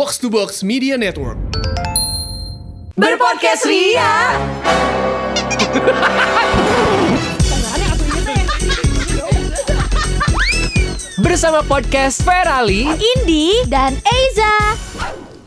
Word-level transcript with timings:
Box 0.00 0.16
to 0.16 0.32
Box 0.32 0.64
Media 0.64 0.96
Network. 0.96 1.36
Berpodcast 2.96 3.68
Ria. 3.68 4.32
Bersama 11.20 11.60
podcast 11.68 12.24
Ferali 12.24 12.88
Indi 12.88 13.60
dan 13.68 13.92
Eiza. 14.00 14.72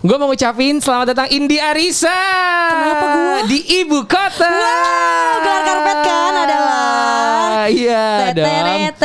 Gue 0.05 0.21
mau 0.21 0.29
ngucapin 0.29 0.78
selamat 0.78 1.18
datang 1.18 1.30
Indi 1.34 1.58
Arisa 1.58 2.12
Kenapa 2.76 3.06
gua? 3.10 3.48
Di 3.48 3.60
ibu 3.82 4.04
kota 4.04 4.52
Wow, 4.52 5.34
gelar 5.40 5.62
karpet 5.64 5.98
kan 6.04 6.34
adalah 6.44 7.66
Iya 7.72 8.36
dong 8.36 8.46
Teret, 8.46 8.96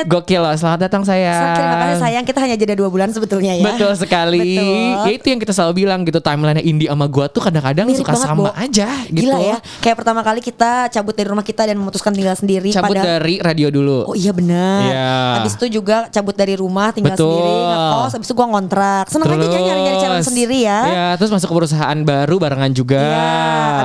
teret. 0.00 0.08
Gokil 0.08 0.40
loh, 0.40 0.54
selamat 0.54 0.80
datang 0.80 1.02
sayang 1.02 1.52
Terima 1.54 1.76
kasih 1.78 1.98
sayang, 2.00 2.24
kita 2.24 2.38
hanya 2.40 2.56
jeda 2.56 2.74
dua 2.74 2.88
bulan 2.88 3.08
sebetulnya 3.10 3.52
ya. 3.54 3.64
Betul 3.66 3.92
sekali 3.94 4.56
Betul. 4.56 5.06
Ya 5.06 5.10
itu 5.12 5.26
yang 5.28 5.40
kita 5.40 5.52
selalu 5.52 5.72
bilang 5.78 6.00
gitu 6.02 6.20
Timeline 6.20 6.60
Indi 6.60 6.86
sama 6.86 7.06
gue 7.06 7.26
tuh 7.28 7.42
kadang-kadang 7.42 7.86
suka 7.92 8.12
banget, 8.14 8.24
sama 8.24 8.40
Bo. 8.40 8.52
aja 8.54 8.88
gitu 9.06 9.26
Gila 9.26 9.38
ya, 9.38 9.56
kayak 9.80 9.96
pertama 9.96 10.20
kali 10.22 10.40
kita 10.40 10.88
cabut 10.88 11.12
dari 11.12 11.28
rumah 11.28 11.44
kita 11.44 11.62
dan 11.66 11.76
memutuskan 11.76 12.12
tinggal 12.12 12.34
sendiri. 12.34 12.70
Cabut 12.72 12.94
padahal- 12.96 13.08
dari 13.20 13.34
radio 13.38 13.68
dulu 13.68 13.98
Oh 14.06 14.16
iya 14.16 14.32
benar. 14.32 14.80
Iya. 14.86 15.10
Habis 15.40 15.52
itu 15.56 15.80
juga 15.80 16.08
cabut 16.08 16.32
dari 16.32 16.54
rumah 16.56 16.90
tinggal 16.90 17.14
Betul. 17.14 17.28
sendiri, 17.28 17.52
ngekos, 17.68 18.10
habis 18.16 18.26
itu 18.26 18.34
gua 18.34 18.46
ngontrak. 18.48 19.04
Seneng 19.10 19.28
aja 19.28 19.58
nyari-nyari 19.58 19.98
calon 19.98 20.22
sendiri 20.22 20.58
ya. 20.62 20.78
Iya 20.86 21.06
terus 21.18 21.30
masuk 21.30 21.48
ke 21.50 21.56
perusahaan 21.56 21.98
baru 22.00 22.36
barengan 22.38 22.72
juga 22.72 23.00
Iya, 23.00 23.30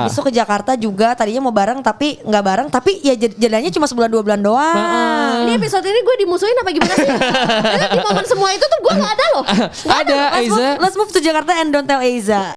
habis 0.00 0.12
itu 0.14 0.22
ke 0.22 0.32
Jakarta 0.32 0.72
juga 0.74 1.12
tadinya 1.12 1.42
mau 1.42 1.54
bareng 1.54 1.82
tapi 1.82 2.20
nggak 2.22 2.44
bareng 2.44 2.68
tapi 2.70 3.02
ya 3.02 3.14
jedanya 3.16 3.68
cuma 3.68 3.84
sebulan 3.84 4.08
dua 4.08 4.22
bulan 4.22 4.40
doang. 4.40 5.44
Ini 5.46 5.52
episode 5.56 5.84
ini 5.84 6.00
gue 6.06 6.14
dimusuhin 6.22 6.56
apa 6.62 6.70
gimana 6.70 6.94
sih? 6.94 7.08
Karena 7.74 7.88
di 7.90 8.00
momen 8.00 8.24
semua 8.24 8.48
itu 8.54 8.62
tuh 8.62 8.80
gue 8.86 8.94
gak 8.94 9.12
ada 9.18 9.26
loh. 9.34 9.44
Ada 9.90 10.14
Let's 10.14 10.36
Aiza 10.38 10.54
move, 10.54 10.78
let's 10.78 10.96
move 10.96 11.10
to 11.10 11.20
Jakarta 11.20 11.52
and 11.58 11.74
don't 11.74 11.88
tell 11.90 11.98
Eiza. 11.98 12.54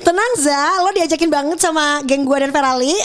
Tenang 0.00 0.32
Za, 0.36 0.58
lo 0.80 0.90
diajakin 0.90 1.28
banget 1.28 1.58
sama 1.58 2.00
geng 2.02 2.22
gue 2.22 2.36
dan 2.38 2.50
Ferali 2.50 2.96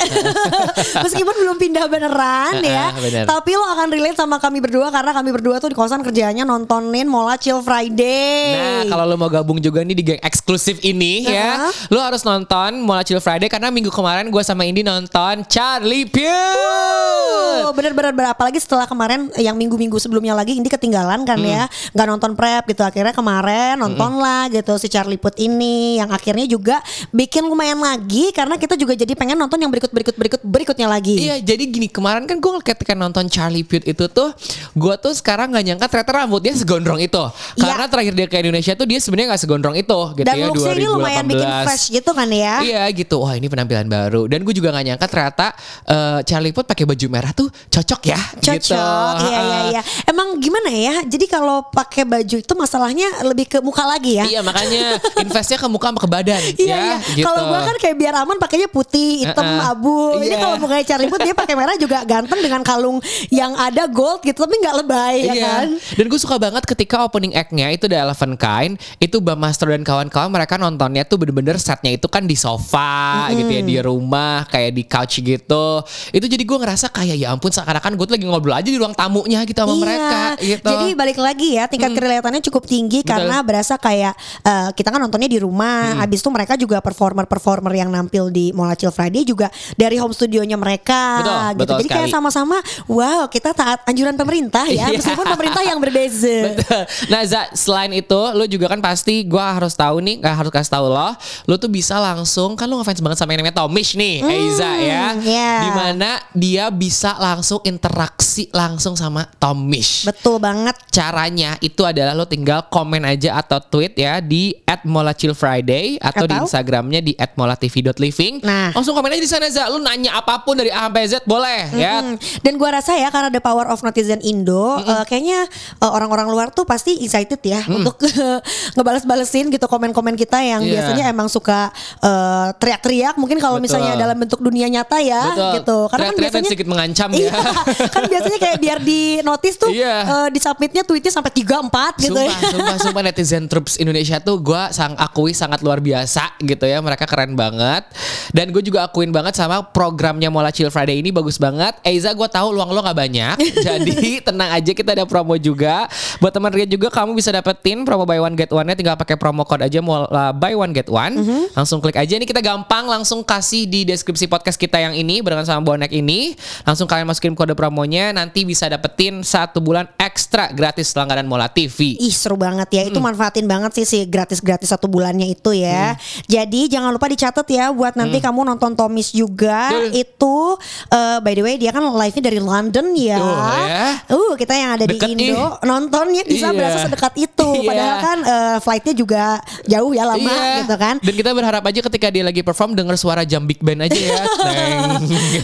Meskipun 1.06 1.36
belum 1.36 1.58
pindah 1.58 1.86
beneran 1.86 2.60
ya 2.60 2.90
bener. 2.94 3.24
Tapi 3.26 3.52
lo 3.54 3.66
akan 3.68 3.88
relate 3.90 4.16
sama 4.16 4.38
kami 4.38 4.60
berdua 4.60 4.88
Karena 4.90 5.12
kami 5.12 5.30
berdua 5.30 5.58
tuh 5.58 5.68
di 5.68 5.76
kosan 5.76 6.02
kerjanya 6.02 6.42
nontonin 6.42 7.06
Mola 7.06 7.36
Chill 7.36 7.60
Friday 7.60 8.56
Nah, 8.56 8.84
kalau 8.88 9.06
lo 9.06 9.16
mau 9.16 9.28
gabung 9.28 9.58
juga 9.58 9.82
nih 9.82 9.94
di 9.94 10.04
geng 10.06 10.22
eksklusif 10.22 10.80
ini 10.82 11.26
ya, 11.26 11.44
Uh-huh. 11.58 11.72
lo 11.90 12.00
harus 12.02 12.22
nonton 12.22 12.80
Mola 12.80 13.02
Chill 13.02 13.20
Friday 13.20 13.48
karena 13.48 13.70
minggu 13.70 13.90
kemarin 13.90 14.28
gue 14.28 14.42
sama 14.42 14.64
Indi 14.64 14.82
nonton 14.82 15.46
Charlie 15.46 16.04
Puth. 16.06 17.74
Bener-bener 17.74 18.12
bener. 18.12 18.28
apalagi 18.28 18.58
setelah 18.58 18.86
kemarin 18.86 19.30
yang 19.36 19.54
minggu-minggu 19.54 19.96
sebelumnya 19.98 20.34
lagi 20.34 20.54
ini 20.54 20.66
ketinggalan 20.66 21.24
kan 21.24 21.36
Hmm. 21.36 21.46
ya 21.46 21.64
nggak 21.92 22.08
nonton 22.08 22.32
prep 22.34 22.64
gitu 22.66 22.82
akhirnya 22.82 23.12
kemarin 23.12 23.76
nonton 23.76 24.18
lah 24.18 24.48
gitu 24.48 24.76
si 24.76 24.88
Charlie 24.88 25.16
Puth 25.16 25.36
ini 25.38 25.98
yang 25.98 26.10
akhirnya 26.10 26.46
juga 26.46 26.80
bikin 27.10 27.44
lumayan 27.44 27.78
lagi 27.78 28.30
karena 28.30 28.56
kita 28.56 28.76
juga 28.76 28.94
jadi 28.94 29.12
pengen 29.12 29.36
nonton 29.36 29.58
yang 29.58 29.70
berikut 29.70 29.90
berikut 29.90 30.16
berikut 30.16 30.42
berikutnya 30.42 30.88
lagi 30.88 31.18
Iya, 31.18 31.40
jadi 31.40 31.64
gini 31.66 31.88
kemarin 31.88 32.26
kan 32.26 32.38
gue 32.38 32.52
ketika 32.62 32.94
nonton 32.94 33.26
Charlie 33.26 33.64
Puth 33.64 33.84
itu 33.84 34.06
tuh, 34.06 34.30
gue 34.72 34.94
tuh 34.98 35.14
sekarang 35.14 35.50
nggak 35.50 35.64
nyangka 35.66 35.86
ternyata 35.88 36.12
rambutnya 36.16 36.54
segondrong 36.54 37.00
itu. 37.00 37.24
Karena 37.56 37.88
terakhir 37.88 38.14
dia 38.14 38.28
ke 38.28 38.38
Indonesia 38.38 38.74
tuh 38.74 38.86
dia 38.86 39.00
sebenarnya 39.00 39.34
nggak 39.34 39.42
segondrong 39.42 39.76
itu, 39.76 40.00
gitu 40.14 40.26
dan 40.26 40.36
ya. 40.36 40.46
looksnya 40.48 40.74
ini 40.74 40.88
lumayan 40.88 41.24
bikin 41.24 41.48
2018. 41.48 41.66
fresh 41.66 41.86
gitu 41.92 42.12
kan 42.12 42.28
ya 42.28 42.54
Iya 42.62 42.84
gitu, 42.92 43.16
wah 43.20 43.34
ini 43.34 43.48
penampilan 43.48 43.86
baru. 43.86 44.28
Dan 44.28 44.42
gue 44.42 44.54
juga 44.54 44.70
gak 44.70 44.86
nyangka 44.86 45.08
ternyata 45.08 45.46
eh, 45.86 46.20
Charlie 46.24 46.52
Puth 46.52 46.68
pakai 46.68 46.86
baju 46.86 47.06
merah 47.08 47.32
tuh 47.32 47.48
cocok 47.50 48.02
ya. 48.06 48.20
cocok 48.38 48.54
Gitu. 48.56 49.26
iya 49.26 49.40
iya 49.40 49.60
iya 49.70 49.82
emang 50.06 50.38
gimana 50.38 50.70
ya 50.70 50.96
jadi 51.04 51.26
kalau 51.28 51.66
pakai 51.68 52.04
baju 52.04 52.36
itu 52.36 52.54
masalahnya 52.56 53.08
lebih 53.24 53.46
ke 53.48 53.58
muka 53.60 53.84
lagi 53.84 54.18
ya 54.18 54.26
Iya 54.26 54.42
makanya 54.42 54.98
investnya 55.20 55.58
ke 55.58 55.68
muka 55.68 55.88
sama 55.90 56.00
ke 56.00 56.10
badan 56.10 56.42
Iya 56.58 56.75
ya. 56.76 56.84
iya. 56.84 56.98
Gitu. 57.16 57.26
Kalau 57.26 57.42
gua 57.48 57.60
kan 57.64 57.76
kayak 57.80 57.96
biar 57.96 58.14
aman 58.20 58.38
pakainya 58.38 58.68
putih, 58.68 59.24
hitam, 59.24 59.46
Uh-uh. 59.46 59.72
abu. 59.72 60.20
Ini 60.20 60.36
Iya. 60.36 60.38
kalau 60.44 60.56
mukanya 60.60 60.84
Charlie 60.84 61.08
Puth 61.08 61.24
dia 61.24 61.36
pakai 61.36 61.56
merah 61.56 61.76
juga 61.80 62.04
ganteng 62.04 62.40
dengan 62.44 62.62
kalung 62.62 63.00
yang 63.32 63.56
ada 63.56 63.88
gold 63.88 64.20
gitu 64.22 64.44
tapi 64.44 64.56
nggak 64.60 64.76
lebay 64.84 65.16
ya 65.24 65.34
Iya. 65.34 65.46
kan. 65.46 65.68
Dan 65.96 66.06
gue 66.12 66.20
suka 66.20 66.36
banget 66.36 66.64
ketika 66.66 67.06
opening 67.06 67.32
act-nya 67.34 67.72
itu 67.72 67.86
The 67.88 67.98
Elephant 67.98 68.36
Kind, 68.36 68.74
itu 69.00 69.22
Bang 69.22 69.40
Master 69.40 69.72
dan 69.72 69.86
kawan-kawan 69.86 70.28
mereka 70.28 70.58
nontonnya 70.58 71.06
tuh 71.06 71.22
bener-bener 71.22 71.56
setnya 71.56 71.94
itu 71.94 72.10
kan 72.10 72.26
di 72.26 72.36
sofa 72.36 73.30
gitu 73.32 73.48
ya 73.48 73.62
di 73.62 73.78
rumah 73.80 74.44
kayak 74.50 74.72
di 74.74 74.84
couch 74.84 75.22
gitu. 75.22 75.66
Itu 76.12 76.26
jadi 76.26 76.42
gue 76.42 76.58
ngerasa 76.58 76.90
kayak 76.90 77.16
ya 77.16 77.30
ampun 77.30 77.54
seakan-akan 77.54 77.94
gue 77.94 78.06
tuh 78.10 78.16
lagi 78.18 78.26
ngobrol 78.26 78.56
aja 78.58 78.66
di 78.66 78.80
ruang 78.82 78.98
tamunya 78.98 79.46
gitu 79.46 79.62
sama 79.62 79.76
iya. 79.78 79.82
mereka 79.86 80.22
gitu. 80.42 80.72
Jadi 80.74 80.88
balik 80.98 81.20
lagi 81.22 81.48
ya 81.56 81.70
tingkat 81.70 81.92
kerelatannya 81.94 82.42
cukup 82.50 82.66
tinggi 82.66 83.06
karena 83.06 83.46
berasa 83.46 83.78
kayak 83.78 84.14
eh, 84.42 84.70
kita 84.74 84.90
kan 84.90 84.98
nontonnya 84.98 85.30
di 85.30 85.38
rumah. 85.38 86.02
Habis 86.02 86.26
itu 86.26 86.30
mereka 86.34 86.58
juga 86.58 86.65
performer-performer 86.68 87.70
yang 87.72 87.90
nampil 87.90 88.30
di 88.30 88.50
Mola 88.52 88.74
Chill 88.74 88.90
Friday 88.90 89.22
juga 89.22 89.48
dari 89.74 89.96
home 89.96 90.12
studionya 90.12 90.56
mereka 90.56 91.20
Betul, 91.20 91.30
gitu. 91.30 91.58
betul 91.60 91.76
Jadi 91.78 91.90
kayak 91.90 92.08
sekali. 92.08 92.16
sama-sama 92.16 92.58
wow, 92.86 93.28
kita 93.28 93.52
taat 93.52 93.86
anjuran 93.86 94.16
pemerintah 94.16 94.66
ya 94.66 94.74
Iya. 94.86 94.98
meskipun 94.98 95.26
pemerintah 95.28 95.62
yang 95.62 95.78
berbeza. 95.78 96.38
Betul. 96.54 96.82
Nah 97.08 97.22
Za, 97.26 97.42
selain 97.52 97.92
itu 97.92 98.20
lu 98.34 98.46
juga 98.46 98.66
kan 98.68 98.80
pasti 98.80 99.22
gua 99.22 99.52
harus 99.52 99.74
tahu 99.74 99.98
nih, 100.00 100.20
gak 100.20 100.36
harus 100.36 100.52
kasih 100.52 100.72
tahu 100.72 100.86
lo, 100.88 101.10
lu 101.46 101.56
tuh 101.56 101.68
bisa 101.68 101.98
langsung 101.98 102.54
kan 102.54 102.66
lu 102.66 102.78
ngefans 102.78 103.02
banget 103.02 103.18
sama 103.18 103.34
yang 103.34 103.42
namanya 103.42 103.58
Tomish 103.60 103.94
nih, 103.94 104.22
Eiza 104.22 104.72
ya. 104.78 105.04
iya. 105.18 105.52
Di 105.60 105.70
mana 105.72 106.10
dia 106.32 106.70
bisa 106.70 107.18
langsung 107.18 107.60
interaksi 107.64 108.48
langsung 108.52 108.94
sama 108.94 109.26
Tomish. 109.36 110.06
Betul 110.06 110.38
banget. 110.38 110.78
Caranya 110.88 111.58
itu 111.60 111.82
adalah 111.82 112.14
lo 112.14 112.24
tinggal 112.24 112.70
komen 112.70 113.04
aja 113.04 113.36
atau 113.36 113.58
tweet 113.60 113.98
ya 113.98 114.22
di 114.22 114.54
@molachillfriday 114.86 115.98
atau, 116.00 116.26
di 116.26 116.36
Atau? 116.36 116.48
Instagramnya 116.56 117.04
di 117.04 117.12
@molatv.living. 117.20 118.40
Nah. 118.40 118.72
langsung 118.72 118.96
komen 118.96 119.12
aja 119.12 119.20
di 119.20 119.28
sana 119.28 119.52
Za. 119.52 119.68
Lu 119.68 119.84
nanya 119.84 120.16
apa 120.16 120.40
pun 120.40 120.56
dari 120.56 120.72
A 120.72 120.88
sampai 120.88 121.04
Z 121.04 121.28
boleh 121.28 121.68
ya. 121.76 122.00
Hmm, 122.00 122.16
Dan 122.40 122.56
gua 122.56 122.80
rasa 122.80 122.96
ya 122.96 123.12
karena 123.12 123.28
ada 123.28 123.42
power 123.44 123.68
of 123.68 123.84
netizen 123.84 124.24
Indo, 124.24 124.80
eh, 124.80 125.04
kayaknya 125.04 125.44
eh, 125.76 125.92
orang-orang 125.92 126.32
luar 126.32 126.48
tuh 126.50 126.64
pasti 126.64 126.96
excited 126.98 127.44
ya 127.44 127.60
untuk 127.68 128.00
ngebales-balesin 128.76 129.52
gitu 129.52 129.68
komen-komen 129.68 130.16
kita 130.16 130.40
yang 130.40 130.64
Iya. 130.64 130.80
biasanya 130.80 131.04
emang 131.12 131.28
suka 131.28 131.76
eh, 132.00 132.48
teriak-teriak. 132.56 133.20
Mungkin 133.20 133.38
kalau 133.38 133.60
misalnya 133.60 134.00
dalam 134.00 134.16
bentuk 134.16 134.40
dunia 134.40 134.72
nyata 134.72 135.04
ya 135.04 135.22
Betul. 135.28 135.52
gitu. 135.60 135.78
Karena 135.86 136.06
kan 136.06 136.14
Teriak-teriak 136.16 136.16
dan 136.16 136.24
biasanya 136.24 136.48
sedikit 136.48 136.68
mengancam 136.70 137.10
Iya, 137.12 137.28
ya. 137.28 137.36
kan 137.96 138.04
biasanya 138.08 138.40
kayak 138.40 138.58
biar 138.62 138.78
di 138.80 139.02
notice 139.22 139.58
tuh 139.60 139.72
Iya. 139.72 139.96
eh, 140.02 140.28
di 140.32 140.40
submitnya 140.40 140.88
tweetnya 140.88 141.12
sampai 141.12 141.32
3 141.34 141.60
4 141.60 141.92
gitu 142.00 142.16
sumpah, 142.16 142.24
ya. 142.24 142.50
sumpah, 142.50 142.76
sumpah 142.80 143.02
netizen 143.04 143.44
troops 143.52 143.76
Indonesia 143.76 144.22
tuh 144.22 144.40
gue 144.40 144.62
sang 144.72 144.96
akui 144.96 145.34
sangat 145.34 145.60
luar 145.60 145.82
biasa 145.82 146.38
gitu 146.48 146.64
ya. 146.64 146.80
Mereka 146.80 147.04
keren 147.04 147.36
banget. 147.36 147.84
Dan 148.32 148.56
gue 148.56 148.64
juga 148.64 148.88
akuin 148.88 149.12
banget 149.12 149.36
sama 149.36 149.60
programnya 149.62 150.32
Mola 150.32 150.50
Chill 150.56 150.72
Friday 150.72 151.04
ini 151.04 151.12
bagus 151.12 151.36
banget. 151.36 151.76
Eiza 151.84 152.16
gue 152.16 152.30
tahu 152.32 152.56
luang 152.56 152.72
lo 152.72 152.80
gak 152.80 152.96
banyak. 152.96 153.36
jadi 153.68 154.24
tenang 154.24 154.56
aja 154.56 154.72
kita 154.72 154.96
ada 154.96 155.04
promo 155.04 155.36
juga. 155.36 155.92
Buat 156.24 156.34
teman 156.40 156.56
Ria 156.56 156.64
juga 156.64 156.88
kamu 156.88 157.12
bisa 157.20 157.36
dapetin 157.36 157.84
promo 157.84 158.08
buy 158.08 158.24
one 158.24 158.40
get 158.40 158.48
one-nya 158.48 158.80
tinggal 158.80 158.96
pakai 158.96 159.20
promo 159.20 159.44
code 159.44 159.68
aja 159.68 159.84
Mola 159.84 160.32
buy 160.32 160.56
one 160.56 160.72
get 160.72 160.88
one. 160.88 161.20
Langsung 161.52 161.84
klik 161.84 162.00
aja 162.00 162.16
ini 162.16 162.24
kita 162.24 162.40
gampang 162.40 162.88
langsung 162.88 163.20
kasih 163.28 163.68
di 163.68 163.84
deskripsi 163.84 164.32
podcast 164.32 164.56
kita 164.56 164.80
yang 164.80 164.96
ini 164.96 165.20
barengan 165.20 165.44
sama 165.44 165.62
bonek 165.68 165.92
ini. 165.92 166.40
Langsung 166.64 166.88
kalian 166.88 167.12
masukin 167.12 167.36
kode 167.36 167.60
promonya 167.60 168.16
nanti 168.16 168.48
bisa 168.48 168.72
dapetin 168.72 169.20
satu 169.20 169.60
bulan 169.60 169.84
ekstra 170.00 170.56
gratis 170.56 170.96
langganan 170.96 171.28
Mola 171.28 171.52
TV. 171.52 172.00
Ih 172.00 172.16
seru 172.16 172.40
banget 172.40 172.72
ya 172.72 172.86
Hmm. 172.86 172.94
Itu 172.94 173.02
manfaatin 173.02 173.50
banget 173.50 173.82
sih 173.82 173.86
si 173.90 174.00
gratis-gratis 174.06 174.70
satu 174.70 174.86
bulannya 174.86 175.26
itu 175.26 175.58
ya 175.58 175.98
Jadi 176.36 176.62
jangan 176.68 176.92
lupa 176.92 177.08
dicatat 177.08 177.48
ya 177.48 177.72
Buat 177.72 177.96
nanti 177.96 178.18
Hmm. 178.18 178.26
kamu 178.26 178.40
nonton 178.46 178.72
Tomis 178.74 179.10
juga 179.10 179.72
Itu 179.90 180.60
eh, 180.90 181.18
by 181.20 181.34
the 181.34 181.42
way 181.42 181.56
dia 181.56 181.70
kan 181.70 181.84
live-nya 181.86 182.24
dari 182.24 182.40
London 182.40 182.92
ya 182.92 183.18
Tuh, 183.18 183.36
ya. 183.64 183.86
Uh 184.10 184.32
kita 184.34 184.54
yang 184.54 184.72
ada 184.74 184.84
Deket 184.84 185.08
di 185.08 185.28
Indo 185.28 185.40
ih. 185.56 185.64
Nontonnya 185.64 186.22
bisa 186.22 186.48
Iya. 186.48 186.54
berasa 186.54 186.78
sedekat 186.82 187.14
itu 187.16 187.50
Iya. 187.56 187.64
Padahal 187.66 187.96
kan 188.00 188.18
eh, 188.22 188.58
flightnya 188.60 188.94
juga 188.94 189.24
jauh 189.64 189.92
ya 189.92 190.04
lama 190.04 190.28
Iya. 190.28 190.60
gitu 190.62 190.76
kan 190.76 190.96
Dan 191.00 191.14
kita 191.14 191.32
berharap 191.32 191.64
aja 191.64 191.80
ketika 191.82 192.08
dia 192.10 192.24
lagi 192.24 192.42
perform 192.42 192.74
denger 192.74 192.96
suara 192.96 193.24
jam 193.24 193.44
big 193.44 193.60
band 193.60 193.82
aja 193.82 193.96
ya. 193.96 194.20
Teng. 194.46 194.82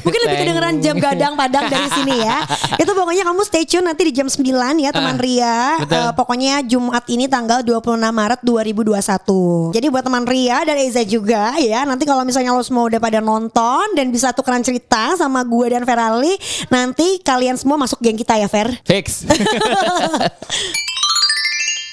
Mungkin 0.01 0.19
lebih 0.21 0.37
kedengeran 0.39 0.75
jam 0.79 0.95
gadang 0.97 1.33
padang 1.33 1.65
dari 1.65 1.87
sini 1.89 2.15
ya. 2.19 2.43
Itu 2.81 2.91
pokoknya 2.91 3.23
kamu 3.23 3.41
stay 3.41 3.63
tune 3.63 3.83
nanti 3.83 4.03
di 4.03 4.13
jam 4.13 4.25
9 4.25 4.41
ya 4.77 4.89
teman 4.89 5.13
Ah, 5.13 5.21
Ria. 5.21 5.57
betul. 5.79 5.99
Eh, 5.99 6.11
pokoknya 6.13 6.53
Jumat 6.63 7.03
ini 7.05 7.25
tanggal 7.25 7.61
26 7.61 7.79
Maret 8.09 8.41
2021. 8.41 9.71
Jadi 9.71 9.85
buat 9.87 10.01
teman 10.01 10.23
Ria 10.23 10.63
dan 10.63 10.77
Eza 10.81 11.05
juga 11.05 11.53
ya. 11.61 11.85
Nanti 11.85 12.03
kalau 12.03 12.25
misalnya 12.25 12.51
lo 12.51 12.65
semua 12.65 12.89
udah 12.89 12.99
pada 12.99 13.21
nonton 13.21 13.85
dan 13.93 14.09
bisa 14.09 14.33
tukeran 14.33 14.65
cerita 14.65 15.13
sama 15.15 15.45
gue 15.45 15.77
dan 15.77 15.85
Ferali, 15.85 16.33
nanti 16.73 17.21
kalian 17.21 17.55
semua 17.55 17.77
masuk 17.77 18.01
geng 18.01 18.17
kita 18.17 18.37
ya 18.41 18.49
Fer. 18.49 18.73
Fix. 18.83 19.23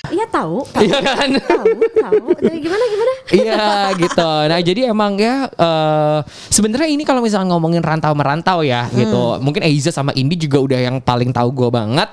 Iya 0.08 0.26
tahu, 0.26 0.64
Iya 0.78 0.98
kan? 1.00 1.28
tahu, 1.36 1.68
tahu. 1.94 2.24
Jadi 2.40 2.56
gimana 2.58 2.84
gimana? 2.86 3.12
Iya 3.28 3.64
gitu. 3.96 4.30
Nah 4.48 4.58
jadi 4.58 4.80
emang 4.88 5.12
ya 5.16 5.34
eh, 5.48 6.18
sebenarnya 6.48 6.88
ini 6.88 7.02
kalau 7.02 7.20
misalnya 7.20 7.52
ngomongin 7.52 7.80
rantau 7.80 8.12
merantau 8.12 8.60
ya 8.60 8.88
gitu. 8.90 9.36
Mungkin 9.38 9.62
Eiza 9.62 9.90
sama 9.90 10.12
Indi 10.12 10.36
juga 10.36 10.58
udah 10.58 10.78
yang 10.80 10.96
paling 10.98 11.30
tahu 11.30 11.52
gue 11.52 11.68
banget 11.68 12.08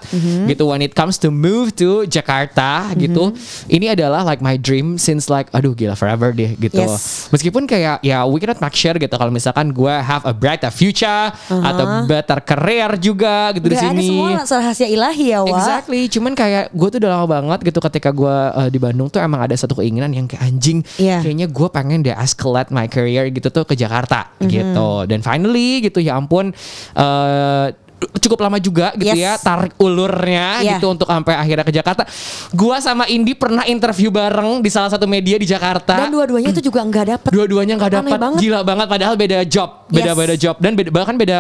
gitu. 0.45 0.67
When 0.67 0.81
it 0.81 0.91
comes 0.91 1.15
to 1.21 1.29
move 1.29 1.71
to 1.77 2.03
Jakarta 2.05 2.91
gitu, 2.95 3.31
ini 3.67 3.89
adalah 3.89 4.21
like 4.21 4.39
my 4.39 4.55
dream 4.55 4.97
since 4.97 5.27
like 5.27 5.47
aduh 5.51 5.71
gila 5.71 5.95
forever 5.95 6.31
deh 6.31 6.55
gitu. 6.55 6.77
Yes. 6.77 7.27
Meskipun 7.31 7.65
kayak 7.65 8.01
ya 8.01 8.23
we 8.23 8.37
cannot 8.37 8.59
make 8.59 8.75
sure 8.75 8.93
gitu 8.93 9.15
kalau 9.15 9.31
misalkan 9.31 9.71
gue 9.71 9.93
have 9.93 10.25
a 10.25 10.33
brighter 10.33 10.69
future 10.69 11.31
atau 11.47 12.03
better 12.03 12.39
career 12.41 12.97
juga 12.97 13.53
gitu 13.53 13.67
di 13.67 13.75
Gak 13.75 13.83
ada 13.85 13.93
sini. 13.95 14.07
semua 14.07 14.29
rahasia 14.45 14.87
ilahi 14.87 15.25
ya, 15.31 15.39
Wak. 15.43 15.51
Exactly, 15.53 16.01
cuman 16.09 16.33
kayak 16.33 16.71
gue 16.71 16.87
tuh 16.89 16.97
udah 16.99 17.11
lama 17.13 17.27
banget 17.27 17.59
gitu 17.69 17.79
ketika 17.85 18.09
gue 18.09 18.27
uh, 18.51 18.67
di 18.67 18.77
Bandung 18.77 19.07
tuh 19.07 19.19
emang 19.19 19.39
ada 19.39 19.53
satu 19.53 19.77
keinginan 19.77 20.09
yang 20.09 20.25
kayak 20.25 20.41
anjing, 20.41 20.81
Iya. 20.97 21.21
kayaknya 21.21 21.47
gue 21.47 21.67
pengen 21.69 22.01
deh 22.01 22.11
escalate 22.11 22.69
my 22.69 22.85
career 22.85 23.29
gitu 23.29 23.47
tuh 23.47 23.63
ke 23.63 23.73
Jakarta 23.73 24.33
Mhm. 24.37 24.49
gitu. 24.49 24.89
Dan 25.05 25.21
finally 25.21 25.81
gitu 25.81 25.99
ya 25.99 26.15
ampun 26.15 26.49
uh, 26.93 27.67
cukup 28.15 28.39
lama 28.41 28.57
juga 28.57 28.91
gitu 28.93 29.11
Yes. 29.11 29.21
ya 29.21 29.33
tarik 29.37 29.73
ulurnya 29.77 30.59
Iya. 30.59 30.77
gitu 30.77 30.91
untuk 30.91 31.07
sampai 31.07 31.33
akhirnya 31.33 31.63
ke 31.63 31.73
Jakarta. 31.73 32.03
Gua 32.51 32.77
sama 32.79 33.05
Indi 33.05 33.33
pernah 33.33 33.63
interview 33.63 34.09
bareng 34.09 34.59
di 34.59 34.69
salah 34.69 34.89
satu 34.89 35.05
media 35.05 35.35
di 35.35 35.45
Jakarta. 35.45 35.95
Dan 35.97 36.11
dua-duanya 36.11 36.49
itu 36.49 36.61
juga 36.61 36.81
nggak 36.81 37.05
dapet. 37.11 37.29
Dua-duanya 37.31 37.73
nggak 37.75 37.93
dapat 37.93 38.19
banget. 38.19 38.39
gila 38.39 38.59
banget 38.61 38.87
padahal 38.87 39.15
beda 39.15 39.39
job, 39.43 39.69
beda 39.87 40.11
Yes. 40.11 40.17
beda 40.17 40.35
job 40.35 40.55
dan 40.57 40.71
beda, 40.73 40.89
bahkan 40.89 41.15
beda 41.15 41.39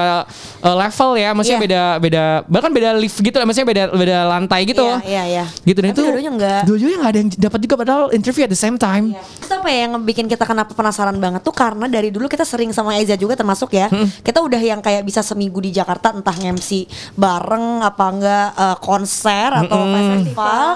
uh, 0.61 0.75
level 0.75 1.09
ya, 1.15 1.29
maksudnya 1.31 1.59
Iya. 1.59 1.65
beda 1.67 1.81
beda 1.99 2.23
bahkan 2.45 2.71
beda 2.71 2.89
lift 2.95 3.17
gitu 3.17 3.35
lah, 3.35 3.45
maksudnya 3.45 3.67
beda 3.67 3.83
beda 3.91 4.17
lantai 4.27 4.61
gitu. 4.65 4.85
Iya, 4.85 4.99
iya, 5.03 5.23
iya. 5.25 5.45
Gitu 5.61 5.79
dan 5.79 5.89
Tapi 5.89 5.95
itu 5.95 6.01
dua-duanya 6.03 6.31
nggak. 6.33 6.61
Dua-duanya 6.65 6.97
nggak 6.97 7.11
ada 7.11 7.19
yang 7.19 7.29
dapat 7.31 7.59
juga 7.61 7.75
padahal 7.75 8.03
interview 8.11 8.43
at 8.43 8.51
the 8.51 8.57
same 8.57 8.77
time. 8.77 9.05
Terus 9.39 9.51
apa 9.51 9.67
ya 9.67 9.79
yang 9.85 9.93
bikin 10.01 10.25
kita 10.25 10.43
kenapa 10.43 10.71
penasaran 10.71 11.17
banget 11.17 11.41
tuh 11.41 11.51
karena 11.51 11.85
dari 11.85 12.09
dulu 12.09 12.25
kita 12.25 12.43
sering 12.43 12.71
sama 12.71 12.97
Eza 12.97 13.15
juga 13.15 13.35
termasuk 13.35 13.71
ya. 13.71 13.87
Kita 14.21 14.39
udah 14.39 14.57
yang 14.57 14.79
kayak 14.79 15.01
bisa 15.01 15.19
seminggu 15.19 15.57
di 15.57 15.69
Jakarta 15.69 16.11
entah 16.11 16.35
MC 16.55 16.87
bareng 17.19 17.83
apa 17.83 18.05
enggak 18.07 18.47
eh, 18.55 18.77
konser 18.79 19.49
atau 19.51 19.79
festival. 19.91 20.67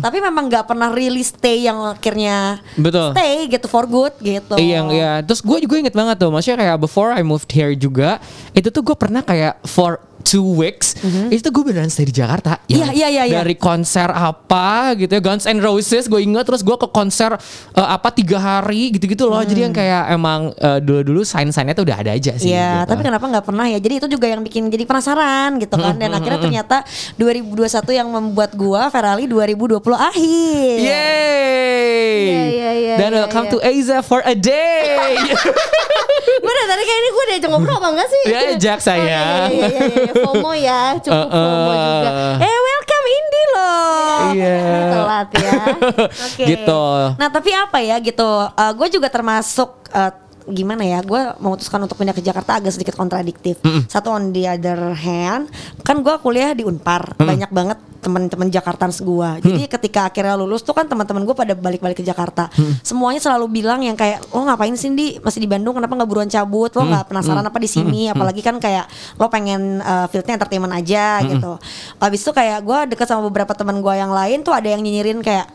Tapi 0.00 0.18
memang 0.24 0.48
nggak 0.48 0.64
pernah 0.66 0.88
really 0.90 1.22
stay 1.22 1.68
yang 1.68 1.92
akhirnya 1.92 2.64
Betul. 2.74 3.12
stay 3.12 3.46
gitu 3.52 3.66
for 3.68 3.84
good 3.84 4.14
gitu. 4.24 4.56
Iya, 4.56 4.80
iya. 4.90 5.12
Terus 5.20 5.44
gue 5.44 5.68
juga 5.68 5.76
inget 5.76 5.94
banget 5.94 6.16
tuh, 6.16 6.30
maksudnya 6.32 6.58
kayak 6.64 6.76
before 6.80 7.12
I 7.12 7.20
moved 7.20 7.50
here 7.52 7.76
juga, 7.76 8.18
itu 8.56 8.72
tuh 8.72 8.82
gue 8.82 8.96
pernah 8.96 9.20
kayak 9.20 9.60
for 9.68 10.00
two 10.26 10.42
weeks, 10.42 10.98
itu 11.30 11.38
tuh 11.38 11.54
gue 11.54 11.70
beneran 11.70 11.86
stay 11.86 12.02
di 12.02 12.10
Jakarta. 12.10 12.58
Iya, 12.66 12.90
Yang 12.90 12.92
iya, 12.98 13.08
iya, 13.08 13.22
iya. 13.30 13.36
Dari 13.46 13.54
konser 13.54 14.10
apa 14.10 14.98
gitu 14.98 15.14
ya, 15.14 15.22
Guns 15.22 15.46
N' 15.46 15.62
Roses, 15.62 16.10
gue 16.10 16.18
inget. 16.18 16.42
Terus 16.42 16.66
gue 16.66 16.74
ke 16.74 16.90
konser 16.90 17.38
eh, 17.78 17.86
apa 17.86 18.10
tiga 18.10 18.42
hari 18.42 18.90
gitu-gitu 18.98 19.30
loh. 19.30 19.38
Jadi 19.46 19.60
yang 19.62 19.70
kayak 19.70 20.10
emang 20.10 20.50
eh, 20.58 20.82
dulu-dulu 20.82 21.22
sign-signnya 21.22 21.78
tuh 21.78 21.86
udah 21.86 22.02
ada 22.02 22.10
aja 22.18 22.34
sih. 22.34 22.50
Hmm. 22.50 22.58
Iya, 22.58 22.72
gitu. 22.82 22.88
tapi 22.90 23.00
kenapa 23.06 23.24
nggak 23.30 23.44
pernah 23.46 23.66
ya? 23.70 23.78
Jadi 23.78 23.94
itu 24.02 24.06
juga 24.10 24.26
yang 24.26 24.42
bikin 24.42 24.66
jadi 24.66 24.82
penasaran 24.82 25.62
gitu 25.62 25.78
kan. 25.78 25.94
Dan 25.94 26.10
akhirnya 26.18 26.40
ternyata 26.42 26.76
2021 27.14 27.86
yang 27.94 28.08
membuat 28.10 28.50
gua 28.58 28.90
Ferrari 28.90 29.30
2020 29.30 29.78
akhir. 29.94 30.76
Yeay! 30.82 31.86
Iya, 32.26 32.42
iya, 32.50 32.70
iya, 32.74 32.94
Dan 32.98 33.10
iya, 33.14 33.18
welcome 33.22 33.46
iya. 33.46 33.52
to 33.54 33.58
Asia 33.62 33.98
for 34.02 34.20
a 34.26 34.34
day. 34.34 35.14
Gue 36.26 36.52
dari 36.52 36.68
tadi 36.68 36.82
kayak 36.84 37.00
ini 37.00 37.10
gue 37.10 37.24
diajak 37.30 37.50
ngobrol 37.50 37.76
apa 37.78 37.88
enggak 37.94 38.08
sih? 38.10 38.22
Ya, 38.28 38.38
ajak, 38.54 38.78
sayang. 38.82 39.46
Oh, 39.46 39.56
iya, 39.56 39.66
iya, 39.66 39.66
iya, 39.66 39.86
iya, 39.86 40.02
iya. 40.10 40.15
FOMO 40.24 40.52
ya, 40.56 40.82
cukup 41.02 41.28
Uh-uh. 41.28 41.44
FOMO 41.44 41.72
juga. 41.74 42.10
Eh 42.40 42.58
welcome 42.62 43.06
Indi 43.06 43.42
loh. 43.52 44.20
Iya. 44.32 44.58
Telat 44.94 45.28
ya. 45.36 45.62
Oke. 46.08 46.44
Gitu. 46.44 46.82
Nah 47.18 47.28
tapi 47.28 47.50
apa 47.52 47.78
ya 47.84 47.96
gitu? 48.00 48.30
gue 48.76 48.88
juga 48.88 49.08
termasuk 49.08 49.90
eh, 49.92 50.12
gimana 50.46 50.86
ya? 50.86 51.02
Gue 51.02 51.22
memutuskan 51.42 51.82
untuk 51.82 51.98
pindah 51.98 52.14
ke 52.14 52.22
Jakarta 52.22 52.62
agak 52.62 52.72
sedikit 52.72 52.94
kontradiktif. 52.94 53.58
Satu 53.90 54.14
on 54.14 54.30
the 54.30 54.46
other 54.46 54.94
hand, 54.94 55.50
kan 55.82 55.98
gue 56.00 56.14
kuliah 56.22 56.54
di 56.54 56.62
Unpar, 56.62 57.18
banyak 57.18 57.50
banget 57.50 57.78
teman-teman 58.06 58.46
Jakarta 58.46 58.86
gue. 58.86 59.30
Jadi 59.42 59.66
ketika 59.66 60.06
akhirnya 60.06 60.38
lulus 60.38 60.62
tuh 60.62 60.70
kan 60.70 60.86
teman-teman 60.86 61.26
gue 61.26 61.34
pada 61.34 61.58
balik-balik 61.58 61.98
ke 61.98 62.04
Jakarta. 62.06 62.46
Semuanya 62.86 63.18
selalu 63.18 63.50
bilang 63.50 63.82
yang 63.82 63.98
kayak 63.98 64.22
lo 64.30 64.46
ngapain 64.46 64.70
sih 64.78 64.94
di 64.94 65.18
masih 65.18 65.42
di 65.42 65.50
Bandung? 65.50 65.74
Kenapa 65.74 65.98
nggak 65.98 66.10
buruan 66.10 66.30
cabut? 66.30 66.70
Lo 66.78 66.86
nggak 66.86 67.10
penasaran 67.10 67.42
apa 67.42 67.58
di 67.58 67.66
sini? 67.66 68.06
Apalagi 68.06 68.46
kan 68.46 68.62
kayak 68.62 68.86
lo 69.18 69.26
pengen 69.26 69.82
eh, 69.82 70.06
fieldnya 70.14 70.38
entertainment 70.38 70.70
aja 70.70 71.18
gitu. 71.26 71.58
Habis 71.98 72.22
itu 72.22 72.30
kayak 72.30 72.62
gue 72.62 72.78
deket 72.94 73.10
sama 73.10 73.26
beberapa 73.26 73.50
teman 73.58 73.82
gue 73.82 73.94
yang 73.98 74.14
lain 74.14 74.46
tuh 74.46 74.54
ada 74.54 74.70
yang 74.70 74.80
nyinyirin 74.80 75.18
kayak 75.20 75.50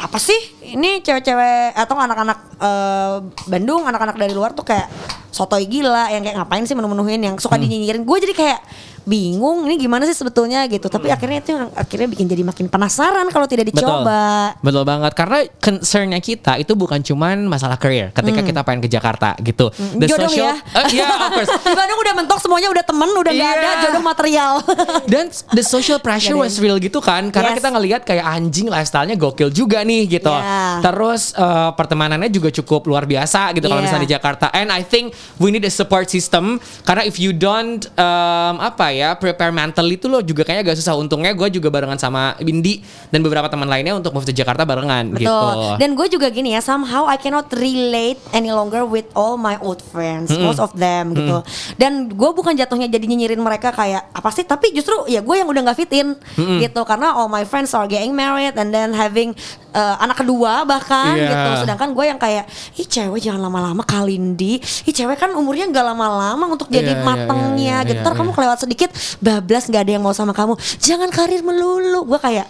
apa 0.00 0.18
sih 0.18 0.40
ini 0.72 1.00
cewek-cewek 1.00 1.74
atau 1.74 1.94
anak-anak 1.94 2.38
eh, 2.58 3.16
Bandung 3.46 3.82
anak-anak 3.82 4.16
dari 4.16 4.32
luar 4.32 4.52
tuh 4.52 4.64
kayak 4.64 4.88
sotoy 5.28 5.64
gila 5.64 6.08
yang 6.08 6.20
kayak 6.20 6.36
ngapain 6.38 6.64
sih 6.64 6.72
menu-menuhin 6.72 7.20
yang 7.22 7.34
suka 7.36 7.56
dinyinyirin 7.56 8.02
gue 8.02 8.18
jadi 8.20 8.34
kayak 8.34 8.60
bingung 9.02 9.66
ini 9.66 9.74
gimana 9.76 10.06
sih 10.06 10.14
sebetulnya 10.14 10.62
gitu 10.68 10.86
tapi 10.86 11.10
akhirnya 11.10 11.42
itu 11.42 11.50
yang 11.50 11.66
akhirnya 11.74 12.06
bikin 12.06 12.22
jadi 12.24 12.46
makin 12.46 12.70
penasaran 12.70 13.26
kalau 13.28 13.50
tidak 13.50 13.66
dicoba 13.66 14.54
Betul. 14.54 14.62
Betul 14.62 14.82
banget 14.86 15.12
karena 15.12 15.38
concernnya 15.58 16.20
kita 16.20 16.54
itu 16.56 16.72
bukan 16.72 17.02
cuman 17.02 17.42
masalah 17.44 17.74
career 17.74 18.14
ketika 18.14 18.40
kita 18.40 18.60
pengen 18.62 18.78
ke 18.78 18.88
Jakarta 18.88 19.34
gitu. 19.40 19.74
The 19.74 20.06
Hmm. 20.06 20.06
Jodoh 20.06 20.30
ya. 20.30 20.54
Eh, 20.54 20.86
Iya, 20.94 21.08
of 21.08 21.30
course. 21.34 21.50
di 21.66 21.74
Bandung 21.74 21.98
udah 21.98 22.14
mentok 22.14 22.38
semuanya 22.38 22.68
udah 22.70 22.84
temen 22.84 23.08
udah 23.10 23.32
nggak 23.32 23.42
Iya. 23.48 23.58
ada 23.58 23.70
jodoh 23.82 24.04
material 24.04 24.52
Dan 25.12 25.24
the 25.50 25.64
social 25.64 25.98
pressure 25.98 26.38
was 26.38 26.56
real 26.56 26.78
gitu 26.78 27.02
kan 27.02 27.26
Karena 27.28 27.50
Yes. 27.50 27.58
kita 27.58 27.68
ngelihat 27.70 28.00
kayak 28.04 28.22
anjing 28.24 28.68
lifestyle-nya 28.68 29.16
gokil 29.16 29.50
juga 29.50 29.82
nih 29.82 30.06
gitu 30.12 30.30
Yeah. 30.30 30.61
Terus 30.82 31.34
eh, 31.34 31.70
pertemanannya 31.74 32.28
juga 32.28 32.48
cukup 32.50 32.86
luar 32.88 33.04
biasa 33.04 33.54
gitu 33.56 33.66
Kalau 33.66 33.80
Yeah. 33.82 33.88
misalnya 33.90 34.06
di 34.06 34.12
Jakarta. 34.14 34.46
And 34.54 34.68
I 34.70 34.82
think 34.86 35.14
we 35.42 35.50
need 35.50 35.66
a 35.66 35.72
support 35.72 36.06
system. 36.06 36.60
Karena 36.86 37.02
if 37.02 37.18
you 37.18 37.34
don't 37.34 37.82
um, 37.98 38.54
Apa 38.62 38.94
ya 38.94 39.14
Prepare 39.18 39.50
mentally 39.50 39.98
itu 39.98 40.06
lo 40.06 40.22
juga 40.22 40.46
kayaknya 40.46 40.72
agak 40.72 40.76
susah. 40.78 40.94
Untungnya 40.94 41.34
gue 41.34 41.48
juga 41.50 41.72
barengan 41.72 41.98
sama 41.98 42.38
Bindi 42.38 42.84
Dan 43.10 43.24
beberapa 43.26 43.48
teman 43.50 43.66
lainnya 43.66 43.96
untuk 43.96 44.14
move 44.14 44.26
to 44.28 44.34
Jakarta 44.34 44.62
barengan 44.62 45.12
Betul. 45.12 45.24
gitu. 45.24 45.40
Dan 45.80 45.90
gue 45.98 46.06
juga 46.08 46.26
gini 46.28 46.54
ya, 46.54 46.60
somehow 46.62 47.08
I 47.08 47.16
cannot 47.18 47.50
relate 47.52 48.20
any 48.32 48.52
longer 48.52 48.84
with 48.86 49.08
all 49.16 49.34
my 49.40 49.56
old 49.60 49.80
friends, 49.80 50.30
most 50.36 50.60
of 50.62 50.72
them 50.76 51.12
gitu. 51.16 51.42
Dan 51.80 52.12
gue 52.12 52.30
bukan 52.32 52.52
jatuhnya 52.54 52.86
jadi 52.86 53.04
nyinyirin 53.04 53.40
mereka 53.40 53.72
kayak 53.72 54.12
apa 54.12 54.28
sih, 54.30 54.44
tapi 54.44 54.70
justru 54.76 54.94
ya 55.08 55.24
gue 55.24 55.34
yang 55.36 55.48
udah 55.48 55.62
nggak 55.70 55.78
fit 55.78 55.92
in 55.96 56.14
gitu. 56.60 56.80
Karena 56.84 57.16
all 57.16 57.28
my 57.32 57.42
friends 57.48 57.72
are 57.72 57.88
getting 57.88 58.12
married 58.12 58.54
and 58.56 58.70
then 58.70 58.92
having 58.92 59.32
uh, 59.72 59.96
anak 60.00 60.20
kedua 60.20 60.51
bahkan 60.64 61.14
Iya. 61.16 61.28
gitu. 61.32 61.50
Sedangkan 61.64 61.88
gue 61.96 62.04
yang 62.04 62.20
kayak, 62.20 62.44
ih 62.76 62.86
cewek 62.86 63.20
jangan 63.20 63.40
lama-lama 63.42 63.82
kalindi, 63.82 64.60
ih 64.60 64.94
cewek 64.94 65.16
kan 65.16 65.32
umurnya 65.32 65.68
nggak 65.68 65.86
lama-lama 65.92 66.44
untuk 66.46 66.68
jadi 66.68 66.92
Iya, 66.92 67.00
iya, 67.00 67.06
matengnya 67.06 67.76
iya, 67.82 67.88
gitu. 67.88 67.98
iya, 67.98 68.04
Ntar 68.04 68.12
iya. 68.12 68.18
kamu 68.20 68.30
kelewat 68.32 68.58
sedikit, 68.60 68.90
bablas 69.18 69.64
nggak 69.66 69.82
ada 69.82 69.92
yang 69.96 70.04
mau 70.04 70.14
sama 70.14 70.32
kamu. 70.32 70.54
Jangan 70.78 71.08
karir 71.08 71.40
melulu. 71.40 72.04
Gue 72.04 72.20
kayak 72.20 72.46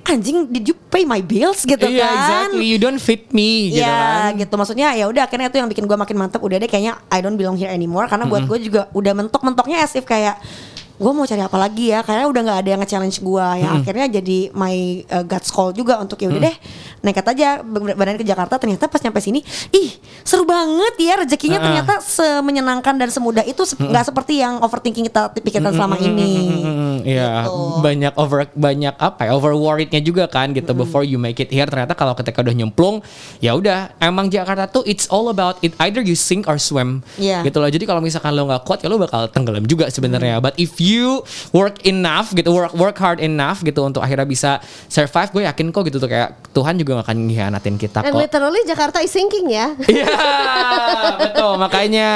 anjing 0.00 0.48
did 0.48 0.64
you 0.66 0.74
pay 0.88 1.04
my 1.04 1.20
bills 1.20 1.62
gitu 1.62 1.86
Iya 1.86 2.02
kan 2.02 2.16
exactly 2.50 2.66
You 2.66 2.80
don't 2.80 2.98
fit 2.98 3.30
me 3.30 3.70
gitu 3.70 3.84
Iya 3.84 3.94
kan 3.94 4.30
gitu 4.42 4.54
maksudnya 4.56 4.88
ya 4.96 5.04
udah 5.06 5.28
akhirnya 5.28 5.52
itu 5.52 5.60
yang 5.60 5.68
bikin 5.70 5.84
gue 5.84 5.94
makin 5.94 6.16
mantep 6.18 6.40
udah 6.40 6.56
deh 6.56 6.66
kayaknya 6.66 6.98
I 7.12 7.20
don't 7.20 7.36
belong 7.36 7.54
here 7.54 7.70
anymore 7.70 8.08
karena 8.08 8.24
buat 8.26 8.48
gue 8.48 8.58
juga 8.58 8.88
udah 8.90 9.12
mentok-mentoknya 9.14 9.84
as 9.84 9.92
if 9.94 10.02
kayak 10.02 10.40
gue 11.00 11.10
mau 11.10 11.24
cari 11.24 11.40
apa 11.40 11.56
lagi 11.56 11.88
ya 11.88 12.04
karena 12.04 12.28
udah 12.28 12.42
nggak 12.42 12.58
ada 12.60 12.68
yang 12.68 12.80
nge-challenge 12.80 13.18
gue 13.18 13.46
yang 13.56 13.72
akhirnya 13.74 14.06
jadi 14.12 14.38
my 14.52 14.76
uh, 15.08 15.24
God's 15.24 15.48
call 15.48 15.72
juga 15.72 15.96
untuk 15.96 16.20
ya 16.20 16.28
udah 16.28 16.42
deh 16.42 16.56
nekat 17.00 17.24
aja 17.26 17.64
badan 17.64 18.14
ke 18.14 18.22
Jakarta. 18.22 18.54
Ternyata 18.54 18.84
pas 18.84 19.00
nyampe 19.00 19.16
sini 19.18 19.40
ih 19.70 19.88
seru 20.20 20.44
banget 20.44 21.00
ya 21.00 21.16
rezekinya 21.16 21.56
Uh-uh. 21.56 21.64
ternyata 21.66 21.94
semenyenangkan 22.04 22.94
dan 22.94 23.08
semudah 23.08 23.40
itu 23.42 23.64
se- 23.64 23.74
nggak 23.74 24.04
seperti 24.06 24.38
yang 24.38 24.60
overthinking 24.60 25.08
kita 25.08 25.32
pikirkan 25.34 25.72
selama 25.72 25.96
ini. 25.96 26.32
Hmm, 26.60 26.96
Iya, 27.00 27.28
Gitu. 27.40 27.80
banyak 27.80 28.12
over 28.14 28.44
banyak 28.52 28.92
apa 28.94 29.24
ya 29.24 29.32
over 29.32 29.56
worriednya 29.56 29.98
juga 29.98 30.28
kan 30.28 30.52
gitu 30.52 30.76
before 30.76 31.00
you 31.00 31.16
make 31.16 31.38
it 31.38 31.48
here. 31.48 31.64
Ternyata 31.64 31.94
kalau 31.94 32.12
ketika 32.12 32.44
udah 32.44 32.52
nyemplung 32.52 33.00
ya 33.38 33.56
udah 33.56 33.96
emang 33.98 34.28
Jakarta 34.28 34.68
tuh 34.68 34.84
it's 34.84 35.08
all 35.08 35.26
about 35.26 35.56
it. 35.60 35.72
Either 35.80 36.02
you 36.02 36.12
sink 36.12 36.44
or 36.44 36.60
swim 36.60 37.00
Iya. 37.16 37.40
gitu 37.40 37.56
loh. 37.56 37.70
Jadi 37.70 37.84
kalau 37.84 37.98
misalkan 37.98 38.36
lo 38.36 38.44
nggak 38.44 38.62
kuat 38.62 38.78
ya 38.78 38.88
lo 38.88 38.98
bakal 38.98 39.24
tenggelam 39.26 39.64
juga 39.64 39.88
sebenarnya. 39.88 40.36
But 40.38 40.58
if 40.58 40.76
you 40.76 40.89
work 41.54 41.82
enough 41.86 42.32
gitu 42.32 42.50
work 42.50 42.74
work 42.74 42.96
hard 42.98 43.18
enough 43.20 43.62
gitu 43.62 43.82
untuk 43.82 44.00
akhirnya 44.00 44.26
bisa 44.26 44.62
survive 44.90 45.30
gue 45.30 45.42
yakin 45.46 45.70
kok 45.70 45.82
gitu 45.86 45.98
tuh 46.02 46.10
kayak 46.10 46.36
Tuhan 46.50 46.74
juga 46.78 47.00
gak 47.00 47.06
akan 47.10 47.18
ngianatin 47.30 47.74
kita 47.78 47.98
And 48.02 48.14
kok 48.14 48.20
literally 48.22 48.60
Jakarta 48.66 48.98
is 49.04 49.12
sinking 49.12 49.50
ya. 49.52 49.74
iya 49.92 50.16
betul 51.18 51.58
makanya 51.60 52.10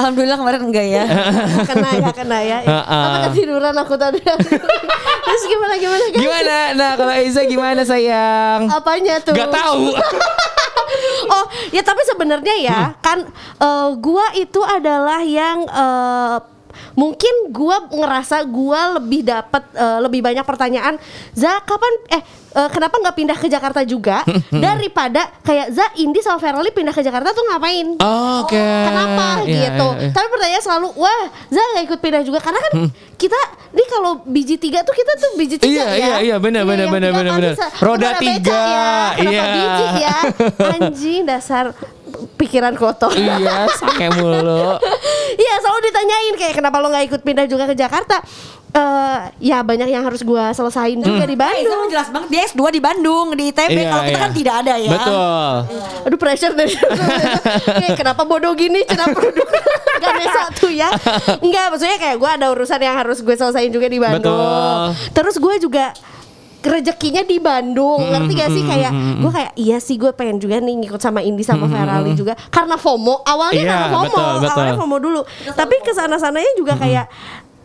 Alhamdulillah 0.00 0.38
kemarin 0.38 0.60
enggak 0.66 0.86
ya 0.86 1.04
kena 1.66 1.90
ya, 1.94 2.10
kena 2.14 2.38
ya. 2.42 2.58
Uh-uh. 2.64 3.04
Apa 3.06 3.18
ketiduran 3.30 3.74
aku 3.76 3.94
tadi. 3.98 4.20
Terus 5.26 5.42
gimana 5.50 5.74
gimana 5.76 6.04
guys? 6.14 6.22
gimana 6.22 6.58
nah 6.78 6.90
kalau 6.94 7.12
Aiza 7.12 7.42
gimana 7.44 7.82
sayang 7.82 8.70
Apanya 8.70 9.18
tuh? 9.20 9.34
Gak 9.34 9.50
tahu 9.50 9.92
Oh 11.34 11.44
ya 11.74 11.82
tapi 11.82 12.00
sebenarnya 12.06 12.54
ya 12.62 12.80
kan 13.02 13.26
eh, 13.58 13.90
gua 13.98 14.32
itu 14.38 14.62
adalah 14.62 15.20
yang 15.26 15.66
eh, 15.66 16.36
mungkin 16.96 17.52
gue 17.52 17.76
ngerasa 17.92 18.40
gue 18.42 18.80
lebih 18.96 19.20
dapat 19.22 19.62
eh, 19.70 19.98
lebih 20.00 20.24
banyak 20.24 20.42
pertanyaan 20.42 20.96
Za 21.30 21.60
kapan 21.60 21.92
eh 22.08 22.22
eh, 22.56 22.68
kenapa 22.72 22.96
nggak 22.96 23.14
pindah 23.14 23.36
ke 23.36 23.46
Jakarta 23.46 23.84
juga 23.84 24.24
daripada 24.64 25.28
kayak 25.44 25.70
Za 25.70 25.86
Indi 25.94 26.24
sama 26.24 26.40
Verly 26.40 26.72
pindah 26.72 26.90
ke 26.90 27.04
Jakarta 27.04 27.30
tuh 27.30 27.44
ngapain 27.46 28.00
Oke. 28.40 28.56
Kenapa 28.58 29.44
Iya, 29.44 29.60
gitu? 29.68 29.86
iya, 29.92 30.02
iya. 30.02 30.10
Tapi 30.10 30.26
pertanyaan 30.26 30.64
selalu, 30.64 30.88
wah, 30.96 31.22
Za 31.46 31.60
nggak 31.62 31.84
ikut 31.84 32.00
pindah 32.00 32.22
juga 32.24 32.40
karena 32.40 32.58
kan 32.58 32.72
kita 33.16 33.40
ini 33.70 33.84
kalau 33.86 34.24
biji 34.24 34.56
tiga 34.56 34.80
tuh 34.80 34.96
kita 34.96 35.12
tuh 35.14 35.30
biji 35.36 35.56
tiga 35.60 35.84
Iya, 35.84 35.84
ya. 35.84 35.96
iya, 35.96 36.16
iya, 36.24 36.36
benar, 36.40 36.64
Iya, 36.64 36.88
benar, 36.88 37.12
benar, 37.12 37.32
benar, 37.36 37.52
Roda 37.76 38.16
tiga, 38.16 38.64
ya, 39.20 39.20
iya. 39.20 39.44
biji 39.52 39.86
ya? 40.00 40.16
Anjing 40.80 41.22
dasar 41.28 41.76
pikiran 42.36 42.74
kotor. 42.74 43.12
Iya, 43.12 43.66
sange 43.72 44.08
mulu. 44.16 44.76
Iya 45.36 45.54
selalu 45.60 45.80
ditanyain 45.90 46.34
kayak 46.40 46.54
kenapa 46.56 46.80
lo 46.80 46.88
nggak 46.88 47.12
ikut 47.12 47.20
pindah 47.20 47.44
juga 47.44 47.68
ke 47.68 47.76
Jakarta? 47.76 48.24
Eh 48.72 49.18
ya 49.42 49.60
banyak 49.60 49.88
yang 49.88 50.00
harus 50.00 50.24
gua 50.24 50.48
selesain 50.52 50.96
juga 50.96 51.28
di 51.28 51.36
Aiza 51.36 51.44
Bandung. 51.68 51.76
mah 51.76 51.88
jelas 51.92 52.08
banget 52.08 52.28
dia 52.32 52.42
S2 52.48 52.62
di 52.72 52.80
Bandung 52.80 53.26
di 53.36 53.44
ITB 53.52 53.68
Iya, 53.68 53.88
kalau 53.88 54.02
kita 54.04 54.16
iya. 54.16 54.24
kan 54.24 54.32
tidak 54.32 54.54
ada 54.64 54.74
ya. 54.80 54.90
Betul. 54.96 55.52
Aduh 56.08 56.18
pressure 56.18 56.54
dari 56.56 56.72
Kayak 57.84 57.96
kenapa 57.96 58.22
bodoh 58.24 58.52
gini 58.56 58.80
Kenapa 58.84 59.12
produk 59.12 59.44
Gak 60.00 60.12
ada 60.12 60.26
satu 60.28 60.66
ya 60.68 60.88
Enggak 61.40 61.66
maksudnya 61.72 61.98
kayak 61.98 62.16
gue 62.16 62.30
ada 62.30 62.46
urusan 62.52 62.80
yang 62.80 62.96
harus 62.96 63.18
gue 63.20 63.34
selesaiin 63.34 63.72
juga 63.72 63.88
di 63.88 63.98
Bandung 64.00 64.28
Betul. 64.32 65.12
Terus 65.12 65.36
gue 65.40 65.54
juga 65.68 65.84
rezekinya 66.66 67.22
di 67.22 67.38
Bandung. 67.38 68.02
Ngerti 68.04 68.32
gak 68.34 68.50
sih? 68.50 68.62
kayak 68.62 68.92
gue 69.16 69.30
kayak 69.30 69.52
iya 69.54 69.78
sih 69.78 69.94
gue 69.94 70.10
pengen 70.10 70.36
juga 70.36 70.58
nih 70.58 70.74
ngikut 70.76 70.98
sama 70.98 71.20
Indi 71.20 71.40
sama 71.40 71.66
Ferali 71.66 72.12
juga. 72.12 72.34
Karena 72.48 72.74
FOMO 72.74 73.22
awalnya 73.22 73.56
Iya, 73.56 73.70
karena 73.72 73.88
FOMO. 73.88 74.04
betul, 74.04 74.26
betul. 74.36 74.52
awalnya 74.52 74.74
FOMO 74.74 74.96
dulu. 74.98 75.20
Tapi 75.48 75.74
ke 75.80 75.92
sana 75.92 76.16
sananya 76.16 76.52
juga 76.54 76.74
kayak 76.74 77.06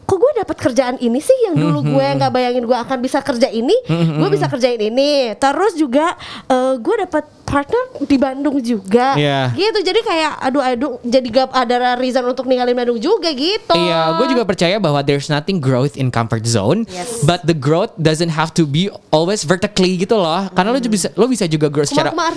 kok 0.01 0.19
gue 0.19 0.43
dapat 0.43 0.57
kerjaan 0.59 0.99
ini 0.99 1.23
sih 1.23 1.47
yang 1.47 1.55
dulu 1.55 1.87
gue 1.87 2.05
nggak 2.19 2.29
bayangin 2.29 2.67
gue 2.67 2.75
akan 2.75 2.99
bisa 2.99 3.23
kerja 3.23 3.47
ini? 3.47 3.71
Gue 3.89 4.27
bisa 4.27 4.45
kerjain 4.45 4.75
ini. 4.77 5.31
Terus 5.35 5.73
juga 5.73 6.19
eh, 6.45 6.75
gue 6.75 6.95
dapat 7.01 7.23
partner 7.51 7.83
di 8.07 8.15
Bandung 8.15 8.55
juga 8.63 9.19
Iya. 9.19 9.51
gitu 9.51 9.79
jadi 9.83 9.99
kayak 9.99 10.31
aduh 10.39 10.63
aduh 10.63 10.91
jadi 11.03 11.27
gak 11.27 11.51
ada 11.51 11.99
reason 11.99 12.23
untuk 12.23 12.47
ninggalin 12.47 12.71
Bandung 12.71 12.95
juga 12.95 13.27
gitu 13.35 13.75
Iya, 13.75 14.15
gue 14.15 14.27
juga 14.31 14.43
percaya 14.47 14.79
bahwa 14.79 15.03
there's 15.03 15.27
nothing 15.27 15.59
growth 15.59 15.99
in 15.99 16.07
comfort 16.07 16.47
zone, 16.47 16.87
Yes. 16.87 17.27
but 17.27 17.43
the 17.43 17.51
growth 17.55 17.91
doesn't 17.99 18.31
have 18.31 18.55
to 18.55 18.63
be 18.63 18.87
always 19.11 19.43
vertically 19.43 19.99
gitu 19.99 20.15
loh. 20.15 20.47
Karena 20.55 20.71
lo 20.71 20.79
juga 20.79 20.93
bisa 20.95 21.07
lo 21.19 21.25
bisa 21.27 21.43
juga 21.49 21.67
grow 21.67 21.83
secara 21.83 22.15
Kuma 22.15 22.31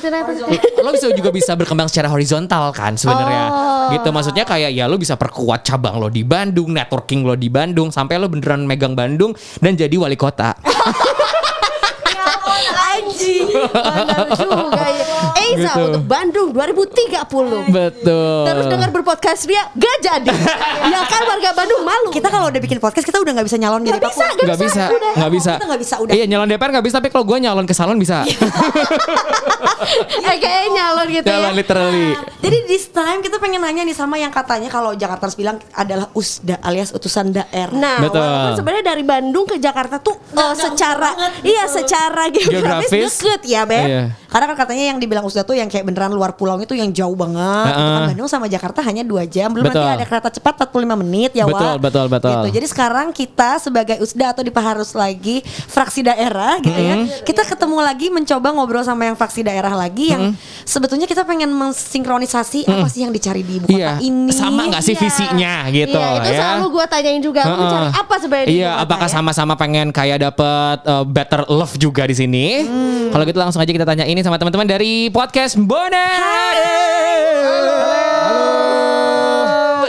lo 0.82 0.90
bisa 0.90 1.06
juga 1.14 1.30
bisa 1.30 1.52
berkembang 1.54 1.86
secara 1.86 2.10
horizontal 2.10 2.74
kan 2.74 2.98
sebenarnya. 2.98 3.44
Oh. 3.48 3.88
Gitu 3.94 4.08
maksudnya 4.10 4.42
kayak 4.42 4.74
ya 4.74 4.90
lo 4.90 4.98
bisa 4.98 5.14
perkuat 5.14 5.62
cabang 5.62 6.00
lo 6.00 6.10
di 6.10 6.26
Bandung, 6.26 6.74
networking 6.74 7.22
lo 7.22 7.38
di 7.38 7.46
Bandung 7.46 7.94
sampai 7.94 8.18
lo 8.18 8.26
beneran 8.26 8.66
megang 8.66 8.96
Bandung 8.98 9.36
dan 9.62 9.78
jadi 9.78 9.94
wali 9.94 10.18
kota. 10.18 10.56
Anjing 12.94 13.50
Benar 13.50 14.28
juga 14.38 14.86
ya 14.86 15.03
Eiza 15.36 15.62
Gitu. 15.66 15.80
untuk 15.84 16.04
Bandung 16.04 16.48
2030 16.50 17.68
Betul. 17.68 18.42
Terus 18.44 18.64
dengar 18.66 18.90
berpodcast 18.90 19.42
dia 19.44 19.62
Gak 19.70 19.96
jadi 20.00 20.30
Ya 20.92 21.00
kan 21.02 21.22
warga 21.24 21.50
Bandung 21.52 21.82
malu 21.82 22.08
Kita 22.08 22.28
kalau 22.28 22.46
udah 22.46 22.58
bikin 22.58 22.78
podcast 22.78 23.02
kita 23.02 23.18
udah 23.18 23.32
nggak 23.32 23.46
bisa 23.46 23.56
nyalon 23.56 23.82
jadi 23.82 23.96
Gak 23.96 24.04
bisa 24.04 24.24
Papua. 24.24 24.44
Gak 24.44 24.58
bisa, 24.58 24.84
nggak 25.14 25.32
bisa. 25.32 25.52
Kita 25.54 25.66
nggak 25.66 25.80
bisa, 25.80 25.94
udah. 25.98 26.12
Iya 26.12 26.24
nyalon 26.26 26.46
DPR 26.46 26.70
nggak 26.70 26.84
bisa, 26.84 26.96
tapi 26.96 27.08
kalau 27.08 27.24
gue 27.24 27.38
nyalon 27.40 27.64
ke 27.64 27.74
salon 27.74 27.96
bisa. 27.96 28.22
Eh 30.24 30.36
kayaknya 30.38 30.70
nyalon 30.74 31.06
gitu 31.10 31.26
nyalon 31.26 31.44
ya 31.44 31.52
literally. 31.54 32.08
Jadi 32.40 32.58
this 32.64 32.88
time 32.88 33.20
kita 33.20 33.36
pengen 33.36 33.60
nanya 33.60 33.84
nih 33.84 33.92
sama 33.92 34.16
yang 34.16 34.32
katanya 34.32 34.68
kalau 34.68 34.92
Jakarta 34.94 35.28
harus 35.28 35.36
bilang 35.36 35.60
adalah 35.72 36.08
USDA 36.12 36.56
alias 36.62 36.88
utusan 36.90 37.32
daerah. 37.32 37.74
Nah, 37.74 38.00
Betul. 38.00 38.20
walaupun 38.20 38.52
sebenarnya 38.56 38.84
dari 38.86 39.04
Bandung 39.04 39.44
ke 39.44 39.56
Jakarta 39.58 39.98
tuh 39.98 40.16
eh, 40.32 40.54
secara 40.54 41.12
iya 41.42 41.64
secara 41.66 42.28
geografis, 42.28 42.88
Geografis. 42.88 43.12
deket 43.20 43.40
ya, 43.44 43.62
Beb. 43.64 43.84
Iya. 43.84 44.02
Karena 44.24 44.44
kan 44.46 44.56
katanya 44.58 44.84
yang 44.90 44.98
dibilang 44.98 45.23
USDA 45.24 45.42
tuh 45.42 45.54
yang 45.54 45.66
kayak 45.66 45.84
beneran 45.84 46.12
luar 46.12 46.32
pulau 46.32 46.56
itu 46.56 46.72
yang 46.72 46.88
jauh 46.90 47.12
banget. 47.12 47.66
Gitu 47.66 47.80
kan 47.80 47.92
Heeh. 47.96 48.08
Bandung 48.12 48.28
sama 48.28 48.46
Jakarta 48.46 48.80
hanya 48.80 49.02
dua 49.02 49.24
jam. 49.24 49.48
Belum 49.48 49.66
Betul. 49.66 49.80
nanti 49.80 49.96
ada 49.98 50.06
kereta 50.06 50.28
cepat 50.30 50.54
45 50.66 51.00
menit 51.00 51.30
ya 51.32 51.44
Betul, 51.44 51.64
Wak. 51.66 51.76
betul, 51.80 52.06
betul. 52.08 52.30
Gitu. 52.30 52.48
Jadi 52.54 52.66
sekarang 52.68 53.06
kita 53.10 53.50
sebagai 53.58 53.96
USDA 53.98 54.30
atau 54.30 54.40
di 54.40 54.50
Paharus 54.50 54.92
lagi 54.92 55.40
fraksi 55.46 56.00
daerah 56.00 56.60
gitu 56.60 56.76
ya. 56.76 56.96
Kita 57.22 57.42
ketemu 57.42 57.78
lagi 57.80 58.06
mencoba 58.08 58.48
ngobrol 58.50 58.82
sama 58.82 59.04
yang 59.04 59.16
fraksi 59.16 59.40
daerah 59.40 59.72
lagi 59.72 60.12
yang 60.12 60.36
sebetulnya 60.62 61.04
kita 61.04 61.24
pengen 61.24 61.48
mensinkronisasi 61.50 62.66
apa 62.66 62.86
sih 62.86 63.00
yang 63.02 63.12
dicari 63.12 63.40
di 63.40 63.58
ibu 63.58 63.66
kota 63.66 63.78
Iya. 63.78 63.92
ini. 64.00 64.30
Sama 64.30 64.66
nggak 64.66 64.82
sih 64.82 64.92
Iya. 64.92 65.00
visinya 65.00 65.54
gitu 65.68 65.94
Iya, 65.94 66.10
itu 66.16 66.28
ya? 66.28 66.38
selalu 66.40 66.66
gue 66.70 66.84
tanyain 66.86 67.20
juga. 67.20 67.42
Lu 67.44 67.54
Heeh. 67.54 67.70
cari 67.70 67.86
apa 67.94 68.14
sebenarnya 68.18 68.46
di 68.46 68.54
Iya, 68.56 68.70
kota 68.70 68.82
apakah 68.84 69.08
ya? 69.08 69.12
sama-sama 69.12 69.52
pengen 69.54 69.86
kayak 69.88 70.18
dapet 70.20 70.78
uh, 70.84 71.04
better 71.04 71.42
love 71.46 71.74
juga 71.76 72.02
di 72.04 72.14
sini? 72.14 72.46
Kalau 73.06 73.22
gitu 73.22 73.38
langsung 73.38 73.60
aja 73.60 73.70
kita 73.70 73.86
tanya 73.86 74.04
ini 74.04 74.20
sama 74.20 74.36
teman-teman 74.36 74.66
dari 74.66 75.06
podcast 75.14 75.54
Bonek. 75.54 76.18
Halo. 76.18 76.90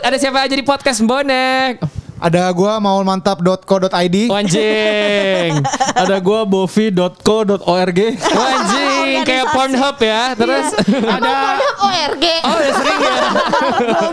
Ada 0.05 0.21
siapa 0.21 0.45
aja 0.45 0.53
di 0.53 0.61
podcast 0.61 1.01
Bonek? 1.01 1.81
Ada 2.21 2.53
gua 2.53 2.77
maulmantap.co.id. 2.77 4.17
Wanjing. 4.29 5.65
Ada 5.97 6.21
gua 6.21 6.45
bovi.co.org. 6.45 7.99
Wanjing 8.21 9.25
kayak 9.25 9.49
Pornhub 9.49 9.97
ya. 9.97 10.37
Terus 10.37 10.77
Ada 10.93 11.29
Pornhub 11.33 11.77
ORG. 11.89 12.25
Oh, 12.45 12.53
udah 12.61 12.73
sering 12.77 12.99
ya. 13.01 13.17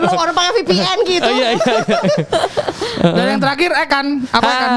Belum 0.01 0.17
orang 0.17 0.33
pakai 0.33 0.51
VPN 0.65 0.97
gitu. 1.05 1.29
Oh, 1.29 1.33
iya, 1.37 1.47
iya, 1.53 1.61
iya. 1.61 1.99
Dan 3.17 3.35
yang 3.35 3.41
terakhir 3.43 3.71
Ekan, 3.83 4.23
apa 4.31 4.47
Ekan? 4.47 4.71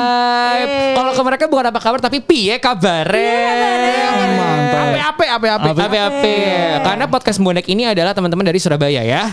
Kalau 0.99 1.13
ke 1.15 1.23
mereka 1.23 1.45
bukan 1.47 1.67
apa 1.71 1.79
kabar 1.79 2.01
tapi 2.03 2.19
piye 2.19 2.59
kabare. 2.59 3.39
Mantap. 4.35 4.87
Ape 5.15 5.27
ape 5.31 5.47
ape 5.49 5.69
ape. 5.71 5.83
Ape 5.87 5.99
ape. 5.99 6.37
Karena 6.83 7.05
podcast 7.07 7.39
bonek 7.39 7.71
ini 7.71 7.87
adalah 7.87 8.11
teman-teman 8.19 8.43
dari 8.43 8.59
Surabaya 8.59 9.07
ya. 9.07 9.31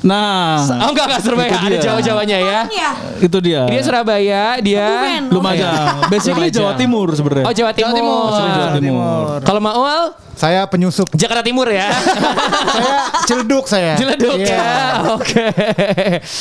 Nah, 0.00 0.64
Oh 0.80 0.90
enggak 0.90 1.06
enggak 1.06 1.20
Surabaya, 1.20 1.50
ada. 1.52 1.76
Jawa-Jawanya 1.78 2.38
ya. 2.38 2.60
Ya. 2.66 2.90
itu 3.18 3.38
dia. 3.38 3.62
Dia 3.64 3.80
Surabaya, 3.80 4.42
dia 4.58 4.86
Lumajang. 5.26 6.08
Basically 6.08 6.48
Lumajang. 6.48 6.56
Jawa 6.56 6.72
Timur 6.74 7.08
sebenarnya. 7.10 7.44
Oh 7.44 7.52
Jawa 7.52 7.70
Timur. 7.70 7.92
Timur. 7.92 8.18
Basically 8.26 8.52
Jawa 8.56 8.70
Timur. 8.78 9.24
Kalau 9.42 9.60
Maul 9.60 10.02
Saya 10.32 10.64
penyusup. 10.64 11.04
Jakarta 11.12 11.44
Timur 11.44 11.68
ya. 11.68 11.84
saya 12.72 12.96
Ciledug 13.28 13.64
saya. 13.68 13.92
Jeleduk 13.94 14.40
Iya. 14.40 14.48
ya. 14.48 14.72
Oke. 15.12 15.44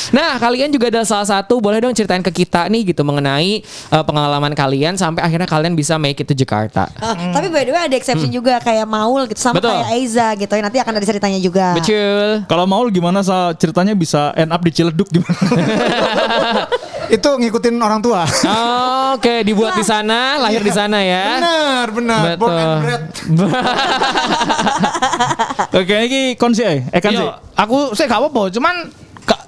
Nah, 0.09 0.39
kalian 0.39 0.71
juga 0.71 0.87
ada 0.87 1.03
salah 1.03 1.27
satu 1.27 1.59
boleh 1.59 1.77
dong 1.77 1.91
ceritain 1.91 2.23
ke 2.23 2.31
kita 2.33 2.65
nih 2.65 2.89
gitu 2.89 3.03
mengenai 3.03 3.59
uh, 3.89 3.99
pengalaman 3.99 4.55
kalian 4.55 4.95
sampai 4.95 5.19
akhirnya 5.19 5.43
kalian 5.45 5.75
bisa 5.75 5.95
make 5.95 6.15
it 6.15 6.23
to 6.23 6.33
Jakarta. 6.33 6.87
Ah, 6.95 7.11
Tapi 7.11 7.47
by 7.47 7.61
the 7.61 7.71
way 7.71 7.81
ada 7.81 7.91
exception 7.93 8.29
juga 8.29 8.57
kayak 8.59 8.87
Maul 8.87 9.27
gitu 9.27 9.41
sama 9.41 9.51
Hmm. 9.51 9.59
Betul. 9.59 9.73
kayak 9.75 9.87
Aiza 9.91 10.27
gitu. 10.37 10.51
Nanti 10.55 10.77
akan 10.79 10.93
ada 10.93 11.05
ceritanya 11.05 11.39
juga. 11.41 11.67
Betul. 11.75 12.27
Kalau 12.47 12.65
Maul 12.65 12.87
gimana 12.89 13.19
ceritanya 13.55 13.93
bisa 13.93 14.33
end 14.33 14.51
up 14.51 14.61
di 14.61 14.71
Ciledug 14.71 15.07
gimana? 15.07 15.35
Itu 17.09 17.41
ngikutin 17.41 17.73
orang 17.81 18.05
tua. 18.05 18.21
Oh, 18.45 19.17
Oke, 19.17 19.41
dibuat 19.41 19.73
di 19.73 19.81
sana, 19.81 20.37
lahir 20.37 20.61
di 20.61 20.69
sana 20.69 21.01
ya. 21.01 21.41
benar, 21.41 21.85
benar. 21.89 22.21
Born 22.37 22.53
and 22.53 22.69
Betul. 22.69 22.77
bred. 22.85 23.03
Oke, 25.81 25.95
ini 26.05 26.21
konsi 26.37 26.61
eh. 26.61 26.85
Eh 26.89 27.01
kan 27.01 27.09
sih. 27.09 27.25
Yo, 27.25 27.33
aku 27.57 27.97
saya 27.97 28.05
gak 28.05 28.21
apa-apa, 28.21 28.53
cuman 28.53 28.75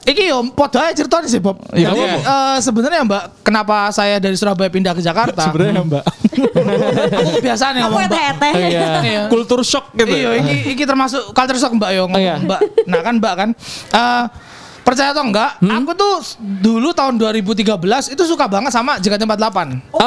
iki 0.01 0.33
yo 0.33 0.41
podo 0.57 0.81
aja 0.81 0.93
ceritanya 0.93 1.29
sih 1.29 1.37
Bob. 1.37 1.61
Iya, 1.71 1.93
Jadi 1.93 2.01
iya. 2.01 2.17
eh, 2.17 2.57
sebenarnya 2.59 3.01
Mbak, 3.05 3.23
kenapa 3.45 3.93
saya 3.93 4.17
dari 4.17 4.33
Surabaya 4.33 4.69
pindah 4.73 4.97
ke 4.97 5.01
Jakarta? 5.01 5.45
Sebenarnya 5.45 5.85
Mbak. 5.89 6.03
Aku 6.63 7.31
kebiasaan 7.37 7.73
ya 7.73 7.81
ngomong 7.85 8.01
Mbak. 8.03 8.23
Iya. 8.53 8.89
Iya. 9.01 9.21
Kultur 9.27 9.61
shock 9.61 9.91
gitu. 9.93 10.09
Iya, 10.09 10.37
iki 10.37 10.73
iki 10.73 10.83
termasuk 10.83 11.31
culture 11.31 11.57
shock 11.57 11.73
Mbak 11.73 11.89
yo 11.91 12.03
ngomong 12.05 12.17
Oh, 12.17 12.21
iya. 12.21 12.35
Mbak. 12.37 12.61
Nah 12.85 12.99
kan 13.01 13.13
Mbak 13.17 13.33
kan 13.35 13.49
eh 13.91 14.23
percaya 14.81 15.13
atau 15.13 15.21
enggak, 15.21 15.61
Hmm? 15.61 15.77
aku 15.77 15.93
tuh 15.93 16.25
dulu 16.41 16.89
tahun 16.89 17.13
2013 17.15 17.69
itu 18.09 18.23
suka 18.25 18.49
banget 18.49 18.73
sama 18.73 18.97
JKT48. 18.97 19.93
Oh, 19.93 20.01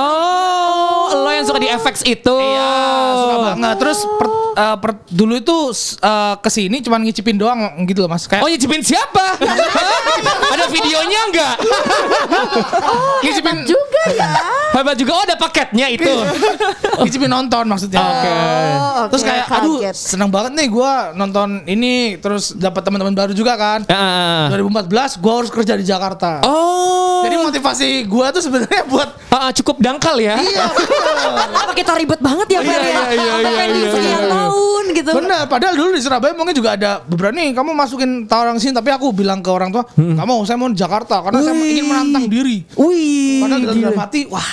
lo 1.12 1.28
yang 1.28 1.44
suka 1.44 1.58
di 1.58 1.68
FX 1.68 1.96
itu. 2.02 2.34
Iya, 2.34 2.72
suka 3.14 3.36
banget. 3.44 3.76
Terus 3.76 3.98
per, 4.10 4.26
eh, 4.54 4.76
per- 4.78 5.02
dulu 5.06 5.34
itu 5.34 5.56
eh, 5.98 6.34
ke 6.36 6.48
sini 6.48 6.80
cuman 6.80 7.00
ngicipin 7.02 7.34
doang 7.34 7.58
gitu 7.84 8.00
loh 8.00 8.10
mas. 8.10 8.24
Kayak 8.24 8.40
Oh, 8.40 8.48
nyicipin 8.48 8.80
siapa? 8.80 9.36
Ada 10.54 10.66
videonya 10.66 11.20
enggak? 11.26 11.54
ngicipin 13.20 13.56
Juga 13.64 14.02
ya. 14.10 14.28
Hebat 14.74 14.96
juga. 14.96 15.14
Oh, 15.14 15.22
ada 15.22 15.34
paketnya 15.34 15.86
itu. 15.88 16.02
ngicipin 17.02 17.30
nonton 17.30 17.64
maksudnya. 17.64 18.00
Oke. 18.00 18.30
Oh, 18.30 19.06
Terus 19.08 19.22
oke, 19.22 19.28
kayak 19.28 19.44
aduh 19.48 19.78
kaget. 19.80 19.96
seneng 19.96 20.28
banget 20.28 20.52
nih 20.54 20.68
gua 20.68 21.12
nonton 21.12 21.62
ini 21.64 22.18
terus 22.18 22.50
dapat 22.52 22.82
teman-teman 22.82 23.14
baru 23.14 23.32
juga 23.32 23.54
kan. 23.54 23.86
Ah. 23.86 24.50
2014 24.50 24.90
gua 25.18 25.32
harus 25.38 25.50
kerja 25.50 25.74
di 25.74 25.84
Jakarta. 25.84 26.42
Oh. 26.42 27.22
Jadi 27.22 27.34
motivasi 27.40 27.88
gua 28.04 28.28
tuh 28.28 28.42
sebenarnya 28.42 28.82
buat 28.84 29.08
ah, 29.30 29.50
cukup 29.52 29.78
dangkal 29.78 30.18
ya. 30.18 30.36
Apa 31.54 31.72
kita 31.72 31.92
ribet 31.98 32.20
banget 32.20 32.48
ya 32.54 32.60
Fer 32.62 32.70
Iya, 32.70 32.78
ya? 32.78 32.84
iya, 32.84 33.02
iya, 33.14 33.32
Sampai 33.40 33.66
iya, 33.66 33.74
iya, 33.74 33.88
sekian 33.90 34.22
iya. 34.22 34.30
tahun 34.30 34.84
gitu. 34.94 35.10
Bener, 35.14 35.40
padahal 35.48 35.74
dulu 35.74 35.88
di 35.96 36.02
Surabaya 36.02 36.32
mungkin 36.36 36.54
juga 36.54 36.70
ada 36.76 36.90
beberapa 37.02 37.34
nih 37.34 37.50
kamu 37.56 37.70
masukin 37.74 38.10
tawaran 38.30 38.56
sini 38.60 38.72
tapi 38.76 38.90
aku 38.94 39.10
bilang 39.10 39.40
ke 39.42 39.50
orang 39.50 39.70
tua, 39.74 39.84
nggak 39.96 40.26
mau 40.26 40.40
saya 40.46 40.56
mau 40.60 40.70
di 40.70 40.78
Jakarta 40.78 41.20
karena 41.24 41.40
saya 41.42 41.54
ingin 41.56 41.86
menantang 41.88 42.24
diri. 42.30 42.62
Wih. 42.78 43.42
Padahal 43.42 43.60
dalam 43.66 43.98
hati, 43.98 44.20
wah 44.30 44.48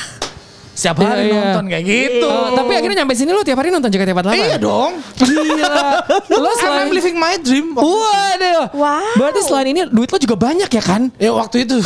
setiap 0.71 1.03
hari 1.03 1.27
Iya, 1.27 1.35
iya. 1.35 1.41
nonton 1.51 1.65
kayak 1.67 1.83
gitu. 1.83 2.27
Oh, 2.31 2.47
tapi 2.55 2.71
akhirnya 2.79 2.97
nyampe 3.03 3.13
sini 3.13 3.31
lo 3.35 3.43
tiap 3.43 3.59
hari 3.59 3.69
nonton 3.69 3.91
JKT48. 3.91 4.31
iya 4.33 4.57
dong. 4.57 4.91
Gila. 5.19 5.83
lo 6.41 6.49
I'm 6.49 6.57
selain 6.63 6.89
living 6.95 7.17
my 7.19 7.35
dream. 7.43 7.75
Waduh. 7.75 8.71
Wow. 8.71 9.13
Berarti 9.19 9.39
selain 9.43 9.67
ini 9.75 9.81
duit 9.91 10.07
lo 10.07 10.17
juga 10.17 10.35
banyak 10.39 10.71
ya 10.71 10.83
kan? 10.83 11.11
Ya 11.19 11.35
waktu 11.35 11.67
itu. 11.67 11.75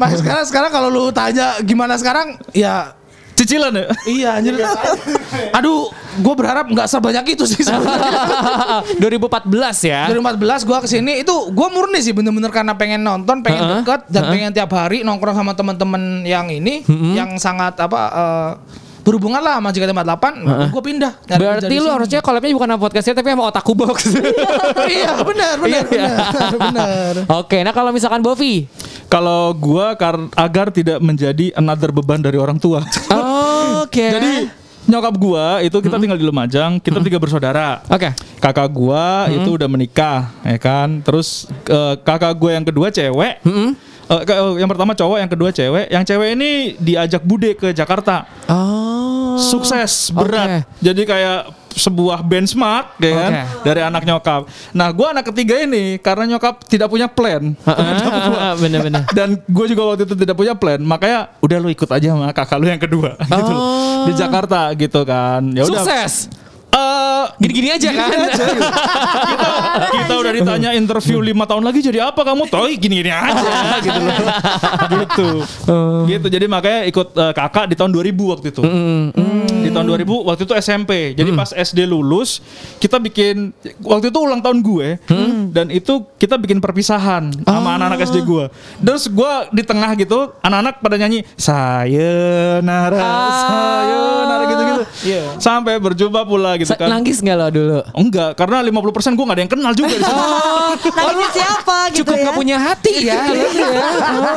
Mas 0.00 0.16
sekarang 0.18 0.44
sekarang 0.48 0.70
kalau 0.72 0.88
lu 0.88 1.12
tanya 1.12 1.60
gimana 1.62 2.00
sekarang, 2.00 2.40
ya 2.56 2.95
Cicilan 3.36 3.68
ya? 3.70 3.86
iya 4.06 4.28
anjir. 4.34 4.56
Aduh, 5.52 5.88
gue 6.16 6.34
berharap 6.34 6.64
nggak 6.66 6.88
sebanyak 6.88 7.24
itu 7.30 7.44
sih 7.44 7.60
sebenarnya. 7.60 8.80
2014 9.02 9.52
ya. 9.84 10.08
2014 10.10 10.64
gua 10.64 10.78
ke 10.80 10.88
sini 10.88 11.20
itu 11.20 11.34
gua 11.50 11.68
murni 11.68 12.00
sih 12.00 12.10
bener-bener 12.10 12.48
karena 12.48 12.72
pengen 12.72 13.00
nonton, 13.00 13.40
pengen 13.40 13.62
Heeh. 13.62 13.76
deket 13.80 14.00
dan 14.08 14.22
Heeh. 14.22 14.32
pengen 14.32 14.50
tiap 14.52 14.70
hari 14.72 15.00
nongkrong 15.00 15.36
sama 15.36 15.52
teman-teman 15.52 16.02
yang 16.22 16.48
ini 16.48 16.80
yang 17.12 17.36
sangat 17.36 17.76
apa 17.76 18.00
eh, 18.08 18.50
berhubungan 19.02 19.38
lah 19.38 19.60
sama 19.60 19.70
JKT48, 19.70 20.24
gua 20.66 20.82
pindah. 20.82 21.12
nyari 21.22 21.38
kerja 21.38 21.38
Berarti 21.62 21.74
lu 21.76 21.88
harusnya 21.88 22.18
collabnya 22.18 22.50
bukan 22.52 22.68
sama 22.68 22.80
podcastnya 22.80 23.14
tapi 23.14 23.28
sama 23.30 23.44
Otaku 23.46 23.72
Box. 23.72 23.96
iya 24.90 25.12
benar 25.20 25.54
benar 25.56 25.68
Iya, 25.68 25.80
iya. 25.86 26.10
benar 26.26 26.56
benar. 26.58 27.12
Oke, 27.36 27.60
nah 27.60 27.70
kalau 27.70 27.92
misalkan 27.92 28.18
Bovi. 28.18 28.66
Kalau 29.06 29.54
gua 29.54 29.94
kar- 29.94 30.26
agar 30.34 30.66
tidak 30.68 30.98
menjadi 30.98 31.54
another 31.54 31.94
beban 31.94 32.18
dari 32.18 32.34
orang 32.34 32.58
tua. 32.58 32.82
Oke. 33.86 34.06
Jadi 34.10 34.32
nyokap 34.86 35.14
gua 35.16 35.58
itu 35.62 35.74
kita 35.78 35.98
tinggal 35.98 36.14
di 36.14 36.22
Lumajang, 36.22 36.78
kita 36.78 36.98
tiga 37.00 37.18
bersaudara. 37.18 37.82
Oke. 37.86 38.10
Kakak 38.38 38.68
gua 38.68 39.26
itu 39.32 39.48
udah 39.48 39.66
menikah, 39.66 40.30
ya 40.42 40.58
kan. 40.58 41.02
Terus 41.02 41.46
eh, 41.64 41.94
kakak 42.02 42.34
gua 42.34 42.50
yang 42.54 42.66
kedua 42.66 42.90
cewek. 42.90 43.42
Ke- 44.06 44.38
eh, 44.38 44.52
yang 44.62 44.70
pertama 44.70 44.94
cowok, 44.94 45.18
yang 45.18 45.26
kedua 45.26 45.50
cewek. 45.50 45.90
Yang 45.90 46.04
cewek 46.06 46.28
ini 46.38 46.50
diajak 46.78 47.22
bude 47.22 47.58
ke 47.58 47.74
Jakarta. 47.74 48.22
Oh. 48.46 49.34
Sukses, 49.36 50.14
berat. 50.14 50.62
Jadi 50.78 51.02
kayak 51.02 51.50
sebuah 51.76 52.24
benchmark 52.24 52.96
ya 52.98 53.12
kan 53.12 53.32
dari 53.60 53.80
anak 53.84 54.02
nyokap. 54.08 54.48
Nah, 54.72 54.88
gua 54.96 55.12
anak 55.12 55.28
ketiga 55.28 55.60
ini 55.60 56.00
karena 56.00 56.36
nyokap 56.36 56.64
tidak 56.64 56.88
punya 56.88 57.04
plan. 57.06 57.52
Bener-bener. 58.56 59.04
Dan 59.16 59.36
gue 59.44 59.66
juga 59.68 59.92
waktu 59.92 60.08
itu 60.08 60.16
tidak 60.16 60.34
punya 60.34 60.56
plan, 60.56 60.80
makanya 60.80 61.28
udah 61.44 61.56
lu 61.60 61.68
ikut 61.68 61.88
aja 61.92 62.16
sama 62.16 62.32
kakak 62.32 62.56
lu 62.56 62.66
yang 62.72 62.80
kedua 62.80 63.12
gitu 63.38 63.52
loh. 63.52 63.64
Di 64.08 64.12
Jakarta 64.16 64.72
gitu 64.72 65.04
kan. 65.04 65.44
Ya 65.52 65.68
udah. 65.68 65.84
Sukses. 65.84 66.32
Eh, 66.76 67.24
Gini-gini 67.40 67.68
aja 67.72 67.88
kan. 67.88 68.10
kita, 69.32 69.48
kita 69.96 70.14
udah 70.20 70.32
ditanya 70.36 70.70
interview 70.76 71.24
lima 71.24 71.48
tahun 71.48 71.64
lagi 71.64 71.80
jadi 71.80 72.12
apa 72.12 72.20
kamu 72.20 72.52
toh 72.52 72.68
gini-gini 72.68 73.08
aja 73.08 73.80
gitu 73.80 74.00
loh 74.04 74.12
gitu 74.92 75.28
gitu 76.04 76.26
jadi 76.28 76.44
makanya 76.44 76.84
ikut 76.84 77.16
eh, 77.16 77.32
kakak 77.32 77.72
di 77.72 77.80
tahun 77.80 77.96
2000 77.96 78.12
waktu 78.32 78.46
itu 78.52 78.62
di 79.48 79.55
tahun 79.76 79.86
2000 79.92 80.28
waktu 80.28 80.42
itu 80.48 80.54
SMP 80.56 80.90
jadi 81.12 81.30
pas 81.36 81.50
SD 81.52 81.84
lulus 81.84 82.40
kita 82.80 82.96
bikin 82.96 83.52
waktu 83.84 84.08
itu 84.08 84.18
ulang 84.18 84.40
tahun 84.40 84.64
gue 84.64 84.88
dan 85.52 85.68
itu 85.68 86.04
kita 86.16 86.40
bikin 86.40 86.58
perpisahan 86.58 87.30
sama 87.44 87.76
anak-anak 87.76 88.08
SD 88.08 88.24
gue 88.24 88.44
terus 88.80 89.06
gue 89.06 89.32
di 89.52 89.62
tengah 89.62 89.92
gitu 90.00 90.32
anak-anak 90.40 90.80
pada 90.80 90.96
nyanyi 90.96 91.22
sayonara 91.36 92.98
sayonara 93.46 94.44
gitu-gitu 94.50 94.82
sampai 95.38 95.78
berjumpa 95.78 96.24
pula 96.24 96.56
gitu 96.56 96.72
Sa- 96.72 96.80
kan 96.80 96.88
Nangis 96.96 97.20
nggak 97.20 97.36
lo 97.36 97.46
dulu? 97.52 97.78
Enggak, 97.92 98.30
karena 98.38 98.64
50% 98.64 99.18
gue 99.18 99.24
gak 99.26 99.36
ada 99.36 99.42
yang 99.42 99.52
kenal 99.52 99.72
juga 99.76 99.94
di 99.94 100.04
sana. 100.04 100.24
Oh, 100.24 100.72
siapa 101.36 101.78
gitu 101.92 102.00
cukup 102.02 102.16
ya? 102.16 102.22
nggak 102.24 102.36
punya 102.38 102.56
hati 102.56 102.94
ya. 103.04 103.20
ya. 103.28 103.80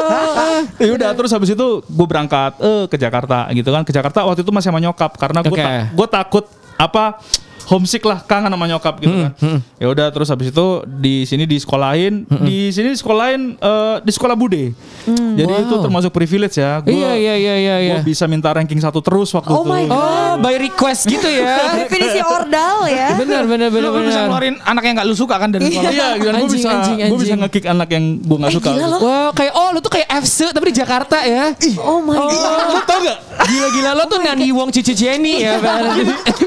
Oh. 0.09 0.59
ya 0.75 0.91
udah 0.95 1.09
terus 1.15 1.31
habis 1.31 1.49
itu 1.53 1.67
gue 1.85 2.07
berangkat 2.07 2.57
eh 2.59 2.83
ke 2.91 2.97
Jakarta 2.99 3.47
gitu 3.55 3.69
kan. 3.71 3.81
Ke 3.87 3.91
Jakarta 3.95 4.25
waktu 4.27 4.43
itu 4.43 4.51
masih 4.51 4.69
sama 4.73 4.81
nyokap 4.83 5.15
karena 5.29 5.45
gue 5.45 5.57
Oke. 5.61 5.73
gue 5.93 6.07
takut 6.09 6.45
apa 6.73 7.21
homesick 7.69 8.01
lah 8.01 8.19
kangen 8.19 8.49
sama 8.49 8.65
nyokap 8.65 8.97
gitu 8.97 9.13
kan. 9.13 9.31
Ya 9.77 9.87
udah 9.87 10.09
terus 10.09 10.27
habis 10.27 10.49
itu 10.49 10.67
di 10.89 11.23
sini 11.23 11.45
di 11.45 11.55
sekolahin, 11.55 12.25
di 12.41 12.69
sini 12.69 12.91
di 12.91 12.97
sekolahin 12.97 13.55
eh, 13.55 13.95
di 14.01 14.09
sekolah 14.09 14.33
bude. 14.33 14.73
Jadi 15.05 15.53
itu 15.59 15.75
termasuk 15.77 16.09
privilege 16.09 16.57
ya. 16.57 16.81
Gua, 16.81 16.89
Iya 16.89 17.11
iya 17.13 17.35
iya 17.35 17.55
iya. 17.55 17.75
iya. 17.79 17.93
gua 17.93 18.03
bisa 18.03 18.25
minta 18.25 18.49
ranking 18.49 18.77
satu 18.77 18.99
terus 18.99 19.29
waktu 19.29 19.49
Oh 19.49 19.61
itu. 19.61 19.69
my 19.69 19.83
God. 19.85 19.95
Oh, 19.95 20.33
by 20.39 20.55
request 20.55 21.05
gitu 21.05 21.25
ya. 21.25 21.55
Definisi 21.79 22.19
ordal 22.19 22.85
ya. 22.85 23.13
bener 23.15 23.45
bener 23.45 23.69
bener 23.69 23.87
Lu, 23.87 23.95
lu 23.95 24.01
bisa 24.03 24.19
bener. 24.19 24.27
ngeluarin 24.27 24.55
anak 24.61 24.83
yang 24.83 24.93
gak 24.95 25.07
lu 25.07 25.13
suka 25.13 25.35
kan 25.35 25.49
dari 25.49 25.63
sekolah. 25.67 25.91
Iya, 25.91 26.07
dan 26.09 26.17
gue 26.17 26.31
Anjing, 26.31 26.49
bisa 26.51 26.69
anjing, 26.71 26.97
gue 27.05 27.19
bisa 27.19 27.35
ngekick 27.37 27.65
anak 27.65 27.89
yang 27.89 28.03
gue 28.17 28.37
gak 28.39 28.51
suka. 28.51 28.69
gila 28.71 28.87
loh. 28.87 28.99
Wow, 28.99 29.29
kayak 29.31 29.53
oh 29.53 29.67
lu 29.69 29.79
tuh 29.79 29.91
kayak 29.91 30.07
FC 30.19 30.37
tapi 30.49 30.65
di 30.67 30.75
Jakarta 30.75 31.17
ya. 31.21 31.53
Oh 31.79 31.99
my 31.99 32.17
god. 32.17 32.67
Lu 32.69 32.81
tau 32.83 32.99
gak? 32.99 33.17
Gila-gila 33.39 33.91
lo 33.93 34.03
tuh 34.05 34.19
Nani 34.19 34.47
Wong 34.49 34.69
Cici 34.69 34.93
Jenny 34.93 35.39
ya. 35.39 35.57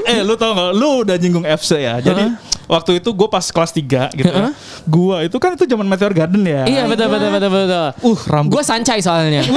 Eh 0.03 0.19
lu 0.19 0.35
tau 0.35 0.51
gak 0.51 0.71
lu 0.73 1.03
udah 1.03 1.12
nyinggung 1.15 1.43
FC 1.43 1.79
ya 1.79 1.97
jadi 1.99 2.33
waktu 2.63 2.97
itu 2.97 3.09
gue 3.09 3.27
pas 3.27 3.43
kelas 3.43 3.71
3 3.71 3.83
gitu 4.13 4.29
ya 4.29 4.49
gue 4.83 5.15
itu 5.23 5.37
kan 5.37 5.53
itu 5.53 5.65
zaman 5.65 5.83
Meteor 5.83 6.13
Garden 6.13 6.41
ya 6.41 6.63
Iya 6.63 6.83
betul 6.85 7.07
betul 7.07 7.29
betul 7.29 7.49
betul. 7.51 7.87
uh 8.01 8.19
rambut 8.25 8.51
Gue 8.51 8.63
sancai 8.63 8.99
soalnya. 8.99 9.43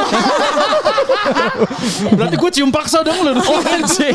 berarti 2.13 2.37
gue 2.37 2.51
cium 2.53 2.71
paksa 2.71 3.03
dong 3.03 3.19
lu 3.21 3.33
Oh 3.37 3.61
anjing. 3.63 4.15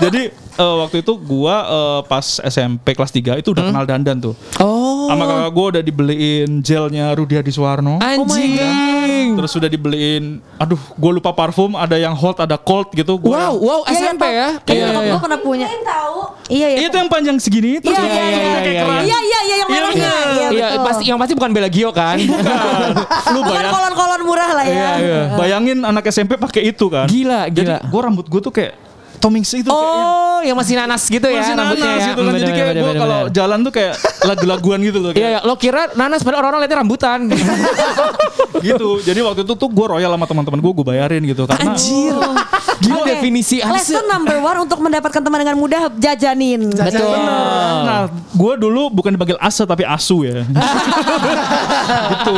jadi 0.00 0.22
eh, 0.32 0.74
waktu 0.78 1.00
itu 1.00 1.12
gue 1.14 1.54
eh, 1.54 2.00
pas 2.04 2.26
SMP 2.40 2.92
kelas 2.92 3.10
3 3.10 3.40
itu 3.40 3.48
udah 3.50 3.64
kenal 3.64 3.84
dandan 3.84 4.16
tuh 4.22 4.34
Oh. 4.58 4.73
Sama 5.06 5.24
kakak 5.24 5.50
gue 5.50 5.66
udah 5.70 5.82
dibeliin 5.82 6.50
gelnya 6.60 7.06
Rudi 7.12 7.34
Hadi 7.34 7.48
Suwarno 7.48 7.98
Anjing. 7.98 9.34
terus 9.34 9.52
udah 9.52 9.66
dibeliin 9.66 10.24
aduh 10.54 10.78
gue 10.78 11.10
lupa 11.12 11.30
parfum 11.30 11.74
ada 11.74 11.94
yang 11.94 12.12
hot 12.12 12.38
ada 12.38 12.54
cold 12.54 12.88
gitu 12.90 13.16
gua 13.16 13.32
Wow, 13.44 13.54
wow 13.56 13.80
Iya, 13.84 13.98
SMP 14.00 14.22
ya. 14.26 14.48
Kayaknya 14.58 14.86
nyokap 14.90 15.04
gue 15.04 15.20
pernah 15.20 15.40
punya. 15.40 15.66
Iya 16.46 16.66
iya. 16.70 16.78
itu 16.82 16.94
yang 16.94 17.08
panjang 17.08 17.36
segini 17.36 17.78
terus 17.78 17.92
Iya 17.92 18.02
iya 18.02 18.14
iya. 18.14 18.22
iya, 18.22 18.38
Iya 18.54 18.60
iya. 18.62 18.84
iya 19.00 19.18
iya 19.18 19.40
iya 19.40 19.54
yang 19.56 19.68
merahnya. 19.68 20.12
Iya 20.12 20.48
Iya, 20.50 20.66
betul. 20.70 20.84
pasti 20.84 21.02
yang 21.04 21.18
pasti 21.18 21.32
bukan 21.34 21.50
Belagio 21.52 21.90
kan. 21.90 22.16
lu 22.16 22.30
Bukan 23.38 23.50
bayang 23.50 23.70
kolon-kolon 23.70 24.20
murah 24.22 24.50
lah 24.52 24.64
ya. 24.64 24.90
bayangin 25.34 25.78
anak 25.82 26.04
SMP 26.06 26.36
pakai 26.36 26.62
itu 26.66 26.86
kan 26.86 27.06
Gila, 27.06 27.48
jadi 27.48 27.76
gila. 27.76 27.78
gue 27.84 28.00
rambut 28.00 28.26
gue 28.26 28.40
tuh 28.40 28.52
kayak 28.52 28.72
Tomings 29.24 29.48
itu 29.50 29.64
kayaknya 29.66 30.04
Oh, 30.04 30.40
yang 30.44 30.52
masih 30.54 30.74
nanas 30.76 31.02
gitu 31.06 31.24
ya 31.24 31.40
masih 31.40 31.54
rambutnya 31.56 31.86
nanas 31.86 31.96
ya. 31.96 32.08
gitu 32.12 32.20
kan 32.20 32.28
Hmm, 32.28 32.36
jadi 32.36 32.44
bener, 32.44 32.52
kayak 32.54 32.68
bener, 32.68 32.76
gue 32.76 32.84
bener, 32.86 33.00
kalau 33.00 33.18
bener. 33.18 33.32
jalan 33.32 33.58
tuh 33.58 33.72
kayak 33.72 33.94
lagu-laguan 34.22 34.78
gitu 34.82 34.98
loh 35.00 35.10
Iya, 35.10 35.16
kayak 35.16 35.32
iya. 35.34 35.48
lo 35.48 35.54
kira 35.56 35.82
nanas 35.94 36.20
padahal 36.20 36.40
orang-orang 36.40 36.60
liatnya 36.62 36.78
rambutan. 36.78 37.20
gitu 38.62 38.88
jadi 39.00 39.20
waktu 39.20 39.40
itu 39.42 39.54
tuh 39.54 39.68
gue 39.68 39.86
royal 39.88 40.10
sama 40.10 40.24
teman-teman 40.24 40.58
gue 40.58 40.72
gue 40.74 40.86
bayarin 40.86 41.22
gitu 41.24 41.42
karena 41.44 41.72
Anjir. 41.72 42.16
Gila 42.74 43.00
Oke. 43.00 43.08
definisi 43.08 43.62
Lesson 43.62 44.04
number 44.04 44.36
one 44.36 44.58
untuk 44.60 44.76
mendapatkan 44.78 45.22
teman 45.22 45.38
dengan 45.38 45.56
mudah 45.56 45.88
jajanin. 45.94 46.68
Betul. 46.68 47.14
Nah, 47.86 48.10
gue 48.10 48.52
dulu 48.58 48.90
bukan 48.90 49.14
dipanggil 49.14 49.38
Asa 49.38 49.62
tapi 49.62 49.86
Asu 49.86 50.26
ya. 50.26 50.42
gitu. 52.12 52.34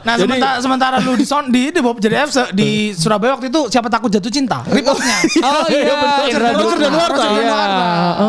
Nah 0.00 0.14
Jadi- 0.16 0.22
sementara 0.24 0.56
sementara 0.58 0.96
lu 0.98 1.14
di 1.14 1.26
di 1.48 1.62
di, 1.70 1.80
Bob 1.80 2.00
jadi 2.00 2.24
di 2.52 2.70
Surabaya 2.92 3.36
waktu 3.36 3.48
itu 3.48 3.60
siapa 3.68 3.88
takut 3.88 4.08
jatuh 4.08 4.32
cinta? 4.32 4.64
Reportnya. 4.64 5.16
Oh 5.42 5.64
iya, 5.72 5.94
Indra 6.28 6.48
Roger 6.56 6.78
dan 6.78 6.92
Dukma. 6.92 7.00
Warta. 7.02 7.26
Iya. 7.32 7.60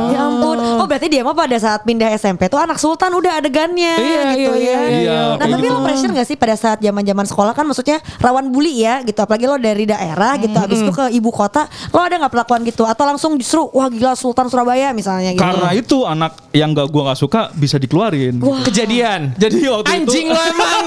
Ya 0.09 0.19
ampun. 0.25 0.57
Oh 0.79 0.85
berarti 0.87 1.07
dia 1.07 1.21
mah 1.23 1.35
pada 1.35 1.57
saat 1.59 1.81
pindah 1.83 2.09
SMP 2.15 2.47
tuh 2.47 2.59
anak 2.59 2.79
sultan 2.79 3.11
udah 3.11 3.41
adegannya 3.41 3.93
Iya, 3.99 4.21
gitu 4.35 4.51
iya, 4.55 4.71
ya. 4.71 4.79
iya, 4.79 4.79
iya. 5.03 5.19
Nah 5.35 5.47
tapi 5.47 5.65
lo 5.67 5.79
pressure 5.83 6.11
gak 6.15 6.27
sih 6.27 6.37
pada 6.39 6.55
saat 6.55 6.79
zaman-zaman 6.79 7.25
sekolah 7.27 7.51
kan 7.51 7.65
maksudnya 7.67 7.99
rawan 8.19 8.47
bully 8.51 8.83
ya 8.83 9.03
gitu. 9.03 9.19
Apalagi 9.19 9.45
lo 9.47 9.57
dari 9.59 9.83
daerah 9.87 10.37
gitu. 10.39 10.55
Habis 10.55 10.83
itu 10.85 10.91
ke 10.93 11.11
ibu 11.11 11.29
kota. 11.29 11.67
Lo 11.91 11.99
ada 11.99 12.15
gak 12.19 12.31
perlakuan 12.31 12.61
gitu? 12.63 12.83
Atau 12.87 13.03
langsung 13.07 13.35
justru 13.35 13.67
wah 13.71 13.91
gila 13.91 14.15
sultan 14.15 14.47
Surabaya 14.47 14.91
misalnya 14.95 15.35
gitu. 15.35 15.41
Karena 15.43 15.69
itu 15.75 16.03
anak 16.07 16.35
yang 16.55 16.71
gak 16.71 16.87
gua 16.89 17.13
gak 17.13 17.19
suka 17.19 17.41
bisa 17.55 17.75
dikeluarin. 17.75 18.39
Kejadian. 18.63 19.33
Jadi 19.35 19.59
waktu 19.67 19.87
Anjing 19.89 20.27
itu 20.29 20.35
lo 20.35 20.41
emang. 20.41 20.85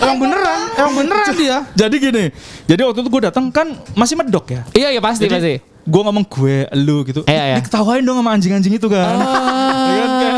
Emang 0.00 0.18
beneran, 0.20 0.60
emang 0.76 0.94
beneran 0.98 1.32
dia. 1.36 1.58
Jadi 1.74 1.96
gini, 2.00 2.24
jadi 2.66 2.80
waktu 2.84 3.00
itu 3.02 3.10
gue 3.10 3.22
datang 3.30 3.48
kan 3.50 3.72
masih 3.94 4.14
medok 4.18 4.50
ya. 4.50 4.62
Iya, 4.74 4.88
iya 4.94 5.00
pasti 5.02 5.26
pasti. 5.28 5.73
Gue 5.84 6.00
ngomong 6.02 6.24
gue 6.24 6.56
lu 6.74 7.04
gitu, 7.04 7.20
Iya, 7.24 7.44
iya. 7.46 7.56
diketawain 7.58 8.00
dong 8.00 8.16
sama 8.16 8.32
anjing-anjing 8.32 8.74
itu 8.74 8.88
kan. 8.88 9.04
Ya 9.84 9.96
kan 10.00 10.10
kayak, 10.16 10.36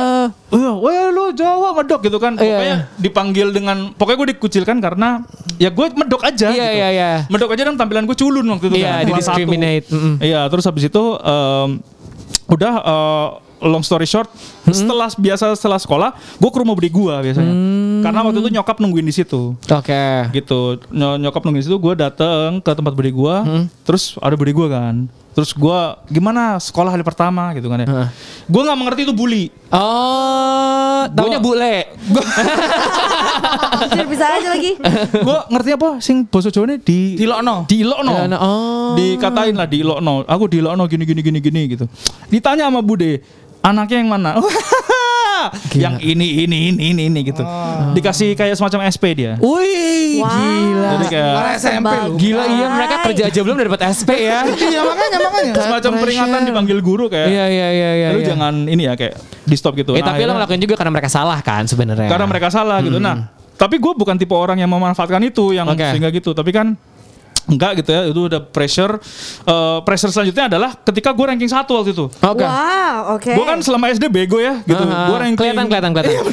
"Eh, 0.51 0.75
weh 0.77 1.03
lu 1.09 1.25
Jawa 1.33 1.69
medok 1.73 2.01
gitu 2.03 2.19
kan. 2.19 2.35
Iya, 2.35 2.43
Pokoknya 2.43 2.77
iya. 2.83 2.95
dipanggil 2.97 3.47
dengan, 3.51 3.77
pokoknya 3.93 4.19
gue 4.19 4.29
dikucilkan 4.33 4.77
karena 4.79 5.23
ya 5.57 5.69
gue 5.69 5.87
medok 5.93 6.23
aja. 6.23 6.49
Iya, 6.49 6.67
gitu. 6.67 6.77
iya, 6.77 6.89
iya. 6.91 7.11
Medok 7.27 7.51
aja 7.51 7.63
dan 7.65 7.75
tampilan 7.75 8.05
gue 8.05 8.17
culun 8.17 8.47
waktu 8.49 8.67
itu 8.69 8.77
Iya, 8.77 8.91
kan. 8.93 9.03
di 9.03 9.13
discriminate. 9.15 9.87
Iya, 10.19 10.41
terus 10.47 10.65
habis 10.65 10.85
itu 10.85 11.05
em, 11.17 11.71
udah 12.47 12.75
eh, 12.77 13.29
long 13.59 13.81
story 13.81 14.05
short, 14.05 14.29
Hmm. 14.63 14.75
setelah 14.75 15.09
biasa 15.11 15.55
setelah 15.55 15.79
sekolah, 15.79 16.11
gue 16.13 16.51
ke 16.51 16.59
rumah 16.59 16.75
budi 16.75 16.89
gue 16.89 17.15
biasanya. 17.23 17.49
Hmm. 17.49 18.03
Karena 18.03 18.21
waktu 18.23 18.39
itu 18.39 18.51
nyokap 18.53 18.77
nungguin 18.77 19.03
di 19.03 19.15
situ 19.15 19.57
Oke. 19.59 20.05
gitu 20.31 20.61
Ny- 20.89 21.19
nyokap 21.19 21.43
nungguin 21.43 21.59
di 21.59 21.67
situ 21.67 21.75
gue 21.77 21.95
dateng 21.97 22.61
ke 22.61 22.71
tempat 22.71 22.93
budi 22.93 23.11
gue 23.11 23.37
terus 23.83 24.15
ada 24.17 24.35
budi 24.35 24.53
gue 24.53 24.69
kan 24.69 25.09
Terus 25.37 25.53
gue 25.53 25.81
gimana 26.09 26.57
sekolah 26.57 26.97
hari 26.97 27.05
pertama 27.05 27.53
gitu 27.53 27.69
kan 27.69 27.85
ya. 27.85 28.09
Gue 28.49 28.63
nggak 28.65 28.79
mengerti 28.81 29.05
itu 29.05 29.13
bully. 29.13 29.53
Oh, 29.69 31.05
taunya 31.13 31.37
bule. 31.37 31.93
Anjir, 33.85 34.09
bisa 34.17 34.25
aja 34.33 34.49
lagi. 34.57 34.81
gue 35.13 35.39
ngerti 35.53 35.71
apa 35.77 36.01
sing 36.01 36.25
basa 36.25 36.49
Jawa 36.49 36.81
di 36.81 37.21
Dilokno. 37.21 37.69
Dilokno. 37.69 38.13
Dilokno, 38.17 38.37
oh. 38.41 38.97
Dikatain 38.97 39.53
lah 39.53 39.69
dilokno. 39.69 40.25
Aku 40.25 40.49
dilokno 40.49 40.89
gini 40.89 41.05
gini 41.05 41.21
gini 41.21 41.39
gini 41.45 41.63
gitu. 41.69 41.85
Ditanya 42.33 42.73
sama 42.73 42.81
Bude, 42.81 43.21
anaknya 43.61 43.97
yang 44.01 44.09
mana? 44.09 44.41
yang 45.75 45.99
ini 45.99 46.43
ini 46.43 46.57
ini 46.69 46.85
ini 46.89 47.03
ini 47.07 47.21
gitu. 47.23 47.43
Dikasih 47.93 48.33
kayak 48.33 48.55
semacam 48.55 48.87
SP 48.87 49.05
dia. 49.15 49.33
Wih, 49.37 50.19
Wow. 50.19 50.31
gila. 50.31 50.89
Jadi 50.93 51.07
kayak 51.09 51.33
SMP 51.57 51.93
lu. 52.03 52.13
Gila 52.17 52.45
iya 52.47 52.67
mereka 52.71 52.95
kerja 53.05 53.23
aja 53.27 53.41
belum 53.41 53.57
dapat 53.59 53.83
SP 53.91 54.11
ya. 54.23 54.41
Iya 54.67 54.81
makanya 54.83 55.19
makanya. 55.21 55.53
semacam 55.59 55.93
peringatan 55.99 56.41
dipanggil 56.45 56.79
guru 56.81 57.05
kayak. 57.07 57.29
Iya 57.29 57.45
iya 57.47 57.69
iya 57.71 57.91
iya. 57.95 58.09
Lu 58.11 58.21
iya. 58.21 58.27
jangan 58.27 58.55
ini 58.65 58.83
ya 58.83 58.95
kayak 58.95 59.15
di 59.43 59.55
stop 59.55 59.75
gitu. 59.75 59.93
Eh 59.93 60.01
Nah, 60.01 60.11
tapi 60.11 60.23
lo 60.23 60.33
ngelakuin 60.33 60.61
juga 60.61 60.75
karena 60.75 60.93
mereka 60.93 61.09
salah 61.09 61.39
kan 61.41 61.65
sebenarnya. 61.65 62.09
karena 62.09 62.27
mereka 62.27 62.49
salah 62.49 62.79
gitu. 62.81 62.97
Nah, 62.97 63.29
tapi 63.55 63.77
gue 63.77 63.93
bukan 63.93 64.17
tipe 64.17 64.33
orang 64.33 64.57
yang 64.57 64.69
memanfaatkan 64.69 65.23
itu 65.23 65.51
yang 65.51 65.67
Oke. 65.67 65.81
sehingga 65.83 66.11
gitu. 66.11 66.31
Tapi 66.31 66.51
kan 66.51 66.77
enggak 67.47 67.83
gitu 67.83 67.91
ya. 67.91 68.01
Itu 68.07 68.21
udah 68.27 68.41
pressure. 68.43 68.99
Eh, 69.43 69.79
pressure 69.83 70.11
selanjutnya 70.11 70.51
adalah 70.51 70.71
ketika 70.77 71.11
gue 71.11 71.27
ranking 71.27 71.51
satu 71.51 71.79
waktu 71.79 71.95
itu. 71.95 72.07
Oke. 72.11 72.45
Wow, 72.45 73.17
oke. 73.19 73.33
Gue 73.33 73.47
kan 73.47 73.59
selama 73.63 73.91
SD 73.91 74.11
bego 74.11 74.39
ya 74.39 74.61
gitu. 74.63 74.83
Ah, 74.83 75.09
Gue 75.11 75.17
ranking 75.23 75.39
kelihatan 75.39 75.65
kelihatan 75.71 75.91
kelihatan. 75.95 76.15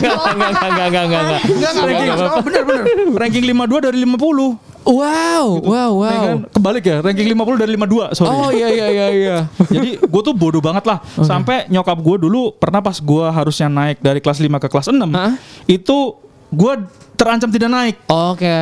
Enggak 0.00 0.14
enggak 0.32 0.50
enggak 0.50 0.70
enggak 0.70 0.86
enggak 0.88 1.22
enggak. 1.22 1.40
Enggak 1.44 1.70
enggak 1.70 1.86
Ranking-. 1.90 2.30
Oh 2.30 2.42
bener 2.42 2.62
bener. 2.64 2.84
ranking 3.20 3.44
52 3.44 3.86
dari 3.86 3.98
50. 4.06 4.70
Wow, 4.80 5.60
wow, 5.60 5.90
wow. 5.92 6.08
Ya 6.08 6.18
kan? 6.24 6.38
Kebalik 6.56 6.84
ya, 6.88 6.96
ranking 7.04 7.28
50 7.28 7.60
dari 7.60 7.72
52, 7.76 8.16
sorry. 8.16 8.32
Oh 8.32 8.48
iya 8.48 8.68
iya 8.72 8.86
iya 8.88 9.06
iya. 9.12 9.36
Jadi 9.76 10.00
gue 10.00 10.22
tuh 10.24 10.32
bodoh 10.32 10.64
banget 10.64 10.88
lah. 10.88 11.04
Sampai 11.20 11.68
nyokap 11.68 12.00
gue 12.00 12.16
dulu 12.16 12.56
pernah 12.56 12.80
pas 12.80 12.96
gue 12.96 13.24
harusnya 13.28 13.68
naik 13.68 14.00
dari 14.00 14.24
kelas 14.24 14.40
5 14.40 14.48
ke 14.56 14.68
kelas 14.72 14.88
6, 14.88 14.96
Hah? 15.04 15.36
itu 15.68 15.98
gue 16.50 16.72
terancam 17.20 17.52
tidak 17.52 17.68
naik. 17.68 17.96
Oke. 18.08 18.56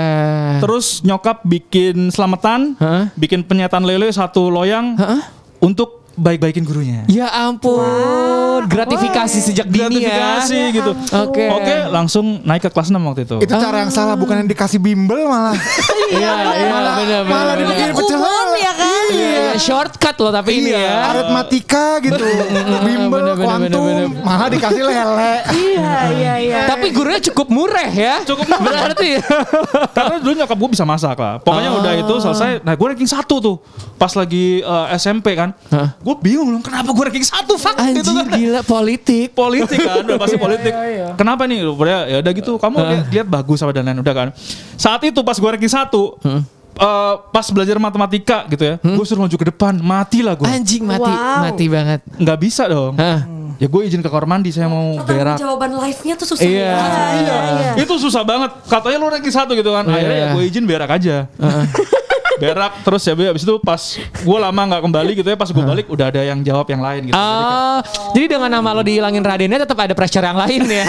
Terus 0.58 1.06
nyokap 1.06 1.46
bikin 1.46 2.10
selamatan, 2.10 2.74
Hah? 2.82 3.14
bikin 3.14 3.46
penyataan 3.46 3.86
lele 3.86 4.10
satu 4.10 4.50
loyang 4.50 4.98
Hah? 4.98 5.30
untuk 5.62 6.02
baik-baikin 6.18 6.66
gurunya. 6.66 7.06
Ya 7.06 7.30
ampun, 7.30 8.66
gratifikasi 8.66 9.38
sejak 9.38 9.70
dini 9.70 10.02
ya. 10.02 10.10
Gratifikasi 10.42 10.60
gitu. 10.74 10.90
Oke. 11.14 11.46
Oke, 11.46 11.74
langsung 11.94 12.42
naik 12.42 12.66
ke 12.66 12.70
kelas 12.74 12.90
6 12.90 12.98
waktu 12.98 13.22
itu. 13.22 13.36
Itu 13.46 13.54
cara 13.54 13.86
yang 13.86 13.94
salah 13.94 14.18
bukan 14.18 14.42
yang 14.42 14.48
dikasih 14.50 14.82
bimbel 14.82 15.30
malah. 15.30 15.54
Iya, 16.08 16.24
iya, 16.40 16.72
benar. 16.72 17.20
malah 17.28 17.52
benar. 17.52 17.56
dibikin 17.68 17.92
pecah 17.92 18.16
Umum 18.16 18.50
ya 18.56 18.72
kan? 18.72 18.87
Iya, 19.08 19.56
shortcut 19.56 20.16
loh 20.18 20.30
tapi 20.30 20.50
ini 20.56 20.70
Iya, 20.70 20.80
ya. 20.80 20.94
aritmatika 21.08 21.86
gitu. 22.00 22.20
Bimbel, 22.84 23.24
kuantum, 23.34 23.84
malah 24.20 24.48
dikasih 24.48 24.82
lele. 24.82 25.34
Iya, 25.48 25.92
iya, 26.12 26.32
iya. 26.38 26.58
Tapi 26.66 26.90
gurunya 26.90 27.20
cukup 27.22 27.48
murah 27.48 27.88
ya. 27.88 28.20
Cukup 28.22 28.44
murah. 28.44 28.60
Berarti. 28.88 29.10
Karena 29.96 30.16
dulu 30.18 30.34
nyokap 30.34 30.56
gue 30.56 30.70
bisa 30.70 30.84
masak 30.84 31.16
lah. 31.16 31.40
Pokoknya 31.40 31.70
Oh. 31.70 31.80
udah 31.80 31.92
itu 31.94 32.14
selesai. 32.18 32.50
Nah 32.60 32.72
gue 32.72 32.86
ranking 32.86 33.06
satu 33.06 33.34
tuh. 33.38 33.56
Pas 33.94 34.12
lagi 34.12 34.60
eh, 34.60 34.86
SMP 34.94 35.34
kan. 35.34 35.52
Hah? 35.68 35.96
Gue 35.96 36.14
bingung 36.18 36.48
loh 36.50 36.60
kenapa 36.60 36.90
gue 36.90 37.04
ranking 37.04 37.24
satu. 37.24 37.56
Fuck 37.56 37.76
Anjir 37.76 38.00
gitu 38.00 38.12
kan. 38.12 38.26
gila 38.28 38.60
politik. 38.62 39.32
Politik 39.32 39.78
kan. 39.78 40.04
Udah 40.04 40.18
pasti 40.18 40.36
politik. 40.44 40.72
Kenapa 41.14 41.44
nih? 41.44 41.64
Ya 42.06 42.18
udah 42.20 42.32
gitu. 42.32 42.52
Kamu 42.56 42.76
lihat, 42.78 43.04
lihat 43.10 43.26
bagus 43.26 43.58
sama 43.58 43.70
dan 43.70 43.84
lain. 43.84 43.98
Udah 43.98 44.14
kan. 44.14 44.28
Saat 44.76 45.02
itu 45.02 45.20
pas 45.20 45.34
gue 45.34 45.48
ranking 45.48 45.70
satu. 45.70 46.16
Eh, 46.78 47.14
pas 47.28 47.46
belajar 47.48 47.76
matematika 47.76 48.46
gitu 48.46 48.62
ya. 48.62 48.74
Gue 48.78 49.04
suruh 49.04 49.22
maju 49.22 49.34
ke 49.34 49.46
depan. 49.46 49.74
Matilah 49.76 50.34
gue. 50.34 50.46
Anjing 50.46 50.82
mati, 50.82 51.06
Wow. 51.06 51.38
mati 51.44 51.64
banget. 51.66 52.00
Nggak 52.14 52.38
bisa 52.38 52.64
dong. 52.64 52.94
Hah. 52.94 53.26
Ya 53.58 53.66
gue 53.66 53.82
izin 53.82 53.98
ke 53.98 54.06
kamar 54.06 54.24
mandi. 54.24 54.48
Saya 54.48 54.66
mau 54.66 54.94
berak. 55.00 55.34
Jawaban 55.36 55.74
live-nya 55.76 56.14
tuh 56.14 56.26
susah. 56.28 56.46
Iya. 56.46 56.72
ya. 57.18 57.72
Itu 57.76 57.98
susah 57.98 58.22
banget. 58.22 58.54
Katanya 58.64 58.96
lu 58.96 59.08
ranking 59.08 59.34
satu 59.34 59.52
gitu 59.52 59.68
kan. 59.68 59.82
Akhirnya 59.84 60.14
Iya. 60.14 60.24
ya 60.24 60.34
gue 60.34 60.42
izin 60.44 60.64
berak 60.64 60.90
aja. 60.92 61.26
berak 62.38 62.86
terus 62.86 63.02
ya 63.02 63.18
habis 63.18 63.42
itu 63.42 63.54
pas 63.58 63.82
gue 63.98 64.38
lama 64.38 64.62
nggak 64.62 64.78
kembali 64.78 65.10
gitu 65.12 65.26
ya 65.26 65.34
pas 65.34 65.50
gue 65.50 65.58
balik 65.58 65.90
udah 65.90 66.06
ada 66.06 66.22
yang 66.22 66.38
jawab 66.40 66.70
yang 66.70 66.78
lain 66.78 67.10
gitu. 67.10 67.12
Jadi 67.12 67.26
kayak- 67.34 67.50
Oh, 67.50 67.78
jadi 68.14 68.26
dengan 68.30 68.50
nama 68.52 68.68
lo 68.70 68.82
dihilangin 68.82 69.26
Radennya 69.26 69.58
tetap 69.58 69.74
ada 69.74 69.90
pressure 69.90 70.22
yang 70.22 70.38
lain 70.38 70.62
ya. 70.64 70.86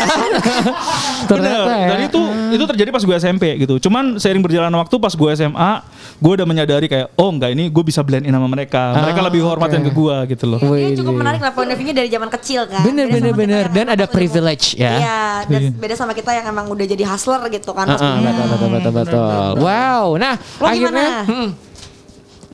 Ternyata 1.26 1.58
Bener. 1.66 1.82
ya. 1.82 1.88
Dan 1.90 2.00
itu 2.06 2.22
itu 2.52 2.66
terjadi 2.66 2.90
pas 2.90 3.02
gue 3.02 3.16
SMP 3.16 3.44
gitu. 3.58 3.76
Cuman 3.80 4.16
seiring 4.16 4.40
berjalan 4.40 4.72
waktu 4.74 4.96
pas 4.96 5.12
gue 5.12 5.30
SMA, 5.34 5.72
gue 6.16 6.32
udah 6.34 6.44
menyadari 6.44 6.86
kayak 6.86 7.14
oh 7.14 7.30
enggak 7.30 7.52
ini 7.52 7.68
gue 7.68 7.84
bisa 7.84 8.00
blend 8.00 8.24
in 8.24 8.32
sama 8.32 8.46
mereka. 8.46 8.94
Mereka 8.96 9.20
Ah, 9.20 9.26
lebih 9.26 9.42
hormatin 9.42 9.80
oke. 9.80 9.88
ke 9.88 9.92
gue 9.92 10.16
gitu 10.30 10.46
loh. 10.46 10.60
Dia 10.60 10.96
cukup 10.96 11.14
menarik 11.16 11.40
lah 11.40 11.52
point 11.52 11.68
of 11.68 11.76
view-nya 11.76 11.96
dari 11.96 12.08
zaman 12.08 12.30
kecil 12.30 12.66
kan. 12.66 12.82
Bener 12.82 13.06
Beda 13.06 13.16
bener 13.16 13.34
bener 13.34 13.64
yang 13.64 13.76
dan 13.76 13.88
ada 13.92 14.06
privilege 14.06 14.74
ya. 14.74 14.94
Iya, 14.96 15.22
dan 15.48 15.62
Iya. 15.62 15.70
beda 15.76 15.96
sama 15.96 16.12
kita 16.12 16.32
yang 16.32 16.46
emang 16.48 16.66
udah 16.68 16.86
jadi 16.86 17.04
hustler 17.06 17.42
gitu 17.50 17.72
kan. 17.72 17.86
Ah, 17.86 17.94
ah, 17.94 17.98
kuliah. 17.98 18.22
betul 18.24 18.46
betul 18.48 18.70
betul 18.70 18.92
betul. 18.94 19.52
Wow. 19.60 20.06
Nah, 20.16 20.34
Lo 20.36 20.66
akhirnya 20.66 20.90
gimana? 20.90 21.24
hmm. 21.26 21.50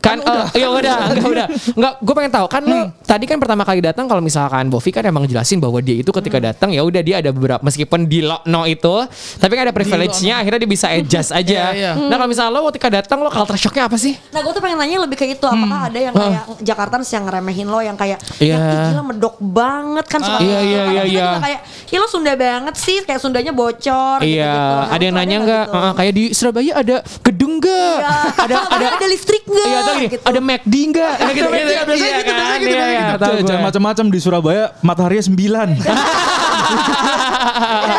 Kan 0.06 0.18
oh, 0.22 0.46
ya 0.54 0.68
udah 0.70 0.96
enggak 1.10 1.26
udah 1.26 1.46
enggak 1.74 1.94
gue 1.98 2.13
pengen 2.13 2.32
tahu 2.32 2.46
kan 2.46 2.62
lo 2.62 2.78
tadi 3.02 3.26
kan 3.26 3.38
pertama 3.41 3.65
kali 3.65 3.82
datang 3.82 4.06
kalau 4.06 4.22
misalkan 4.22 4.70
Bovi 4.70 4.89
kan 4.89 5.02
emang 5.02 5.26
jelasin 5.26 5.58
bahwa 5.58 5.82
dia 5.82 5.98
itu 5.98 6.13
ketika 6.13 6.38
datang 6.38 6.70
ya 6.70 6.86
udah 6.86 7.02
dia 7.02 7.20
ada 7.20 7.34
beberapa 7.34 7.62
meskipun 7.62 8.06
di 8.06 8.22
lo 8.22 8.38
no 8.46 8.63
itu 8.63 9.02
tapi 9.36 9.54
kan 9.54 9.65
ada 9.65 9.74
privilege-nya 9.74 10.39
akhirnya 10.39 10.60
dia 10.62 10.70
bisa 10.70 10.88
adjust 10.89 11.34
aja 11.36 11.54
Iya, 11.56 11.68
iya. 11.74 11.91
nah 11.98 12.15
kalau 12.15 12.30
misalnya 12.30 12.54
lo 12.54 12.70
ketika 12.70 12.88
datang 12.94 13.18
lo 13.20 13.30
culture 13.30 13.58
shocknya 13.58 13.89
apa 13.89 13.98
sih 13.98 14.13
Nah 14.30 14.44
gue 14.44 14.52
tuh 14.52 14.62
pengen 14.62 14.78
nanya 14.78 15.02
lebih 15.02 15.15
ke 15.15 15.26
itu 15.26 15.46
Apakah 15.46 15.88
ada 15.88 16.00
yang 16.00 16.13
kayak 16.13 16.44
Jakarta 16.62 16.96
yang 17.02 17.24
ngeremehin 17.26 17.68
lo 17.68 17.80
Yang 17.80 17.98
kayak 17.98 18.18
Ah. 18.26 18.44
Iya. 18.44 18.56
ya, 18.56 18.65
ih, 18.68 18.80
gila 18.91 19.04
medok 19.04 19.36
banget 19.39 20.06
kan 20.06 20.20
suka 20.20 20.39
Iya, 20.39 20.60
iya, 20.62 20.82
Kadang 20.86 20.94
iya, 20.94 21.04
iya. 21.08 21.28
Kayak 21.39 21.62
lo 21.96 22.08
Sunda 22.08 22.34
banget 22.36 22.76
sih 22.76 22.98
Kayak 23.02 23.20
Sundanya 23.20 23.52
bocor 23.52 24.20
Iya, 24.20 24.52
gitu-gitu. 24.52 24.76
Nah, 24.76 24.88
ada 24.91 25.04
yang 25.04 25.15
nanya 25.15 25.38
nggak 25.38 25.44
nggak? 25.46 25.63
gitu? 25.65 25.86
"Ah, 25.88 25.94
kayak 25.96 26.13
di 26.13 26.24
Surabaya 26.32 26.72
ada 26.76 26.96
gedung 27.24 27.54
nggak? 27.58 27.98
Iya. 27.98 28.15
Ada 28.36 28.56
ada 28.76 28.86
ada 28.96 29.08
listrik 29.08 29.44
nggak? 29.46 29.68
Iya, 29.68 29.80
ada, 29.95 30.03
Gitu. 30.05 30.17
ada 30.21 30.39
McD 30.41 30.73
nggak? 30.91 31.13
Gitu, 31.15 31.31
gitu, 31.31 31.47
biasanya 31.47 31.55
iya 31.55 31.73
gitu, 31.73 31.86
biasanya 31.88 32.12
kan? 32.12 32.21
gitu, 32.21 32.36
Iya, 32.36 32.60
biasanya 32.60 32.91
iya, 32.91 33.08
gitu. 33.08 33.25
Jangan 33.45 33.62
macam-macam 33.63 34.05
di 34.08 34.19
Surabaya 34.19 34.71
mataharinya 34.81 35.23
9 35.23 35.36
Ya, 35.36 35.39
macam-macam. 35.45 35.69
Sebelah 35.75 36.05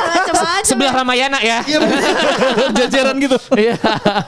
Ramayana 0.97 1.39
ya. 1.39 1.61
Jajaran 2.79 3.17
gitu. 3.19 3.37
Iya. 3.53 3.77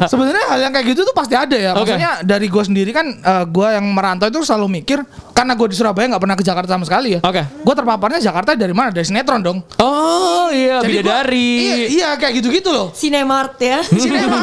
Sebenarnya 0.04 0.44
hal 0.46 0.58
yang 0.60 0.72
kayak 0.72 0.86
gitu 0.88 1.00
tuh 1.02 1.12
pasti 1.12 1.34
ada 1.34 1.54
ya. 1.54 1.72
Oke. 1.72 1.88
Maksudnya 1.88 2.10
dari 2.22 2.46
gue 2.46 2.62
sendiri 2.62 2.90
kan 2.90 3.06
eh, 3.08 3.44
gue 3.44 3.68
yang 3.68 3.86
merantau 3.88 4.28
itu 4.28 4.40
selalu 4.42 4.80
mikir 4.80 5.00
karena 5.32 5.54
gue 5.54 5.66
di 5.70 5.76
Surabaya 5.76 6.06
nggak 6.08 6.22
pernah 6.22 6.36
ke 6.36 6.44
Jakarta 6.44 6.70
sama 6.74 6.84
sekali 6.84 7.16
ya. 7.16 7.20
Oke. 7.22 7.42
Gue 7.42 7.74
terpaparnya 7.74 8.20
Jakarta 8.20 8.52
dari 8.52 8.72
mana? 8.72 8.90
Dari 8.90 9.04
sinetron 9.04 9.40
dong. 9.40 9.58
Oh 9.78 10.48
iya, 10.50 10.80
Jadi 10.80 10.94
gua- 10.94 11.02
bidadari. 11.24 11.50
Iya, 11.58 11.74
iya 11.88 12.08
kayak 12.14 12.32
gitu-gitu 12.36 12.68
loh. 12.68 12.90
Cinemart 12.90 13.56
ya 13.56 13.78
Sinema 14.02 14.36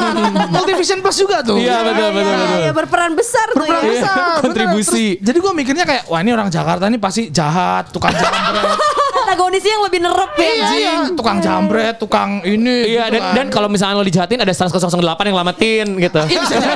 Multivision 0.48 0.98
Plus 0.98 1.16
juga 1.16 1.40
tuh. 1.40 1.56
Iya 1.56 1.82
betul 1.82 2.08
betul 2.10 2.24
Iya, 2.26 2.36
betul. 2.36 2.58
iya, 2.58 2.72
berperan 2.72 3.12
besar 3.12 3.46
tuh 3.52 3.62
Berperan 3.62 3.82
ya. 3.82 3.90
besar. 3.92 4.16
bener. 4.16 4.42
Kontribusi. 4.42 5.06
Terus, 5.14 5.24
jadi 5.24 5.38
gue 5.38 5.52
mikirnya 5.54 5.84
kayak 5.84 6.02
wah 6.06 6.18
ini 6.18 6.30
orang 6.30 6.48
Jakarta 6.48 6.84
ini 6.86 6.96
pasti 6.96 7.28
jahat, 7.28 7.90
tukang 7.90 8.10
jambret. 8.10 8.78
Antagonisnya 9.26 9.72
yang 9.74 9.84
lebih 9.90 10.00
nerep 10.06 10.32
ya 10.38 10.46
iya, 10.46 10.68
iya, 10.78 10.94
tukang 11.18 11.42
jambret, 11.42 11.98
tukang 11.98 12.46
ini. 12.46 12.94
Iya 12.94 13.10
gitu 13.10 13.18
dan, 13.18 13.22
kan. 13.22 13.34
dan 13.34 13.46
kalau 13.50 13.66
misalnya 13.66 13.98
lo 13.98 14.06
dijahatin 14.06 14.38
ada 14.38 14.54
108 14.54 14.86
yang 15.26 15.36
lamatin 15.36 15.86
gitu. 15.98 16.20
Iya 16.30 16.38
bisa 16.46 16.54
jadi, 16.62 16.74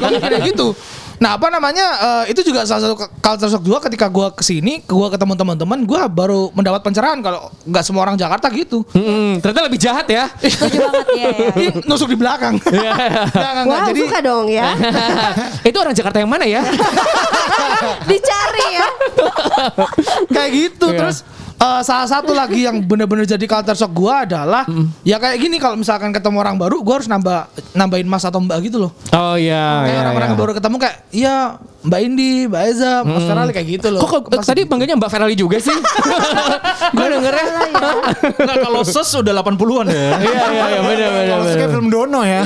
bisa 0.00 0.28
jadi. 0.32 0.36
Gitu. 0.48 0.68
Nah 1.16 1.40
apa 1.40 1.48
namanya 1.48 1.86
eh, 1.96 2.32
itu 2.32 2.44
juga 2.44 2.68
salah 2.68 2.84
satu 2.84 2.96
culture 2.96 3.48
shock 3.48 3.64
juga 3.64 3.78
ketika 3.88 4.06
gue 4.12 4.28
ke 4.36 4.44
sini, 4.44 4.84
gue 4.84 5.06
ketemu 5.08 5.32
teman-teman, 5.32 5.78
gue 5.88 6.00
baru 6.12 6.52
mendapat 6.52 6.84
pencerahan 6.84 7.20
kalau 7.24 7.48
nggak 7.64 7.84
semua 7.84 8.04
orang 8.04 8.16
Jakarta 8.20 8.52
gitu. 8.52 8.84
Hmm, 8.92 9.40
ternyata 9.40 9.64
lebih 9.64 9.80
jahat 9.80 10.04
ya. 10.08 10.28
Setuju 10.44 10.78
banget 10.88 11.06
ya, 11.16 11.28
ya. 11.32 11.70
Nusuk 11.88 12.12
di 12.12 12.18
belakang. 12.20 12.60
Nggak, 12.60 12.96
nggak, 13.32 13.64
nggak. 13.64 13.80
Wow, 13.80 13.88
Jadi 13.88 14.00
suka 14.04 14.18
dong 14.20 14.46
ya. 14.52 14.68
Itu 15.68 15.76
orang 15.80 15.94
Jakarta 15.96 16.16
yang 16.20 16.30
mana 16.30 16.44
ya? 16.44 16.60
Dicari 18.10 18.66
ya. 18.76 18.88
kayak 20.28 20.50
gitu. 20.52 20.86
Iya. 20.92 20.98
Terus 21.00 21.18
eh, 21.56 21.80
salah 21.82 22.08
satu 22.08 22.32
lagi 22.32 22.64
yang 22.64 22.80
bener-bener 22.80 23.24
jadi 23.24 23.44
culture 23.44 23.76
shock 23.76 23.92
gue 23.92 24.12
adalah 24.12 24.64
ya 25.02 25.16
kayak 25.16 25.36
gini 25.40 25.56
kalau 25.56 25.76
misalkan 25.76 26.12
ketemu 26.12 26.36
orang 26.40 26.56
baru, 26.56 26.80
gue 26.80 26.94
harus 26.94 27.08
nambah 27.08 27.48
nambahin 27.72 28.08
mas 28.08 28.24
atau 28.24 28.40
mbak 28.40 28.58
gitu 28.64 28.88
loh. 28.88 28.90
Oh 29.12 29.34
iya. 29.34 29.84
kayak 29.84 29.92
iya, 29.92 30.00
orang-orang 30.04 30.30
iya. 30.32 30.38
baru 30.38 30.50
ketemu 30.56 30.76
kayak 30.76 30.96
iya 31.12 31.36
Mbak 31.86 32.00
Indi, 32.02 32.50
Mbak 32.50 32.62
Eza, 32.66 32.92
Mas 33.06 33.22
Ferali 33.30 33.52
kayak 33.54 33.68
gitu 33.78 33.88
loh. 33.94 34.02
Kok 34.02 34.26
kok- 34.26 34.42
tadi 34.42 34.66
panggilnya 34.66 34.98
Mbak 34.98 35.06
Ferali 35.06 35.38
juga 35.38 35.62
sih? 35.62 35.70
Gue 36.98 37.06
dengernya. 37.06 37.46
Enggak 38.26 38.58
kalau 38.66 38.82
ses 38.82 39.06
udah 39.14 39.32
80-an 39.38 39.86
ya. 39.86 40.06
Iya 40.18 40.44
iya 40.50 40.64
iya 40.66 40.80
benar 40.82 41.10
benar. 41.14 41.26
Kalau 41.30 41.44
kayak 41.46 41.70
film 41.70 41.86
Dono 41.86 42.20
ya. 42.26 42.42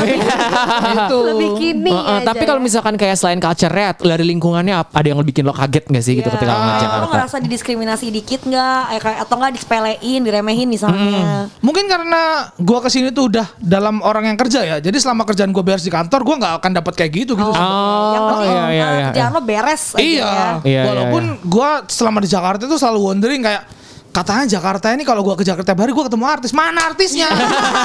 itu. 0.93 1.19
Lebih 1.33 1.51
kini 1.57 1.89
Heeh, 1.89 2.17
aja 2.21 2.27
tapi 2.29 2.45
kalau 2.45 2.61
ya. 2.61 2.65
misalkan 2.69 2.95
kayak 3.01 3.17
selain 3.17 3.41
culture 3.41 3.73
dari 3.97 4.25
lingkungannya 4.29 4.75
ada 4.77 5.07
yang 5.09 5.17
bikin 5.25 5.49
lo 5.49 5.57
kaget 5.57 5.89
gak 5.89 6.05
sih 6.05 6.13
gitu 6.21 6.29
Iya. 6.29 6.37
ketika 6.37 6.53
lo 6.53 6.61
ngeliat 6.61 6.91
Lo 7.01 7.09
ngerasa 7.09 7.37
didiskriminasi 7.41 8.05
dikit 8.13 8.41
nggak? 8.45 8.83
Kayak 9.01 9.25
atau 9.25 9.35
enggak 9.41 9.53
disepelein, 9.57 10.21
diremehin 10.21 10.69
misalnya. 10.69 11.49
Mungkin 11.65 11.89
karena 11.89 12.53
gua 12.61 12.85
ke 12.85 12.93
sini 12.93 13.09
tuh 13.09 13.33
udah 13.33 13.49
dalam 13.57 14.05
orang 14.05 14.29
yang 14.29 14.37
kerja 14.37 14.61
ya. 14.61 14.77
Jadi 14.77 15.01
selama 15.01 15.25
kerjaan 15.25 15.51
gua 15.51 15.65
beres 15.65 15.81
di 15.81 15.89
kantor, 15.89 16.21
gua 16.21 16.37
nggak 16.37 16.55
akan 16.61 16.71
dapat 16.77 16.93
kayak 16.95 17.13
gitu 17.25 17.33
gitu. 17.33 17.49
Oh, 17.49 18.13
yang 18.13 18.25
penting 18.29 18.53
iya, 18.53 18.61
iya, 18.69 18.85
uh, 18.85 18.93
iya. 18.93 19.07
kerjaan 19.09 19.31
lo 19.33 19.41
beres 19.41 19.83
aja 19.97 20.05
Iya. 20.05 20.29
ya. 20.29 20.49
Iya, 20.61 20.83
Walaupun 20.85 21.23
gua 21.49 21.71
selama 21.89 22.21
di 22.21 22.29
Jakarta 22.29 22.69
itu 22.69 22.77
selalu 22.77 23.01
wondering 23.01 23.41
kayak 23.41 23.80
katanya 24.11 24.45
Jakarta 24.49 24.91
ini 24.91 25.03
kalau 25.03 25.23
gua 25.23 25.35
ke 25.35 25.43
Jakarta 25.43 25.73
hari 25.73 25.91
gua 25.91 26.05
ketemu 26.05 26.25
artis. 26.27 26.51
Mana 26.51 26.81
artisnya? 26.87 27.31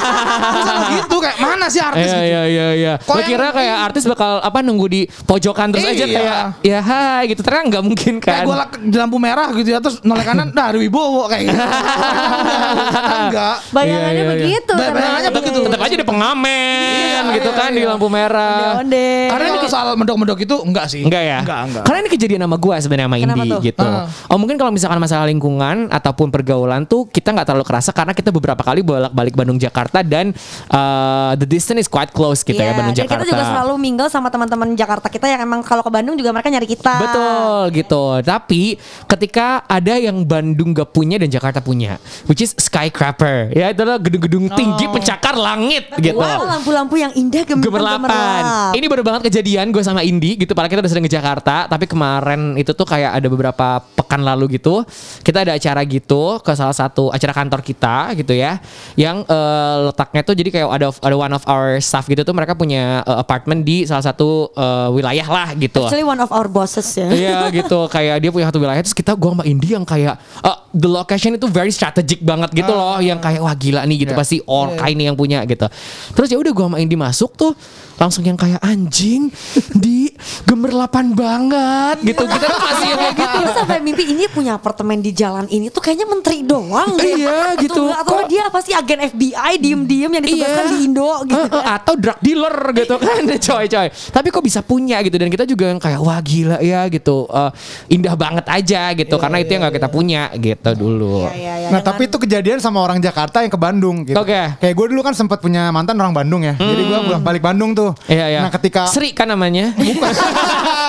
Selalu 0.66 0.82
gitu 0.98 1.16
kayak 1.18 1.38
mana 1.38 1.66
sih 1.66 1.78
artis 1.78 2.02
Iya 2.04 2.14
gitu. 2.14 2.26
iya 2.26 2.42
iya 2.44 2.66
iya. 2.72 2.92
Yang- 2.98 3.26
kira 3.26 3.46
kayak 3.50 3.76
artis 3.84 4.02
bakal 4.04 4.38
apa 4.38 4.58
nunggu 4.60 4.86
di 4.86 5.00
pojokan 5.22 5.70
terus 5.70 5.86
aja 5.86 6.04
Iya. 6.04 6.16
kayak 6.16 6.36
ya 6.62 6.78
hai 6.80 7.22
gitu 7.26 7.40
ternyata 7.40 7.64
nggak 7.68 7.84
mungkin 7.84 8.12
Kayak 8.18 8.38
kan. 8.38 8.46
gue 8.46 8.56
di 8.86 8.96
lampu 8.96 9.16
merah 9.16 9.48
gitu 9.52 9.68
ya 9.68 9.78
terus 9.78 10.02
noleh 10.02 10.22
kanan 10.22 10.50
ada 10.50 10.74
Wibowo 10.74 11.26
kayak 11.26 11.42
gitu. 11.46 11.58
enggak. 13.26 13.56
Bayangannya 13.70 13.96
Iya, 13.96 14.10
iya, 14.10 14.22
iya. 14.22 14.32
begitu. 14.34 14.72
Ba- 14.74 14.92
bayangannya 14.92 15.30
begitu. 15.32 15.58
Tetap 15.66 15.80
aja 15.80 15.94
ada 15.94 16.06
pengamen 16.06 17.22
Iya, 17.22 17.34
gitu 17.38 17.50
kan 17.52 17.70
di 17.70 17.82
lampu 17.82 18.06
merah. 18.08 18.80
Onde. 18.80 19.08
Karena 19.30 19.46
ini 19.52 19.68
soal 19.68 19.86
mendok-mendok 19.94 20.38
itu 20.40 20.56
enggak 20.62 20.86
sih. 20.88 21.02
Enggak 21.02 21.22
ya? 21.22 21.38
Enggak, 21.42 21.60
enggak. 21.66 21.82
Karena 21.86 21.98
ini 22.02 22.10
kejadian 22.10 22.40
sama 22.42 22.56
gue 22.56 22.74
sebenarnya 22.78 23.06
sama 23.06 23.16
Indi 23.18 23.50
gitu. 23.64 23.86
Oh 24.26 24.38
mungkin 24.38 24.56
kalau 24.56 24.70
misalkan 24.70 24.98
masalah 24.98 25.26
lingkungan 25.26 25.88
ataupun 26.16 26.32
pergaulan 26.32 26.88
tuh 26.88 27.04
kita 27.12 27.28
nggak 27.28 27.44
terlalu 27.52 27.68
kerasa 27.68 27.92
karena 27.92 28.16
kita 28.16 28.32
beberapa 28.32 28.64
kali 28.64 28.80
bolak-balik 28.80 29.36
Bandung 29.36 29.60
Jakarta 29.60 30.00
dan 30.00 30.32
uh, 30.72 31.36
the 31.36 31.44
distance 31.44 31.84
is 31.84 31.90
quite 31.92 32.08
close 32.08 32.40
gitu 32.40 32.56
ya 32.56 32.72
Iya, 32.72 32.80
Bandung 32.80 32.96
dan 32.96 33.04
Jakarta. 33.04 33.20
kita 33.28 33.36
juga 33.36 33.44
selalu 33.52 33.74
mingle 33.76 34.08
sama 34.08 34.32
teman-teman 34.32 34.72
Jakarta 34.72 35.12
kita 35.12 35.28
yang 35.28 35.44
emang 35.44 35.60
kalau 35.60 35.84
ke 35.84 35.92
Bandung 35.92 36.16
juga 36.16 36.32
mereka 36.32 36.48
nyari 36.48 36.64
kita. 36.64 36.94
Betul 37.04 37.60
gitu. 37.76 38.04
Tapi 38.24 38.80
ketika 39.04 39.60
ada 39.68 40.00
yang 40.00 40.24
Bandung 40.24 40.72
gak 40.72 40.88
punya 40.96 41.20
dan 41.20 41.28
Jakarta 41.28 41.60
punya, 41.60 42.00
which 42.24 42.40
is 42.40 42.56
skyscraper, 42.56 43.52
ya 43.52 43.68
itu 43.76 43.84
adalah 43.84 44.00
gedung-gedung 44.00 44.48
tinggi 44.56 44.88
pencakar 44.88 45.36
langit 45.36 45.92
gitu. 46.00 46.16
Wow, 46.16 46.48
lampu-lampu 46.48 46.96
yang 46.96 47.12
indah 47.12 47.44
gem 47.44 47.60
Gemerlapan. 47.60 48.72
Ini 48.72 48.86
baru 48.88 49.04
banget 49.04 49.28
kejadian 49.28 49.68
gue 49.68 49.84
sama 49.84 50.00
Indi 50.00 50.40
gitu. 50.40 50.56
Padahal 50.56 50.72
kita 50.72 50.80
udah 50.80 50.92
sering 50.96 51.04
ke 51.04 51.12
Jakarta, 51.12 51.68
tapi 51.68 51.84
kemarin 51.84 52.56
itu 52.56 52.72
tuh 52.72 52.88
kayak 52.88 53.20
ada 53.20 53.28
beberapa 53.28 53.84
pekan 53.98 54.24
lalu 54.24 54.56
gitu, 54.56 54.86
kita 55.26 55.42
ada 55.42 55.52
acara 55.58 55.82
gitu 55.82 56.05
ke 56.14 56.52
salah 56.54 56.74
satu 56.74 57.10
acara 57.10 57.34
kantor 57.34 57.60
kita 57.66 58.14
gitu 58.14 58.30
ya, 58.38 58.62
yang 58.94 59.26
eh, 59.26 59.76
letaknya 59.90 60.22
tuh 60.22 60.34
jadi 60.38 60.48
kayak 60.54 60.68
ada 60.70 60.86
ada 60.94 61.16
one 61.18 61.34
of 61.34 61.42
our 61.50 61.82
staff 61.82 62.06
gitu 62.06 62.22
tuh 62.22 62.30
mereka 62.30 62.54
punya 62.54 63.02
eh, 63.02 63.18
apartemen 63.18 63.66
di 63.66 63.82
salah 63.82 64.06
satu 64.06 64.54
eh, 64.54 64.88
wilayah 64.94 65.26
lah 65.26 65.48
gitu. 65.58 65.82
Actually 65.86 66.06
one 66.06 66.20
of 66.22 66.30
our 66.30 66.46
bosses 66.46 66.86
ya. 66.94 67.10
Iya 67.10 67.38
gitu 67.50 67.90
kayak 67.90 68.22
dia 68.22 68.30
punya 68.30 68.46
satu 68.50 68.62
wilayah 68.62 68.82
terus 68.82 68.94
kita 68.94 69.14
gua 69.18 69.34
sama 69.34 69.44
Indi 69.46 69.74
yang 69.74 69.86
kayak 69.86 70.18
uh, 70.42 70.65
the 70.76 70.86
location 70.86 71.32
itu 71.32 71.46
very 71.46 71.70
strategic 71.70 72.20
banget 72.20 72.52
gitu 72.54 72.68
loh 72.68 73.00
yang 73.00 73.16
kayak 73.16 73.40
wah 73.40 73.52
gila 73.52 73.82
nih 73.82 73.96
gitu 73.98 74.12
Iya. 74.12 74.18
pasti 74.18 74.36
Orca 74.42 74.84
ini 74.86 75.04
yang 75.04 75.16
punya 75.16 75.40
gitu. 75.42 75.64
Terus 76.12 76.28
ya 76.28 76.36
udah 76.36 76.52
gua 76.52 76.66
sama 76.66 76.78
Indi 76.78 76.94
masuk 76.94 77.32
tuh 77.32 77.56
langsung 77.96 78.20
yang 78.20 78.36
kayak 78.36 78.60
anjing 78.60 79.32
di 79.72 80.12
gemerlapan 80.44 81.10
banget 81.10 81.96
gitu. 82.04 82.22
Kita 82.22 82.46
tuh 82.46 82.60
masih 82.62 82.88
kayak 82.92 83.14
gitu. 83.18 83.38
Sampai 83.50 83.78
mimpi 83.80 84.04
ini 84.06 84.28
punya 84.28 84.54
apartemen 84.54 85.00
di 85.00 85.10
jalan 85.10 85.48
ini 85.48 85.68
tuh 85.68 85.80
kayaknya 85.80 86.04
menteri 86.04 86.42
doang. 86.42 86.92
Iya, 87.06 87.54
Atau 87.54 87.62
gitu. 87.62 87.82
enggak- 87.82 88.00
Atau 88.02 88.14
enggak 88.14 88.28
dia 88.28 88.44
pasti 88.46 88.70
agen 88.70 89.00
FBI 89.08 89.52
diem-diem 89.56 90.10
yang 90.10 90.22
ditugaskan 90.22 90.60
Iya. 90.60 90.70
di 90.70 90.78
Indo 90.84 91.10
gitu. 91.24 91.40
Eh, 91.40 91.56
eh, 91.56 91.64
atau 91.66 91.94
drug 91.94 92.18
dealer 92.20 92.56
gitu 92.74 92.94
kan 92.98 93.20
coy 93.46 93.64
coy 93.66 93.86
tapi 94.10 94.26
kok 94.28 94.42
bisa 94.42 94.60
punya 94.60 95.00
gitu 95.00 95.16
dan 95.16 95.28
kita 95.28 95.44
juga 95.44 95.64
yang 95.66 95.78
kayak 95.78 95.96
wah 95.98 96.20
gila 96.20 96.58
ya 96.58 96.84
gitu 96.88 97.24
Eh, 97.26 97.50
indah 97.90 98.12
banget 98.14 98.44
aja 98.44 98.92
gitu 98.92 99.16
karena 99.16 99.38
itu 99.38 99.50
yang 99.50 99.62
nggak 99.62 99.74
kita 99.74 99.88
punya 99.88 100.22
gitu 100.34 100.65
dulu 100.72 101.28
Iya, 101.28 101.30
iya, 101.30 101.54
iya. 101.60 101.68
Nah 101.68 101.78
Dengan- 101.78 101.86
tapi 101.86 102.02
itu 102.08 102.16
kejadian 102.16 102.58
sama 102.58 102.80
orang 102.80 102.98
Jakarta 102.98 103.44
yang 103.44 103.52
ke 103.52 103.60
Bandung 103.60 104.02
gitu. 104.02 104.16
Oke. 104.16 104.56
Kayak 104.56 104.74
gue 104.74 104.86
dulu 104.90 105.00
kan 105.02 105.12
sempat 105.12 105.38
punya 105.38 105.70
mantan 105.70 105.94
orang 105.96 106.10
Bandung 106.10 106.42
ya. 106.42 106.56
Jadi 106.56 106.82
gue 106.82 106.98
bolak 107.04 107.22
balik 107.22 107.42
Bandung 107.44 107.70
tuh. 107.70 107.92
Iya, 108.08 108.26
iya. 108.26 108.40
Nah 108.42 108.50
ketika 108.50 108.88
Sri 108.88 109.12
kan 109.12 109.28
namanya 109.28 109.70
bukan 109.76 110.10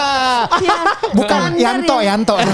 Yanto 1.58 1.98
Yanto. 2.02 2.36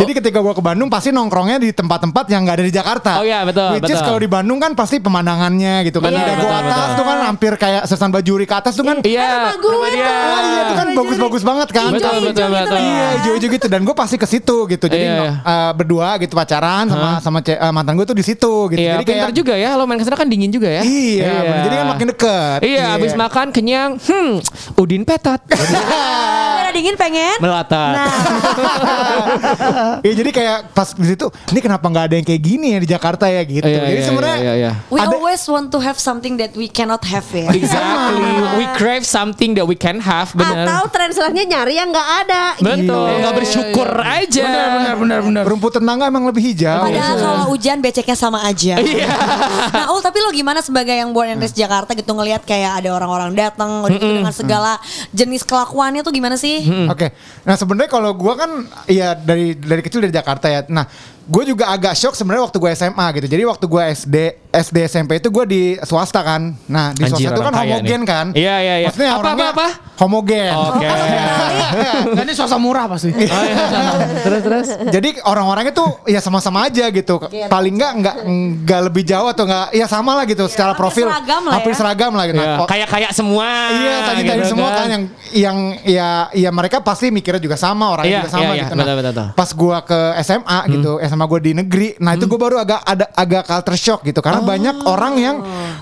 Jadi 0.00 0.12
ketika 0.16 0.38
gue 0.40 0.54
ke 0.54 0.62
Bandung 0.62 0.88
pasti 0.88 1.10
nongkrongnya 1.10 1.60
di 1.60 1.70
tempat-tempat 1.74 2.24
yang 2.30 2.46
nggak 2.46 2.56
ada 2.60 2.64
di 2.64 2.72
Jakarta. 2.72 3.12
Oh 3.20 3.26
iya, 3.26 3.42
betul, 3.44 3.76
Which 3.76 3.90
is 3.90 3.98
betul. 3.98 4.06
kalau 4.06 4.20
di 4.22 4.30
Bandung 4.30 4.58
kan 4.62 4.72
pasti 4.72 4.96
pemandangannya 5.02 5.84
gitu 5.84 5.98
kan. 6.00 6.10
Di 6.14 6.22
Dago 6.22 6.46
atas 6.48 6.64
betul. 6.94 6.96
tuh 6.96 7.04
kan 7.04 7.18
hampir 7.26 7.52
kayak 7.58 7.82
Sersan 7.84 8.10
Bajuri 8.14 8.44
ke 8.46 8.54
atas 8.54 8.74
tuh 8.78 8.84
kan. 8.86 9.02
Iya, 9.02 9.28
Rumah 9.50 9.56
gue. 9.58 9.76
Ah, 10.00 10.40
iya 10.40 10.60
itu 10.64 10.74
kan 10.78 10.88
bagus-bagus 10.94 11.42
banget 11.42 11.68
kan. 11.74 11.90
Betul, 11.92 12.16
betul, 12.30 12.48
betul. 12.48 12.78
Iya 12.80 13.06
hijau-hijau 13.20 13.48
gitu 13.50 13.66
dan 13.68 13.80
gue 13.84 13.94
pasti 13.96 14.16
ke 14.16 14.26
situ 14.26 14.56
gitu. 14.70 14.86
Jadi 14.86 14.98
Iya, 15.00 15.16
iya. 15.16 15.32
eh, 15.42 15.70
berdua 15.74 16.20
gitu 16.20 16.36
pacaran 16.36 16.86
sama 16.86 17.08
sama 17.20 17.38
eh, 17.44 17.72
mantan 17.72 17.96
gue 17.98 18.06
tuh 18.06 18.16
di 18.16 18.24
situ 18.24 18.70
gitu. 18.72 18.80
Iya, 18.80 19.00
Jadi 19.00 19.04
kayak 19.04 19.16
pintar 19.26 19.32
juga 19.34 19.54
ya. 19.58 19.74
Lo 19.76 19.84
main 19.88 19.98
ke 19.98 20.04
sana 20.06 20.16
kan 20.16 20.28
dingin 20.28 20.50
juga 20.52 20.68
ya. 20.70 20.82
Iya, 20.84 21.34
jadi 21.66 21.74
kan 21.82 21.86
makin 21.96 22.06
deket. 22.14 22.58
Iya, 22.62 22.84
abis 22.96 23.12
makan 23.16 23.46
kenyang. 23.50 23.90
Hmm, 24.00 24.40
udin 24.78 25.02
petat. 25.04 25.40
Ada 26.60 26.70
dingin 26.70 26.94
pengen? 26.94 27.36
Melotot. 27.40 27.94
Nah, 27.94 28.08
Iya 30.06 30.12
jadi 30.16 30.30
kayak 30.30 30.58
pas 30.72 30.92
di 30.94 31.06
situ, 31.06 31.26
ini 31.50 31.60
kenapa 31.60 31.84
nggak 31.84 32.04
ada 32.10 32.14
yang 32.16 32.26
kayak 32.26 32.42
gini 32.42 32.66
ya 32.72 32.78
di 32.80 32.88
Jakarta 32.88 33.26
ya 33.26 33.42
gitu. 33.42 33.66
Iya, 33.66 33.80
jadi 33.80 33.92
iya, 33.92 34.06
sebenarnya 34.06 34.38
iya, 34.40 34.52
iya. 34.56 34.72
we 34.88 34.98
Ada- 34.98 35.10
always 35.12 35.42
want 35.44 35.68
to 35.68 35.78
have 35.78 35.98
something 35.98 36.38
that 36.38 36.52
we 36.54 36.70
cannot 36.70 37.02
have 37.04 37.26
ya. 37.30 37.50
Exactly. 37.50 38.22
We 38.60 38.66
crave 38.76 39.04
something 39.06 39.56
that 39.56 39.64
we 39.64 39.72
can 39.72 40.02
have. 40.02 40.32
Benar. 40.36 40.68
Atau 40.68 40.82
tren 40.92 41.10
selanjutnya 41.14 41.58
nyari 41.58 41.74
yang 41.78 41.88
nggak 41.88 42.08
ada. 42.26 42.42
Betul. 42.60 43.06
Iya, 43.08 43.16
Nggak 43.20 43.32
iya, 43.32 43.38
bersyukur 43.40 43.88
aja. 43.88 44.42
Benar 44.44 44.66
benar 44.76 44.94
benar 44.96 45.20
benar. 45.24 45.42
rumput 45.48 45.72
tetangga 45.76 46.04
emang 46.06 46.24
lebih 46.28 46.42
hijau. 46.52 46.82
Padahal 46.84 47.14
kalau 47.16 47.44
hujan 47.54 47.78
beceknya 47.80 48.16
sama 48.18 48.44
aja. 48.44 48.76
Iya. 48.80 49.08
nah, 49.70 49.86
Ul 49.94 50.00
tapi 50.02 50.18
lo 50.20 50.28
gimana 50.30 50.60
sebagai 50.60 50.92
yang 50.92 51.10
born 51.14 51.32
and 51.32 51.40
raised 51.40 51.56
Jakarta 51.56 51.94
gitu 51.94 52.10
ngelihat 52.12 52.42
kayak 52.44 52.82
ada 52.84 52.90
orang-orang 52.92 53.32
datang 53.32 53.86
gitu 53.88 54.02
dengan 54.02 54.34
segala 54.34 54.76
jenis 55.14 55.46
kelakuannya 55.80 56.04
tuh 56.04 56.12
gimana 56.12 56.36
sih? 56.36 56.60
Oke, 56.92 57.08
nah 57.48 57.56
sebenarnya 57.56 57.88
kalau 57.88 58.12
gue 58.12 58.34
kan 58.36 58.68
ya 58.84 59.16
dari 59.16 59.56
dari 59.56 59.80
kecil 59.80 60.04
dari 60.04 60.12
Jakarta 60.12 60.52
ya. 60.52 60.60
Nah, 60.68 60.84
gue 61.24 61.42
juga 61.48 61.72
agak 61.72 61.96
shock 61.96 62.12
sebenarnya 62.12 62.52
waktu 62.52 62.60
gue 62.60 62.70
SMA 62.76 63.06
gitu. 63.16 63.26
Jadi 63.32 63.42
waktu 63.48 63.64
gue 63.64 63.82
SD 63.96 64.16
SD 64.52 64.76
SMP 64.84 65.10
itu 65.16 65.28
gue 65.28 65.44
di 65.44 65.62
swasta 65.80 66.20
kan. 66.20 66.52
Nah 66.66 66.90
di 66.90 67.02
Anjir, 67.02 67.26
swasta 67.26 67.30
itu 67.30 67.42
kan 67.42 67.54
homogen 67.54 68.00
nih. 68.00 68.08
kan. 68.08 68.26
Iya, 68.32 68.56
iya, 68.58 68.74
iya. 68.78 68.86
Maksudnya 68.86 69.10
Apa, 69.10 69.20
orangnya 69.22 69.48
apa, 69.48 69.66
apa? 69.66 69.68
Homogen. 69.96 70.52
Oke. 70.52 70.88
Nah, 71.70 72.26
ini 72.26 72.34
swasta 72.34 72.58
murah 72.58 72.90
pasti. 72.90 73.14
terus 74.24 74.40
terus. 74.42 74.66
Jadi 74.90 75.22
orang-orangnya 75.22 75.70
tuh 75.70 76.02
ya 76.04 76.18
sama-sama 76.18 76.66
aja 76.66 76.90
gitu. 76.90 77.22
Paling 77.46 77.74
nggak 77.76 77.92
nggak 77.96 78.16
nggak 78.66 78.80
lebih 78.90 79.02
jauh 79.04 79.28
atau 79.28 79.46
nggak 79.46 79.70
ya 79.70 79.86
sama 79.86 80.14
lah 80.14 80.24
gitu 80.24 80.44
secara 80.46 80.72
hampir 80.72 80.82
profil. 80.82 81.06
seragam 81.06 81.42
lah 81.42 81.52
hampir 81.54 81.70
ya. 81.70 81.76
seragam 81.76 82.12
lah 82.12 82.24
gitu. 82.26 82.36
Ya, 82.36 82.48
Nah, 82.50 82.66
kayak 82.66 82.88
kayak 82.88 83.10
semua. 83.12 83.46
Iya 83.70 83.94
tadi 84.04 84.22
tadi 84.24 84.40
gitu 84.40 84.50
semua 84.50 84.68
kan 84.72 84.86
yang 84.88 85.02
yang 85.30 85.56
ya 85.84 86.08
ya 86.32 86.50
mereka 86.50 86.80
pasti 86.80 87.08
mikirnya 87.08 87.38
juga 87.38 87.54
sama 87.54 87.92
orangnya 87.92 88.10
Iya, 88.10 88.20
juga 88.20 88.32
sama 88.32 88.42
iya, 88.42 88.50
iya, 88.50 88.62
gitu. 88.64 88.74
betul, 88.74 88.94
betul, 88.96 89.12
betul. 89.12 89.26
Pas 89.36 89.50
gua 89.54 89.78
ke 89.80 90.00
SMA 90.20 90.58
gitu, 90.70 90.92
SMA 91.00 91.24
gua 91.24 91.40
di 91.40 91.52
negeri, 91.54 91.88
nah 91.98 92.12
itu 92.12 92.24
gua 92.26 92.40
baru 92.40 92.56
agak 92.58 92.80
ada 92.82 93.06
agak 93.12 93.42
culture 93.46 93.78
shock 93.78 94.00
gitu 94.02 94.18
karena 94.18 94.39
banyak 94.42 94.76
orang 94.84 95.14
yang 95.20 95.36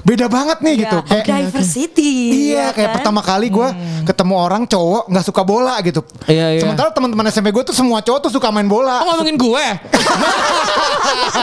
beda 0.06 0.26
banget 0.30 0.58
nih 0.62 0.74
gitu. 0.86 0.98
Ya, 1.10 1.22
diversity. 1.24 2.12
Iya, 2.52 2.56
ya 2.56 2.66
kayak 2.74 2.88
kan? 2.88 2.96
pertama 3.00 3.20
kali 3.20 3.46
gua 3.52 3.74
ketemu 4.06 4.34
orang 4.38 4.62
cowok 4.64 5.10
nggak 5.10 5.24
suka 5.24 5.42
bola 5.44 5.74
gitu. 5.84 6.00
Iya, 6.24 6.56
iya. 6.56 6.60
Sementara 6.62 6.92
teman-teman 6.94 7.28
SMP 7.28 7.50
gua 7.50 7.64
tuh 7.66 7.76
semua 7.76 8.00
cowok 8.00 8.28
tuh 8.28 8.32
suka 8.32 8.48
main 8.54 8.68
bola. 8.68 9.04
Oh 9.04 9.18
ngomongin 9.18 9.36
gue. 9.36 9.66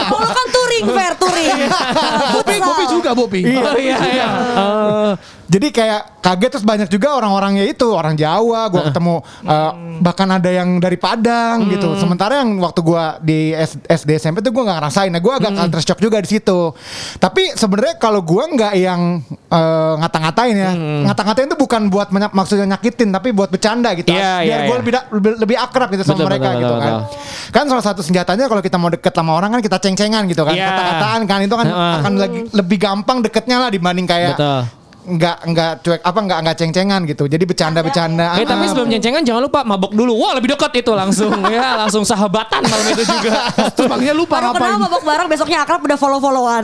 Oh, 0.06 0.20
lo 0.22 0.30
kan 0.30 0.46
touring 0.52 0.86
fair 0.94 1.12
touring. 1.18 1.58
Bopi 2.36 2.56
Bopi 2.62 2.84
juga 2.86 3.10
Bopi. 3.16 3.40
Oh 3.50 3.76
iya 3.78 3.98
iya. 4.06 4.26
Oh. 4.54 5.12
Jadi 5.46 5.70
kayak 5.70 6.18
kaget 6.26 6.50
terus 6.58 6.66
banyak 6.66 6.88
juga 6.90 7.14
orang-orangnya 7.14 7.62
itu 7.70 7.86
orang 7.94 8.18
Jawa, 8.18 8.66
gua 8.66 8.82
ketemu 8.90 9.22
uh, 9.46 9.72
bahkan 10.02 10.26
ada 10.26 10.50
yang 10.50 10.82
dari 10.82 10.98
Padang 10.98 11.70
gitu. 11.70 11.94
Sementara 11.94 12.42
yang 12.42 12.58
waktu 12.58 12.80
gua 12.82 13.22
di 13.22 13.54
SD 13.86 14.18
SMP 14.18 14.42
tuh 14.42 14.50
gua 14.50 14.66
nggak 14.70 14.78
ngerasain. 14.82 15.10
Nah, 15.14 15.22
gua 15.22 15.38
agak 15.38 15.54
culture 15.54 15.82
shock 15.86 16.00
juga 16.02 16.18
di 16.18 16.28
situ. 16.34 16.74
Tapi 17.16 17.54
sebenarnya 17.54 17.96
kalau 17.96 18.20
gua 18.22 18.46
nggak 18.50 18.72
yang 18.76 19.22
uh, 19.50 19.94
ngata-ngatain 20.00 20.54
ya. 20.54 20.72
Ngata-ngatain 21.10 21.46
itu 21.48 21.58
bukan 21.58 21.82
buat 21.90 22.08
maksudnya 22.10 22.66
nyakitin 22.76 23.10
tapi 23.14 23.30
buat 23.32 23.48
bercanda 23.50 23.94
gitu. 23.94 24.12
Iya, 24.12 24.44
Biar 24.44 24.60
iya, 24.62 24.66
gua 24.68 24.76
iya. 24.76 24.80
lebih, 24.82 24.92
lebih 25.12 25.32
lebih 25.42 25.56
akrab 25.56 25.88
gitu 25.94 26.02
sama 26.02 26.16
Betul, 26.18 26.28
mereka 26.28 26.48
betul, 26.48 26.60
gitu 26.60 26.74
betul, 26.74 26.80
kan. 26.82 26.92
betul. 26.92 27.52
Kan 27.54 27.64
salah 27.70 27.84
satu 27.84 28.00
senjatanya 28.02 28.44
kalau 28.50 28.62
kita 28.62 28.76
mau 28.76 28.90
deket 28.90 29.12
sama 29.14 29.32
orang 29.34 29.50
kan 29.56 29.60
kita 29.62 29.78
ceng-cengan 29.80 30.22
gitu 30.28 30.42
kan. 30.42 30.54
Iya. 30.54 30.66
Kata-kataan 30.70 31.20
kan 31.24 31.38
itu 31.42 31.54
kan 31.54 31.66
Heeh. 31.66 31.94
akan 32.02 32.12
lagi 32.18 32.40
lebih 32.52 32.78
gampang 32.80 33.18
deketnya 33.22 33.56
lah 33.62 33.68
dibanding 33.70 34.06
kayak 34.06 34.34
Betul. 34.36 34.62
Nggak 35.08 35.36
nggak 35.46 35.72
cuek 35.80 36.00
apa 36.00 36.18
nggak 36.20 36.38
nggak 36.42 36.56
ceng-cengan 36.56 37.00
gitu. 37.04 37.24
Jadi 37.24 37.44
bercanda-bercanda. 37.44 38.26
Eh 38.36 38.44
tapi 38.44 38.62
Ah. 38.62 38.68
sebelum 38.68 38.88
ceng-cengan 38.88 39.22
jangan 39.22 39.42
lupa 39.42 39.62
mabok 39.62 39.92
dulu. 39.92 40.12
Wah 40.16 40.34
lebih 40.34 40.50
dekat 40.50 40.72
itu 40.76 40.92
langsung 40.92 41.30
ya 41.48 41.78
langsung 41.78 42.02
sahabatan 42.02 42.62
malam 42.62 42.86
itu 42.88 43.02
juga. 43.02 43.46
Terus 43.70 43.86
paginya 43.86 44.12
lupa 44.12 44.36
Baru 44.36 44.52
kenal 44.52 44.66
ngapain. 44.68 44.82
mabok 44.82 45.02
bareng 45.02 45.28
besoknya 45.28 45.58
akrab 45.60 45.80
udah 45.80 45.94
follow-followan. 45.96 46.62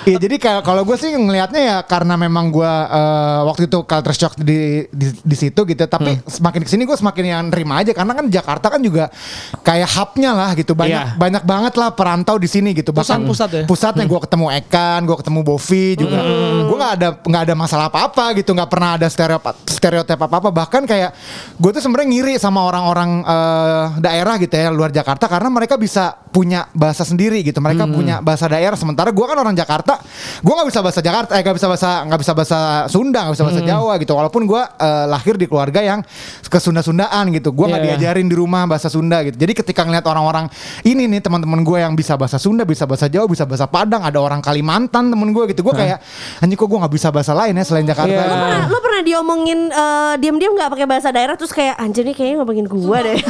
Iya 0.00 0.16
jadi 0.18 0.36
kayak 0.36 0.62
kalau 0.62 0.82
gue 0.82 0.96
sih 0.96 1.12
ngelihatnya 1.12 1.60
ya 1.60 1.76
karena 1.82 2.16
memang 2.16 2.48
gue 2.48 2.64
eh, 2.66 3.40
waktu 3.44 3.66
itu 3.66 3.78
culture 3.82 4.16
shock 4.16 4.34
di 4.36 4.88
di, 4.88 5.06
di 5.14 5.36
situ 5.36 5.60
gitu. 5.62 5.84
Tapi 5.84 6.10
Hmm. 6.10 6.24
semakin 6.26 6.60
ke 6.64 6.70
sini 6.70 6.82
gue 6.82 6.94
semakin 6.94 7.24
yang 7.26 7.42
nerima 7.48 7.78
aja 7.78 7.92
karena 7.92 8.12
kan 8.12 8.26
Jakarta 8.26 8.66
kan 8.68 8.80
juga 8.80 9.12
kayak 9.60 9.88
hubnya 9.90 10.32
lah 10.32 10.50
gitu. 10.54 10.72
Banyak 10.72 10.88
Iya. 10.90 11.16
banyak 11.16 11.42
banget 11.44 11.74
lah 11.76 11.90
perantau 11.90 12.36
di 12.36 12.46
sini 12.46 12.72
gitu. 12.72 12.90
Bahkan 12.90 13.20
Pusat-pusat 13.20 13.48
ya? 13.52 13.62
Pusatnya 13.64 14.04
gue 14.04 14.20
ketemu 14.20 14.46
Ekan, 14.56 15.00
gue 15.04 15.16
ketemu 15.16 15.40
Bovi 15.50 15.98
juga. 15.98 16.22
Hmm. 16.22 16.70
Gue 16.70 16.76
nggak 16.78 16.94
ada 16.94 17.08
nggak 17.18 17.42
ada 17.50 17.54
masalah 17.58 17.84
apa 17.90 18.06
apa 18.06 18.24
gitu. 18.38 18.54
Nggak 18.54 18.70
pernah 18.70 18.94
ada 18.94 19.06
stereotip 19.10 19.54
stereotip 19.66 20.14
apa 20.14 20.36
apa. 20.38 20.48
Bahkan 20.54 20.82
kayak 20.86 21.10
gue 21.58 21.70
tuh 21.74 21.82
sebenarnya 21.82 22.08
ngiri 22.14 22.34
sama 22.38 22.62
orang-orang 22.62 23.26
eh, 23.26 23.84
daerah 23.98 24.38
gitu 24.38 24.54
ya 24.54 24.70
luar 24.70 24.94
Jakarta 24.94 25.26
karena 25.26 25.50
mereka 25.50 25.74
bisa 25.74 26.14
punya 26.30 26.70
bahasa 26.70 27.02
sendiri 27.02 27.42
gitu. 27.42 27.58
Mereka 27.58 27.84
Hmm. 27.84 27.94
punya 27.94 28.16
bahasa 28.22 28.46
daerah. 28.46 28.78
Sementara 28.78 29.10
gue 29.10 29.26
kan 29.26 29.34
orang 29.34 29.52
Jakarta, 29.52 29.98
gue 30.38 30.52
nggak 30.54 30.68
bisa 30.70 30.80
bahasa 30.80 31.00
Jakarta, 31.02 31.34
eh 31.34 31.42
nggak 31.42 31.56
bisa 31.58 31.66
bahasa 31.66 31.90
nggak 32.06 32.20
bisa 32.22 32.32
bahasa 32.38 32.58
Sunda, 32.86 33.20
nggak 33.26 33.34
bisa 33.34 33.44
bahasa 33.50 33.62
Hmm. 33.66 33.70
Jawa 33.74 33.92
gitu. 33.98 34.12
Walaupun 34.14 34.42
gue 34.46 34.62
eh, 34.62 35.04
lahir 35.08 35.34
di 35.34 35.50
keluarga 35.50 35.80
yang 35.80 36.00
kesunda-sundaan 36.46 37.30
gitu. 37.32 37.50
Gue 37.50 37.66
nggak 37.66 37.82
Iya. 37.82 37.88
diajarin 37.96 38.26
di 38.26 38.36
rumah 38.36 38.66
bahasa 38.66 38.86
Sunda 38.86 39.22
gitu. 39.22 39.34
Jadi 39.34 39.52
ketika 39.56 39.82
ngeliat 39.82 40.04
orang-orang 40.04 40.46
ini 40.82 41.08
nih 41.08 41.20
teman-teman 41.20 41.62
gue 41.62 41.78
yang 41.80 41.94
bisa 41.94 42.14
bahasa 42.14 42.36
Sunda, 42.36 42.62
bisa 42.62 42.84
bahasa 42.84 43.06
Jawa, 43.06 43.26
bisa 43.26 43.46
bahasa 43.46 43.64
Padang, 43.64 44.02
ada 44.02 44.18
orang 44.18 44.38
Kalimantan 44.40 45.08
temen 45.08 45.30
gue 45.30 45.39
gitu. 45.46 45.60
Gue 45.62 45.72
kayak 45.72 45.98
anjing 46.40 46.58
kok 46.58 46.66
gue 46.66 46.78
nggak 46.80 46.94
bisa 46.94 47.08
bahasa 47.08 47.32
lain 47.32 47.54
ya 47.54 47.64
selain 47.64 47.86
Jakarta. 47.86 48.10
Iya. 48.10 48.26
Lo 48.26 48.36
pernah, 48.36 48.60
lo 48.66 48.78
pernah 48.80 49.00
diomongin 49.00 49.60
eh, 49.68 50.14
diam-diam 50.18 50.52
nggak 50.52 50.70
pakai 50.72 50.86
bahasa 50.86 51.08
daerah 51.08 51.34
terus 51.36 51.50
kayak 51.50 51.76
anjir 51.76 52.02
nih 52.02 52.12
kayaknya 52.12 52.36
ngomongin 52.42 52.66
gua 52.66 52.98
deh. 53.00 53.18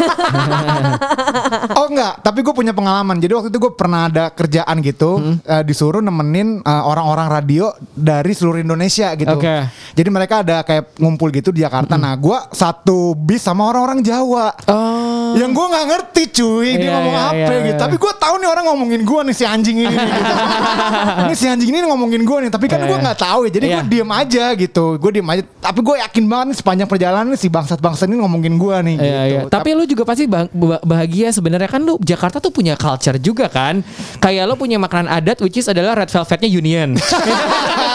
Oh 1.70 1.86
enggak, 1.88 2.20
tapi 2.20 2.44
gue 2.44 2.54
punya 2.54 2.70
pengalaman. 2.70 3.16
Jadi 3.18 3.32
waktu 3.32 3.48
itu 3.48 3.58
gue 3.58 3.72
pernah 3.72 4.06
ada 4.06 4.28
kerjaan 4.30 4.78
gitu, 4.80 5.18
Hmm. 5.18 5.36
eh, 5.42 5.62
disuruh 5.64 6.00
nemenin 6.00 6.60
eh, 6.60 6.82
orang-orang 6.84 7.28
radio 7.30 7.72
dari 7.90 8.32
seluruh 8.32 8.60
Indonesia 8.60 9.12
gitu. 9.14 9.32
Oke. 9.32 9.48
Hmm. 9.48 9.66
Jadi 9.96 10.08
mereka 10.08 10.34
ada 10.42 10.62
kayak 10.62 10.94
ngumpul 10.96 11.28
gitu 11.30 11.50
di 11.50 11.62
Jakarta. 11.62 11.96
Nah, 11.96 12.14
gue 12.14 12.38
satu 12.52 13.14
bis 13.14 13.42
sama 13.42 13.66
orang-orang 13.66 14.00
Jawa. 14.00 14.52
Oh. 14.68 14.99
Yang 15.36 15.50
gue 15.52 15.66
nggak 15.68 15.86
ngerti 15.86 16.22
cuy, 16.32 16.68
dia 16.72 16.80
Iya, 16.80 16.90
ngomong 16.90 17.14
iya, 17.14 17.26
apa 17.26 17.34
iya, 17.36 17.58
gitu. 17.60 17.68
iya. 17.68 17.78
Tapi 17.78 17.94
gue 17.96 18.12
tahu 18.16 18.34
nih 18.36 18.48
orang 18.48 18.64
ngomongin 18.66 19.00
gue 19.02 19.20
nih 19.26 19.34
si 19.34 19.44
anjing 19.44 19.76
ini. 19.80 19.94
gitu. 19.94 20.34
ini 21.28 21.34
si 21.34 21.46
anjing 21.46 21.68
ini 21.68 21.78
ngomongin 21.82 22.22
gue 22.22 22.38
nih. 22.42 22.50
Tapi 22.50 22.66
kan 22.66 22.80
Iya, 22.80 22.86
gue 22.86 22.96
iya. 22.96 23.04
nggak 23.04 23.18
tahu 23.18 23.40
ya. 23.46 23.50
Jadi 23.50 23.64
gue 23.66 23.74
Iya. 23.76 23.86
diem 23.86 24.10
aja 24.10 24.44
gitu. 24.54 24.84
Gue 24.96 25.10
diem 25.12 25.28
aja. 25.28 25.42
Tapi 25.42 25.78
gue 25.78 25.96
yakin 26.00 26.24
banget 26.24 26.46
nih 26.48 26.56
sepanjang 26.56 26.88
perjalanan 26.88 27.34
si 27.34 27.46
bangsat-bangsat 27.46 28.06
ini 28.06 28.16
ngomongin 28.18 28.54
gue 28.56 28.76
nih. 28.82 28.96
Iya, 28.96 29.04
gitu. 29.04 29.28
iya. 29.28 29.40
Tapi 29.48 29.68
lu 29.74 29.84
juga 29.84 30.02
pasti 30.02 30.24
bah- 30.24 30.48
bahagia 30.82 31.28
sebenarnya 31.30 31.68
kan 31.68 31.80
lu 31.80 32.00
Jakarta 32.00 32.38
tuh 32.38 32.50
punya 32.50 32.74
culture 32.74 33.18
juga 33.18 33.46
kan. 33.46 33.84
Kayak 34.18 34.48
lu 34.48 34.54
punya 34.54 34.78
makanan 34.78 35.06
adat 35.06 35.38
which 35.40 35.56
is 35.56 35.66
adalah 35.66 35.94
red 35.94 36.08
velvetnya 36.08 36.48
Union. 36.48 36.96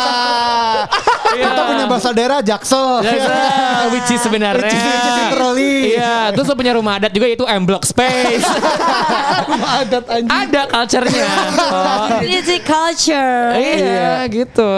Punya 1.85 1.93
bahasa 1.93 2.09
daerah 2.11 2.39
Jaksel. 2.41 3.05
Yes, 3.05 3.21
which 3.93 4.09
is 4.09 4.19
sebenarnya. 4.19 4.65
Which 4.65 4.73
is- 4.73 4.81
which 4.81 5.05
is 5.05 5.15
literally. 5.21 5.75
Iya, 5.93 6.33
terus 6.33 6.45
lu 6.49 6.55
punya 6.57 6.73
rumah 6.73 6.97
adat 6.97 7.13
juga 7.13 7.27
itu 7.29 7.45
M 7.45 7.63
Block 7.63 7.85
Space. 7.85 8.41
Rumah 9.45 9.71
adat 9.85 10.05
anjing. 10.09 10.31
Ada 10.31 10.61
culture-nya. 10.65 11.29
Oh. 11.65 12.21
Music 12.21 12.61
culture. 12.63 13.51
Iya, 13.53 14.25
gitu. 14.29 14.69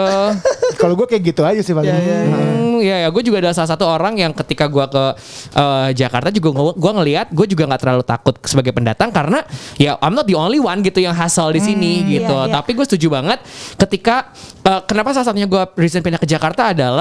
Kalau 0.76 0.94
gue 0.94 1.06
kayak 1.06 1.22
gitu 1.24 1.42
aja 1.42 1.60
sih 1.60 1.70
paling. 1.70 1.88
Hmm, 1.88 2.78
ya, 2.80 3.06
ya 3.06 3.08
gue 3.08 3.22
juga 3.22 3.38
adalah 3.38 3.54
salah 3.54 3.70
satu 3.70 3.84
orang 3.86 4.18
yang 4.18 4.32
ketika 4.34 4.66
gue 4.66 4.82
ke 4.82 5.04
eh, 5.54 5.88
Jakarta 5.94 6.28
juga 6.28 6.48
gue 6.74 6.92
ngelihat 6.98 7.30
gue 7.30 7.46
juga 7.46 7.64
nggak 7.66 7.80
terlalu 7.80 8.02
takut 8.04 8.34
sebagai 8.44 8.72
pendatang 8.72 9.10
karena 9.10 9.44
ya 9.76 9.94
I'm 10.00 10.12
not 10.12 10.26
the 10.26 10.34
only 10.34 10.58
one 10.58 10.82
gitu 10.82 10.98
yang 10.98 11.14
hasil 11.14 11.54
di 11.54 11.60
sini 11.62 11.92
gitu. 12.08 12.34
iya, 12.34 12.46
iya. 12.50 12.54
Tapi 12.58 12.70
gue 12.74 12.84
setuju 12.84 13.08
banget 13.14 13.38
ketika 13.78 14.32
eh, 14.64 14.80
kenapa 14.84 15.14
salah 15.14 15.30
satunya 15.30 15.46
gue 15.46 15.62
recent 15.78 16.02
pindah 16.02 16.18
ke 16.18 16.26
Jakarta 16.26 16.72
adalah 16.74 16.97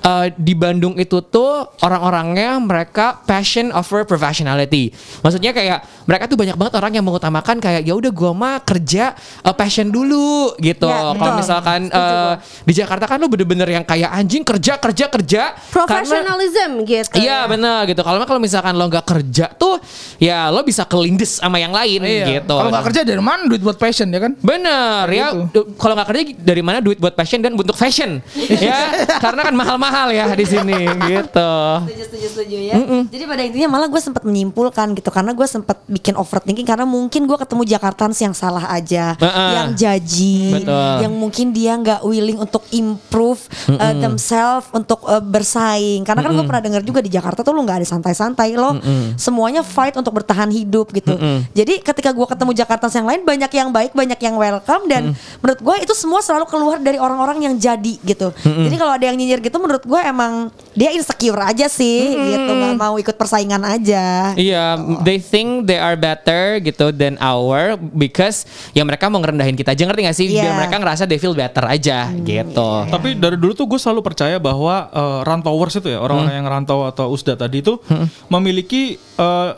eh, 0.00 0.26
di 0.34 0.54
Bandung 0.54 0.94
itu 0.94 1.20
tuh 1.20 1.52
orang-orangnya 1.78 2.56
mereka 2.56 3.20
passion 3.20 3.68
over 3.70 4.04
professionality. 4.04 4.88
Maksudnya 5.20 5.50
kayak 5.50 5.78
mereka 6.04 6.24
tuh 6.24 6.36
banyak 6.36 6.54
banget 6.54 6.74
orang 6.74 6.92
yang 6.92 7.04
mengutamakan 7.04 7.56
kayak 7.58 7.82
ya 7.82 7.92
udah 7.92 8.10
gue 8.10 8.32
mah 8.32 8.56
kerja 8.60 9.12
eh, 9.40 9.54
passion 9.54 9.88
dulu 9.88 10.54
gitu. 10.58 10.86
Ya, 10.86 11.12
Kalau 11.12 11.34
misalkan 11.36 11.80
eh, 11.86 12.32
di 12.62 12.72
Jakarta 12.72 13.04
kan 13.04 13.16
lu 13.16 13.26
bener-bener 13.26 13.68
yang 13.70 13.84
kayak 13.84 14.10
anjing 14.10 14.42
kerja 14.42 14.76
kerja 14.76 15.06
kerja 15.06 15.42
karena 15.52 15.84
Professionalism 15.84 16.70
gitu. 16.82 17.16
Iya 17.16 17.44
bener 17.44 17.84
gitu. 17.86 18.00
Kalau 18.00 18.22
kalau 18.22 18.38
misalkan 18.38 18.72
lo 18.72 18.86
nggak 18.86 19.04
kerja 19.04 19.48
tuh 19.50 19.80
ya 20.16 20.48
lo 20.48 20.60
bisa 20.60 20.84
kelindes 20.84 21.38
sama 21.38 21.56
yang 21.56 21.70
lain 21.70 22.00
Iya. 22.00 22.26
gitu. 22.38 22.54
Kalau 22.54 22.70
nggak 22.70 22.86
kerja 22.86 23.00
dari 23.02 23.18
mana 23.18 23.42
duit 23.44 23.60
buat 23.60 23.74
passion 23.74 24.06
ya 24.06 24.20
kan? 24.20 24.32
Bener 24.36 25.04
ya. 25.08 25.26
Du- 25.46 25.74
Kalau 25.74 25.94
nggak 25.94 26.08
kerja 26.08 26.22
dari 26.36 26.62
mana 26.62 26.78
duit 26.78 26.96
buat 26.96 27.12
passion 27.12 27.40
dan 27.40 27.52
untuk 27.52 27.74
fashion 27.74 28.20
ya? 28.68 29.06
Karena 29.34 29.50
kan 29.50 29.56
mahal-mahal 29.58 30.14
ya 30.14 30.30
di 30.30 30.46
sini 30.46 30.86
gitu. 31.10 31.50
Setuju, 31.90 32.02
setuju, 32.06 32.26
setuju 32.30 32.58
ya. 32.70 32.74
Jadi 33.10 33.24
pada 33.26 33.42
intinya 33.42 33.68
malah 33.74 33.90
gue 33.90 33.98
sempat 33.98 34.22
menyimpulkan 34.22 34.94
gitu 34.94 35.10
karena 35.10 35.34
gue 35.34 35.42
sempat 35.50 35.82
bikin 35.90 36.14
overthinking 36.14 36.62
karena 36.62 36.86
mungkin 36.86 37.26
gue 37.26 37.34
ketemu 37.34 37.66
Jakartans 37.66 38.14
yang 38.22 38.30
salah 38.30 38.70
aja, 38.70 39.18
Heeh. 39.18 39.50
yang 39.58 39.68
jaji, 39.74 40.62
Betul. 40.62 40.94
yang 41.02 41.12
mungkin 41.18 41.50
dia 41.50 41.74
nggak 41.74 42.06
willing 42.06 42.38
untuk 42.38 42.62
improve 42.70 43.42
uh, 43.74 43.94
themselves 43.98 44.70
untuk 44.70 45.02
uh, 45.02 45.18
bersaing. 45.18 46.06
Karena 46.06 46.22
kan 46.22 46.30
gue 46.30 46.46
pernah 46.46 46.62
dengar 46.62 46.82
juga 46.86 47.02
di 47.02 47.10
Jakarta 47.10 47.42
tuh 47.42 47.50
lo 47.50 47.66
nggak 47.66 47.82
ada 47.82 47.88
santai-santai 47.90 48.54
lo, 48.54 48.78
semuanya 49.18 49.66
fight 49.66 49.98
untuk 49.98 50.14
bertahan 50.14 50.46
hidup 50.54 50.94
gitu. 50.94 51.18
Jadi 51.50 51.82
ketika 51.82 52.14
gue 52.14 52.26
ketemu 52.30 52.54
Jakartans 52.54 52.94
yang 52.94 53.10
lain 53.10 53.26
banyak 53.26 53.50
yang 53.50 53.74
baik, 53.74 53.90
banyak 53.98 54.20
yang 54.22 54.38
welcome 54.38 54.86
dan 54.86 55.10
menurut 55.42 55.58
gue 55.58 55.90
itu 55.90 55.94
semua 55.98 56.22
selalu 56.22 56.46
keluar 56.46 56.78
dari 56.78 57.02
orang-orang 57.02 57.50
yang 57.50 57.54
jadi 57.58 57.98
gitu. 57.98 58.30
Jadi 58.38 58.76
kalau 58.78 58.94
ada 58.94 59.10
yang 59.10 59.18
nyinyir 59.24 59.40
gitu 59.40 59.56
menurut 59.56 59.80
gue 59.80 60.00
emang 60.04 60.52
dia 60.76 60.92
insecure 60.92 61.40
aja 61.40 61.64
sih 61.64 62.12
gitu, 62.12 62.50
nggak 62.52 62.76
mau 62.76 63.00
ikut 63.00 63.16
persaingan 63.16 63.64
aja. 63.64 64.36
Iya, 64.36 64.76
they 65.00 65.16
think 65.16 65.64
they 65.64 65.80
are 65.80 65.96
better 65.96 66.60
gitu 66.60 66.92
than 66.92 67.16
our 67.16 67.80
because 67.96 68.44
ya 68.76 68.84
mereka 68.84 69.08
mau 69.08 69.24
ngerendahin 69.24 69.56
kita 69.56 69.72
aja 69.72 69.88
ngerti 69.88 70.00
gak 70.04 70.16
sih? 70.20 70.26
Biar 70.28 70.44
Iya. 70.44 70.58
mereka 70.60 70.76
ngerasa 70.76 71.08
they 71.08 71.16
feel 71.16 71.32
better 71.32 71.64
aja 71.64 72.12
gitu. 72.12 72.68
Tapi 72.92 73.16
dari 73.16 73.40
dulu 73.40 73.56
tuh 73.56 73.64
gue 73.64 73.80
selalu 73.80 74.04
percaya 74.04 74.36
bahwa 74.36 74.92
eh, 74.92 75.20
rantauers 75.24 75.80
itu 75.80 75.88
ya 75.88 76.04
orang-orang 76.04 76.36
yang 76.36 76.48
rantau 76.50 76.84
atau 76.84 77.08
usda 77.08 77.32
tadi 77.32 77.64
itu 77.64 77.80
memiliki 78.28 79.00
eh, 79.00 79.50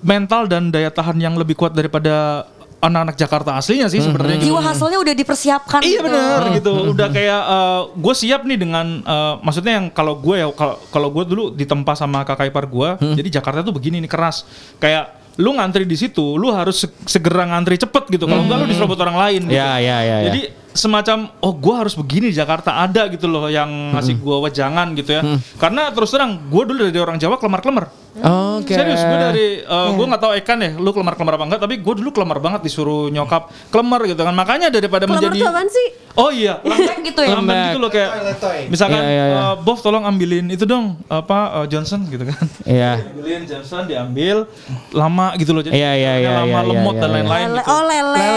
mental 0.00 0.46
dan 0.46 0.70
daya 0.70 0.88
tahan 0.88 1.18
yang 1.18 1.34
lebih 1.34 1.58
kuat 1.58 1.74
daripada 1.74 2.46
anak-anak 2.76 3.16
Jakarta 3.16 3.50
aslinya 3.54 3.88
sih 3.88 3.98
sebenarnya. 3.98 4.36
gitu. 4.36 4.52
Jiwa 4.52 4.60
hasilnya 4.62 4.98
udah 4.98 5.14
dipersiapkan 5.14 5.80
Iya 5.80 5.90
gitu. 5.90 6.04
benar 6.04 6.40
gitu. 6.52 6.72
Udah 6.92 7.08
kayak 7.08 7.40
gue 7.94 8.14
siap 8.14 8.40
nih 8.42 8.58
dengan 8.58 8.86
eh, 9.00 9.34
maksudnya 9.40 9.72
yang 9.74 9.86
kalau 9.88 10.14
gue 10.14 10.36
ya 10.36 10.46
kalau 10.50 10.76
kalau 10.86 11.08
gue 11.10 11.24
dulu 11.24 11.44
ditempa 11.50 11.92
sama 11.92 12.22
kakak 12.22 12.48
ipar 12.48 12.64
gue, 12.64 12.88
jadi 13.16 13.28
Jakarta 13.34 13.60
tuh 13.60 13.72
begini 13.72 13.98
nih 13.98 14.08
keras. 14.08 14.44
Kayak 14.76 15.16
lu 15.36 15.52
ngantri 15.52 15.84
di 15.84 15.92
situ, 15.94 16.36
lu 16.36 16.48
harus 16.48 16.80
se- 16.80 16.96
segera 17.04 17.44
ngantri 17.46 17.76
cepet 17.76 18.08
gitu. 18.10 18.24
Kalau 18.24 18.40
enggak 18.40 18.56
lu 18.56 18.66
diserobot 18.66 18.96
orang 18.98 19.16
lain. 19.18 19.40
Gitu. 19.44 19.56
Ya, 19.56 19.76
ya, 19.76 19.98
ya, 20.00 20.16
ya. 20.22 20.32
Semacam 20.76 21.32
oh 21.40 21.52
gue 21.56 21.74
harus 21.74 21.96
begini 21.96 22.28
di 22.28 22.36
Jakarta 22.36 22.76
ada 22.84 23.08
gitu 23.08 23.26
loh 23.26 23.48
yang 23.48 23.96
ngasih 23.96 24.20
gue 24.20 24.36
wejangan 24.44 24.92
gitu 24.92 25.16
ya. 25.16 25.22
Karena 25.56 25.88
terus 25.90 26.12
terang 26.12 26.36
gue 26.52 26.62
dulu 26.68 26.86
dari 26.86 27.00
orang 27.00 27.16
Jawa 27.16 27.40
kelemar-kelemar. 27.40 27.88
Oke. 28.60 28.72
Serius 28.72 29.00
gue 29.00 29.18
dari 29.18 29.46
gue 29.66 30.06
nggak 30.06 30.22
tahu 30.22 30.32
Ekan 30.36 30.58
ya, 30.60 30.70
lu 30.76 30.92
kelemar-kelemar 30.92 31.34
apa 31.40 31.44
enggak? 31.48 31.60
Tapi 31.64 31.74
gue 31.80 31.94
dulu 32.04 32.10
kelemar 32.12 32.38
banget 32.44 32.68
disuruh 32.68 33.08
nyokap 33.08 33.48
kelemar 33.72 34.04
gitu 34.04 34.20
kan. 34.20 34.36
Makanya 34.36 34.68
daripada 34.68 35.08
Kelemar 35.08 35.24
menjadi 35.24 35.38
tuh 35.40 35.48
apaan 35.48 35.68
sih? 35.72 35.88
Oh 36.16 36.32
iya, 36.32 36.64
Lembek 36.64 36.98
gitu 37.12 37.20
ya? 37.20 37.36
Lembek 37.36 37.56
gitu 37.68 37.78
loh 37.78 37.90
kayak 37.92 38.10
misalkan 38.72 39.04
Iya, 39.04 39.12
iya, 39.12 39.24
iya. 39.28 39.40
eh, 39.52 39.54
Bob 39.60 39.78
tolong 39.84 40.08
ambilin 40.08 40.48
itu 40.48 40.64
dong 40.64 40.96
apa 41.12 41.60
eh, 41.60 41.66
Johnson 41.68 42.08
gitu 42.08 42.24
kan. 42.24 42.44
Iya. 42.64 43.04
Ambilin 43.12 43.44
Johnson 43.44 43.84
diambil 43.84 44.48
lama 44.96 45.36
gitu 45.36 45.52
loh. 45.52 45.60
Jadi 45.60 45.76
Iya, 45.76 45.92
iya, 45.92 46.12
iya, 46.24 46.30
lama 46.40 46.58
iya, 46.64 46.68
lemot 46.72 46.94
iya, 46.96 47.00
dan 47.04 47.08
iya. 47.08 47.16
lain-lain 47.20 47.48
Lele, 47.52 47.60
gitu. 47.60 47.68
oh 47.68 47.82
lele. 47.84 48.30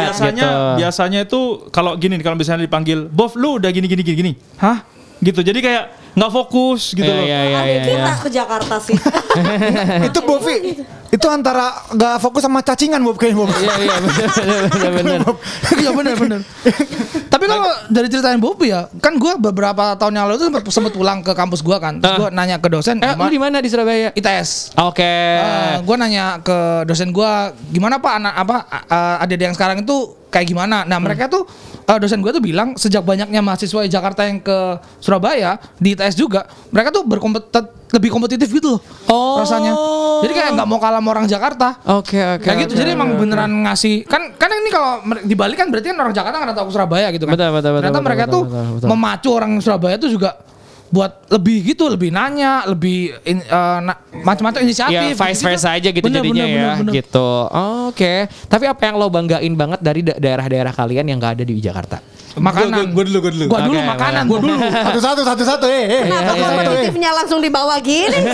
Biasanya 0.00 0.46
gitu. 0.46 0.58
biasanya 0.78 1.19
itu 1.24 1.70
kalau 1.74 1.96
gini 2.00 2.16
kalau 2.20 2.36
misalnya 2.38 2.64
dipanggil 2.64 3.08
Bob 3.08 3.36
lu 3.36 3.60
udah 3.60 3.70
gini 3.72 3.86
gini 3.86 4.02
gini 4.02 4.16
gini. 4.16 4.32
Hah? 4.60 4.84
Gitu. 5.20 5.40
Jadi 5.44 5.60
kayak 5.60 5.99
nggak 6.10 6.30
fokus 6.30 6.92
gitu 6.92 7.04
Iya, 7.04 7.14
loh. 7.14 7.24
iya, 7.24 7.40
iya, 7.40 7.56
Ada 7.56 7.70
iya, 7.70 7.82
kita 7.82 7.92
iya. 8.02 8.14
ke 8.16 8.28
Jakarta 8.28 8.74
sih. 8.78 8.96
itu 10.08 10.20
Bovi 10.20 10.56
itu 11.10 11.26
antara 11.26 11.74
gak 11.90 12.22
fokus 12.22 12.38
sama 12.38 12.62
cacingan 12.62 13.02
Bob 13.02 13.18
kayaknya 13.18 13.42
Bob. 13.42 13.50
Iya, 13.50 13.74
iya, 13.76 13.96
bener, 13.98 14.90
bener. 14.92 15.20
Iya 15.82 15.90
benar 15.90 16.14
benar. 16.14 16.40
Tapi 17.26 17.44
kalau 17.46 17.66
dari 17.88 18.06
ceritain 18.06 18.38
Bobi 18.38 18.70
ya, 18.70 18.86
kan 18.98 19.16
gue 19.16 19.32
beberapa 19.36 19.94
tahun 19.96 20.12
yang 20.14 20.24
lalu 20.26 20.36
tuh 20.38 20.46
sempat 20.48 20.62
sempat 20.70 20.92
pulang 20.92 21.18
ke 21.20 21.34
kampus 21.34 21.60
gue 21.60 21.76
kan. 21.76 21.98
Terus 21.98 22.10
Ah. 22.10 22.18
gue 22.20 22.28
nanya 22.30 22.56
ke 22.58 22.68
dosen 22.68 22.98
Eh, 22.98 23.14
lu 23.16 23.26
di 23.26 23.38
mana 23.38 23.58
di 23.58 23.66
Surabaya? 23.66 24.10
ITS. 24.12 24.74
Oke. 24.76 25.14
gue 25.80 25.96
nanya 25.96 26.38
ke 26.38 26.58
dosen 26.84 27.10
gue 27.10 27.30
gimana 27.70 27.98
pak 27.98 28.12
anak 28.16 28.34
apa 28.36 28.56
uh, 28.86 29.22
adik 29.22 29.40
yang 29.40 29.54
sekarang 29.54 29.82
itu 29.82 29.96
kayak 30.28 30.46
gimana. 30.46 30.82
Nah 30.84 30.98
mereka 30.98 31.26
tuh 31.26 31.42
eh, 31.90 31.98
dosen 31.98 32.22
gue 32.22 32.30
tuh 32.30 32.38
bilang 32.40 32.74
sejak 32.74 33.02
banyaknya 33.02 33.40
mahasiswa 33.40 33.82
Jakarta 33.84 34.22
yang 34.22 34.38
ke 34.38 34.58
Surabaya 34.98 35.58
di 35.74 35.92
ITS 35.92 36.14
juga, 36.14 36.46
mereka 36.70 36.94
tuh 36.94 37.02
berkompetit 37.02 37.66
lebih 37.90 38.06
kompetitif 38.08 38.46
gitu 38.48 38.78
loh 38.78 38.80
Oh. 39.10 39.42
rasanya. 39.42 39.74
Jadi 40.20 40.32
kayak 40.32 40.50
nggak 40.54 40.68
mau 40.68 40.78
kalah 40.78 41.00
sama 41.00 41.10
orang 41.10 41.26
Jakarta. 41.26 41.68
Oke 41.90 42.14
oke. 42.14 42.44
Kayak 42.44 42.56
gitu. 42.64 42.78
Jadi 42.78 42.94
emang 42.94 43.18
beneran 43.18 43.50
ngasih 43.66 44.06
kan 44.06 44.30
kan 44.32 44.46
ini 44.52 44.70
kalau 44.70 44.90
dibalik 45.20 45.58
kan 45.58 45.66
berarti 45.66 45.90
kan 45.90 45.98
orang 45.98 46.14
Jakarta 46.14 46.36
nggak 46.38 46.54
tahu 46.54 46.66
ke 46.68 46.72
Surabaya 46.72 47.06
gitu 47.10 47.24
kan. 47.26 47.34
Betul, 47.34 47.50
betul, 47.50 47.70
betul, 47.72 47.80
Ternyata 47.82 47.90
betul, 47.90 48.06
mereka 48.06 48.24
betul, 48.24 48.34
tuh 48.36 48.42
betul, 48.46 48.64
betul. 48.78 48.88
memacu 48.88 49.28
orang 49.32 49.52
Surabaya 49.58 49.96
tuh 49.98 50.10
juga 50.12 50.30
buat 50.90 51.12
lebih 51.30 51.58
gitu, 51.64 51.86
lebih 51.86 52.10
nanya, 52.10 52.66
lebih 52.66 53.14
in- 53.22 53.42
eh, 53.42 53.78
na- 53.80 54.00
macam-macam 54.22 54.60
inisiatif. 54.60 54.92
Ya 54.92 55.02
vice 55.10 55.16
gitu-gitu. 55.34 55.46
versa 55.46 55.68
aja 55.72 55.88
gitu 55.88 56.04
Bener, 56.04 56.16
jadinya 56.20 56.42
bener, 56.42 56.50
ya 56.50 56.62
bener, 56.62 56.78
bener. 56.80 56.92
gitu. 56.96 57.28
Oke. 57.86 58.12
Tapi 58.46 58.64
apa 58.64 58.80
yang 58.82 58.94
lo 58.96 59.06
banggain 59.06 59.52
banget 59.52 59.78
dari 59.78 60.00
da- 60.00 60.14
daerah-daerah 60.14 60.70
kalian 60.70 61.04
yang 61.06 61.16
gak 61.16 61.36
ada 61.36 61.42
di 61.42 61.52
Jakarta? 61.56 61.98
Makanan. 62.30 62.94
Gue 62.94 63.04
dulu, 63.04 63.18
gue 63.20 63.30
dulu. 63.34 63.44
Gua 63.50 63.60
dulu 63.66 63.74
Oke, 63.74 63.84
makanan. 63.90 64.22
Gua 64.24 64.38
dulu. 64.38 64.54
Satu-satu, 64.86 65.20
satu-satu, 65.26 65.66
eh, 65.66 65.82
eh. 65.82 66.02
Kenapa 66.06 66.22
Satu-satu, 66.22 66.38
eh. 66.38 66.56
kompetitifnya 66.62 67.10
langsung 67.10 67.38
dibawa 67.42 67.74
gini? 67.80 68.18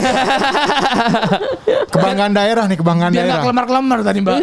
Kebanggaan 1.88 2.32
daerah 2.32 2.64
nih, 2.66 2.76
kebanggaan 2.76 3.10
Biar 3.10 3.18
nggak 3.18 3.32
daerah. 3.32 3.44
kelemar-kelemar 3.44 3.98
tadi 4.04 4.18
mbak. 4.20 4.36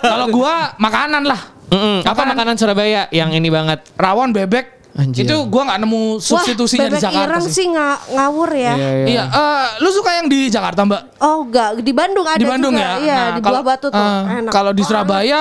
Kalau 0.00 0.26
gua 0.30 0.54
makanan 0.76 1.22
lah. 1.26 1.40
Mm-mm. 1.70 1.98
Apa 2.02 2.22
makanan 2.24 2.54
Surabaya 2.54 3.06
yang 3.10 3.30
ini 3.30 3.46
banget? 3.46 3.78
Rawon 3.94 4.30
bebek. 4.30 4.79
Anjir. 4.90 5.22
Itu 5.22 5.46
gua 5.46 5.62
nggak 5.64 5.80
nemu 5.80 6.02
substitusinya 6.18 6.86
Wah, 6.86 6.92
di 6.92 6.98
Jakarta 6.98 7.26
ireng 7.30 7.46
sih. 7.46 7.54
sih 7.54 7.66
nga- 7.70 8.00
ngawur 8.10 8.50
ya. 8.50 8.74
Iya, 9.06 9.22
eh, 9.24 9.66
lu 9.78 9.90
suka 9.90 10.10
yang 10.12 10.26
di 10.26 10.50
Jakarta 10.50 10.82
mbak? 10.82 11.02
Oh 11.18 11.46
enggak, 11.46 11.78
di 11.78 11.92
Bandung 11.92 12.26
ada 12.26 12.36
di 12.36 12.44
Bandung 12.44 12.74
juga. 12.74 12.82
ya. 12.82 12.92
Iya, 12.98 13.20
di 13.30 13.40
kalau- 13.40 13.54
Buah 13.56 13.66
Batu 13.70 13.86
tuh. 13.88 14.02
Enak. 14.26 14.50
Kalau 14.50 14.72
di 14.72 14.82
Surabaya, 14.82 15.40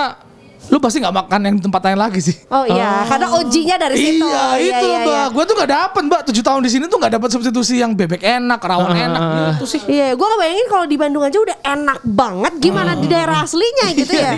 lu 0.70 0.78
pasti 0.78 1.02
nggak 1.02 1.16
makan 1.26 1.40
yang 1.50 1.56
tempat 1.58 1.82
lain 1.90 2.00
lagi 2.00 2.22
sih. 2.22 2.36
Oh 2.54 2.62
iya, 2.70 3.04
karena 3.10 3.28
OG-nya 3.34 3.76
dari 3.82 3.96
situ. 3.98 4.26
Iya, 4.26 4.46
itu 4.62 4.86
iya, 4.86 5.00
mbak. 5.02 5.10
iya. 5.10 5.24
Gue 5.34 5.44
tuh 5.50 5.56
gak 5.58 5.70
dapet 5.70 6.02
mbak. 6.06 6.22
Tujuh 6.30 6.44
tahun 6.46 6.62
di 6.62 6.70
sini 6.70 6.86
tuh 6.86 7.02
gak 7.02 7.14
dapet 7.18 7.30
substitusi 7.34 7.82
yang 7.82 7.98
bebek 7.98 8.22
enak, 8.22 8.62
rawon 8.62 8.94
enak 8.94 9.22
gitu 9.58 9.66
sih. 9.66 9.82
Iya, 9.90 10.14
gue 10.14 10.28
bayangin 10.38 10.68
kalau 10.70 10.86
di 10.86 10.98
Bandung 10.98 11.26
aja 11.26 11.38
udah 11.42 11.58
enak 11.66 12.00
banget. 12.06 12.54
Gimana 12.62 12.94
di 12.94 13.08
daerah 13.10 13.42
aslinya 13.42 13.88
gitu 14.00 14.14
ya? 14.14 14.32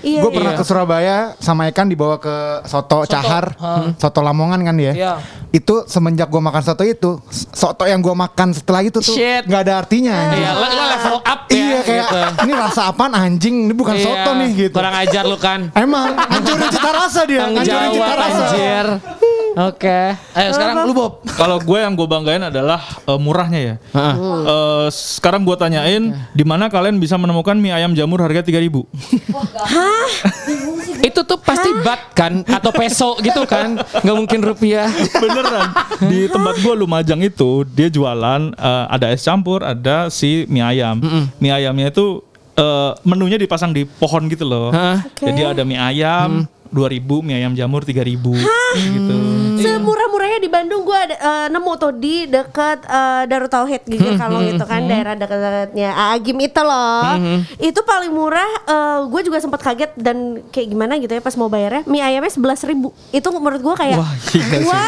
Iya. 0.00 0.20
Gue 0.24 0.30
pernah 0.32 0.52
ke 0.56 0.64
Surabaya 0.64 1.36
sama 1.38 1.68
Ekan 1.68 1.92
dibawa 1.92 2.16
ke 2.16 2.64
soto, 2.64 3.04
cahar, 3.04 3.52
soto 4.00 4.20
Lamongan 4.24 4.64
kan 4.64 4.74
dia. 4.80 4.92
Iya. 4.96 5.12
Itu 5.54 5.84
semenjak 5.86 6.32
gue 6.32 6.40
makan 6.40 6.62
soto 6.64 6.82
itu, 6.82 7.20
soto 7.30 7.84
yang 7.84 8.00
gue 8.00 8.10
makan 8.10 8.56
setelah 8.56 8.80
itu 8.82 8.98
tuh 9.04 9.14
Shit. 9.14 9.46
nggak 9.46 9.62
ada 9.68 9.72
artinya. 9.84 10.16
Iya, 10.32 10.50
level 10.96 11.16
up 11.22 11.40
ya. 11.46 11.54
Iya 11.54 11.78
kayak. 11.84 12.03
Ini 12.44 12.52
rasa 12.52 12.90
apaan 12.90 13.12
anjing, 13.12 13.68
ini 13.68 13.74
bukan 13.74 13.94
Iya, 13.96 14.04
soto 14.04 14.30
nih 14.38 14.50
gitu. 14.54 14.76
Kurang 14.76 14.94
ajar 14.94 15.22
lu 15.26 15.36
kan. 15.38 15.70
Emang 15.74 16.14
hancurin 16.16 16.68
cita 16.70 16.90
rasa 16.90 17.20
dia, 17.26 17.44
hancurin 17.46 17.90
cita 17.94 18.14
rasa. 18.14 18.44
anjir. 18.50 18.86
Oke. 19.54 20.18
Ayo 20.34 20.50
sekarang 20.50 20.82
lu 20.82 20.92
Bob. 20.98 21.22
Kalau 21.38 21.62
gue 21.62 21.78
yang 21.78 21.94
gue 21.94 22.10
banggain 22.10 22.42
adalah 22.42 22.82
eh, 23.06 23.18
murahnya 23.22 23.60
ya. 23.62 23.74
Eh, 23.94 24.86
sekarang 24.90 25.46
gue 25.46 25.54
tanyain 25.54 26.10
di 26.34 26.42
mana 26.42 26.66
kalian 26.66 26.98
bisa 26.98 27.14
menemukan 27.14 27.54
mie 27.54 27.70
ayam 27.70 27.94
jamur 27.94 28.18
harga 28.18 28.42
3000 28.42 28.74
Itu 31.14 31.22
tuh 31.22 31.38
pasti 31.38 31.70
bat 31.86 32.10
kan 32.10 32.42
atau 32.42 32.74
peso 32.74 33.14
gitu 33.22 33.46
kan? 33.46 33.78
Nggak 33.78 34.16
mungkin 34.18 34.40
rupiah. 34.42 34.90
Beneran. 35.14 35.70
Di 36.10 36.26
tempat 36.26 36.58
gue 36.58 36.74
Lumajang 36.74 37.22
itu 37.22 37.62
dia 37.70 37.86
jualan 37.86 38.50
eh, 38.50 38.84
ada 38.90 39.14
es 39.14 39.22
campur, 39.22 39.62
ada 39.62 40.10
si 40.10 40.42
mie 40.50 40.66
ayam. 40.66 40.98
Mie 41.38 41.54
ayamnya 41.54 41.94
itu 41.94 42.18
eh, 42.58 42.90
menunya 43.06 43.38
dipasang 43.38 43.70
di 43.70 43.86
pohon 43.86 44.26
gitu 44.26 44.42
loh. 44.42 44.74
Hah? 44.74 45.06
Jadi 45.14 45.40
ada 45.46 45.62
mie 45.62 45.78
ayam 45.78 46.50
2000, 46.74 47.22
mie 47.22 47.38
ayam 47.38 47.54
jamur 47.54 47.86
3000 47.86 48.18
gitu. 48.18 49.16
Semurah-murahnya 49.54 50.42
di 50.42 50.50
Bandung 50.50 50.82
gue 50.82 50.98
ada 50.98 51.14
eh, 51.14 51.46
nemu 51.48 51.72
tuh 51.78 51.92
di 51.94 52.26
dekat 52.26 52.82
eh, 52.84 53.22
Darut 53.30 53.48
Tauhid 53.48 53.86
Gigir 53.86 54.18
Kalong 54.18 54.50
itu 54.50 54.64
kan 54.66 54.82
daerah 54.84 55.14
dekat-dekatnya 55.14 55.90
Agim 56.12 56.36
itu 56.42 56.60
loh. 56.60 57.14
Itu 57.62 57.80
paling 57.86 58.10
murah 58.10 58.50
gue 59.06 59.20
juga 59.22 59.38
sempat 59.38 59.62
kaget 59.62 59.94
dan 59.94 60.42
kayak 60.50 60.68
gimana 60.68 60.98
gitu 60.98 61.14
ya 61.14 61.22
pas 61.22 61.38
mau 61.38 61.46
bayarnya. 61.46 61.86
Mie 61.86 62.02
ayamnya 62.02 62.34
sebelas 62.34 62.60
ribu. 62.66 62.90
Itu 63.14 63.30
menurut 63.30 63.62
gue 63.62 63.74
kayak 63.78 63.98
Wah, 64.02 64.12
gila 64.34 64.82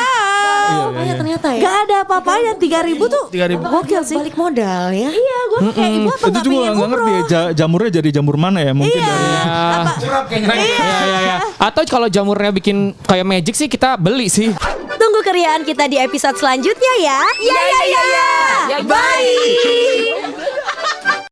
sih. 0.66 0.76
wow. 0.76 0.90
Iya, 0.98 1.14
ternyata 1.14 1.46
ya. 1.48 1.60
Gak 1.60 1.76
ada 1.82 1.96
apa-apanya 2.02 2.52
tiga 2.56 2.78
ribu 2.80 3.04
tuh. 3.06 3.24
3.000. 3.28 3.62
Gokil 3.62 4.02
sih. 4.02 4.16
Balik 4.16 4.34
modal 4.34 4.84
ya. 4.90 5.08
Iya 5.08 5.38
gue 5.46 5.60
kayak 5.72 5.92
ibu 5.92 6.08
apa 6.08 6.16
Itu 6.18 6.28
nggak 6.28 6.44
juga 6.44 6.68
nggak 6.70 6.88
ngerti 6.88 7.10
ya 7.10 7.22
ja- 7.26 7.52
jamurnya 7.54 7.90
jadi 7.94 8.08
jamur 8.12 8.36
mana 8.36 8.58
ya? 8.60 8.72
Mungkin 8.72 8.92
Iya. 8.94 9.06
dari 9.06 9.26
Apa? 9.36 9.92
Iya 10.32 10.56
iya 11.02 11.18
iya. 11.22 11.36
Atau 11.56 11.82
kalau 11.84 12.06
jamurnya 12.06 12.50
bikin 12.50 12.76
kayak 13.02 13.24
magic 13.24 13.54
sih 13.54 13.66
kita 13.66 13.94
beli 13.96 14.26
sih. 14.26 14.50
Tunggu 14.96 15.20
keriaan 15.22 15.62
kita 15.62 15.86
di 15.86 15.96
episode 15.96 16.34
selanjutnya 16.34 16.92
ya. 16.98 17.20
Ya 17.36 17.60
ya 17.62 17.80
ya. 17.86 18.04
ya. 18.68 18.78
Bye. 18.82 20.55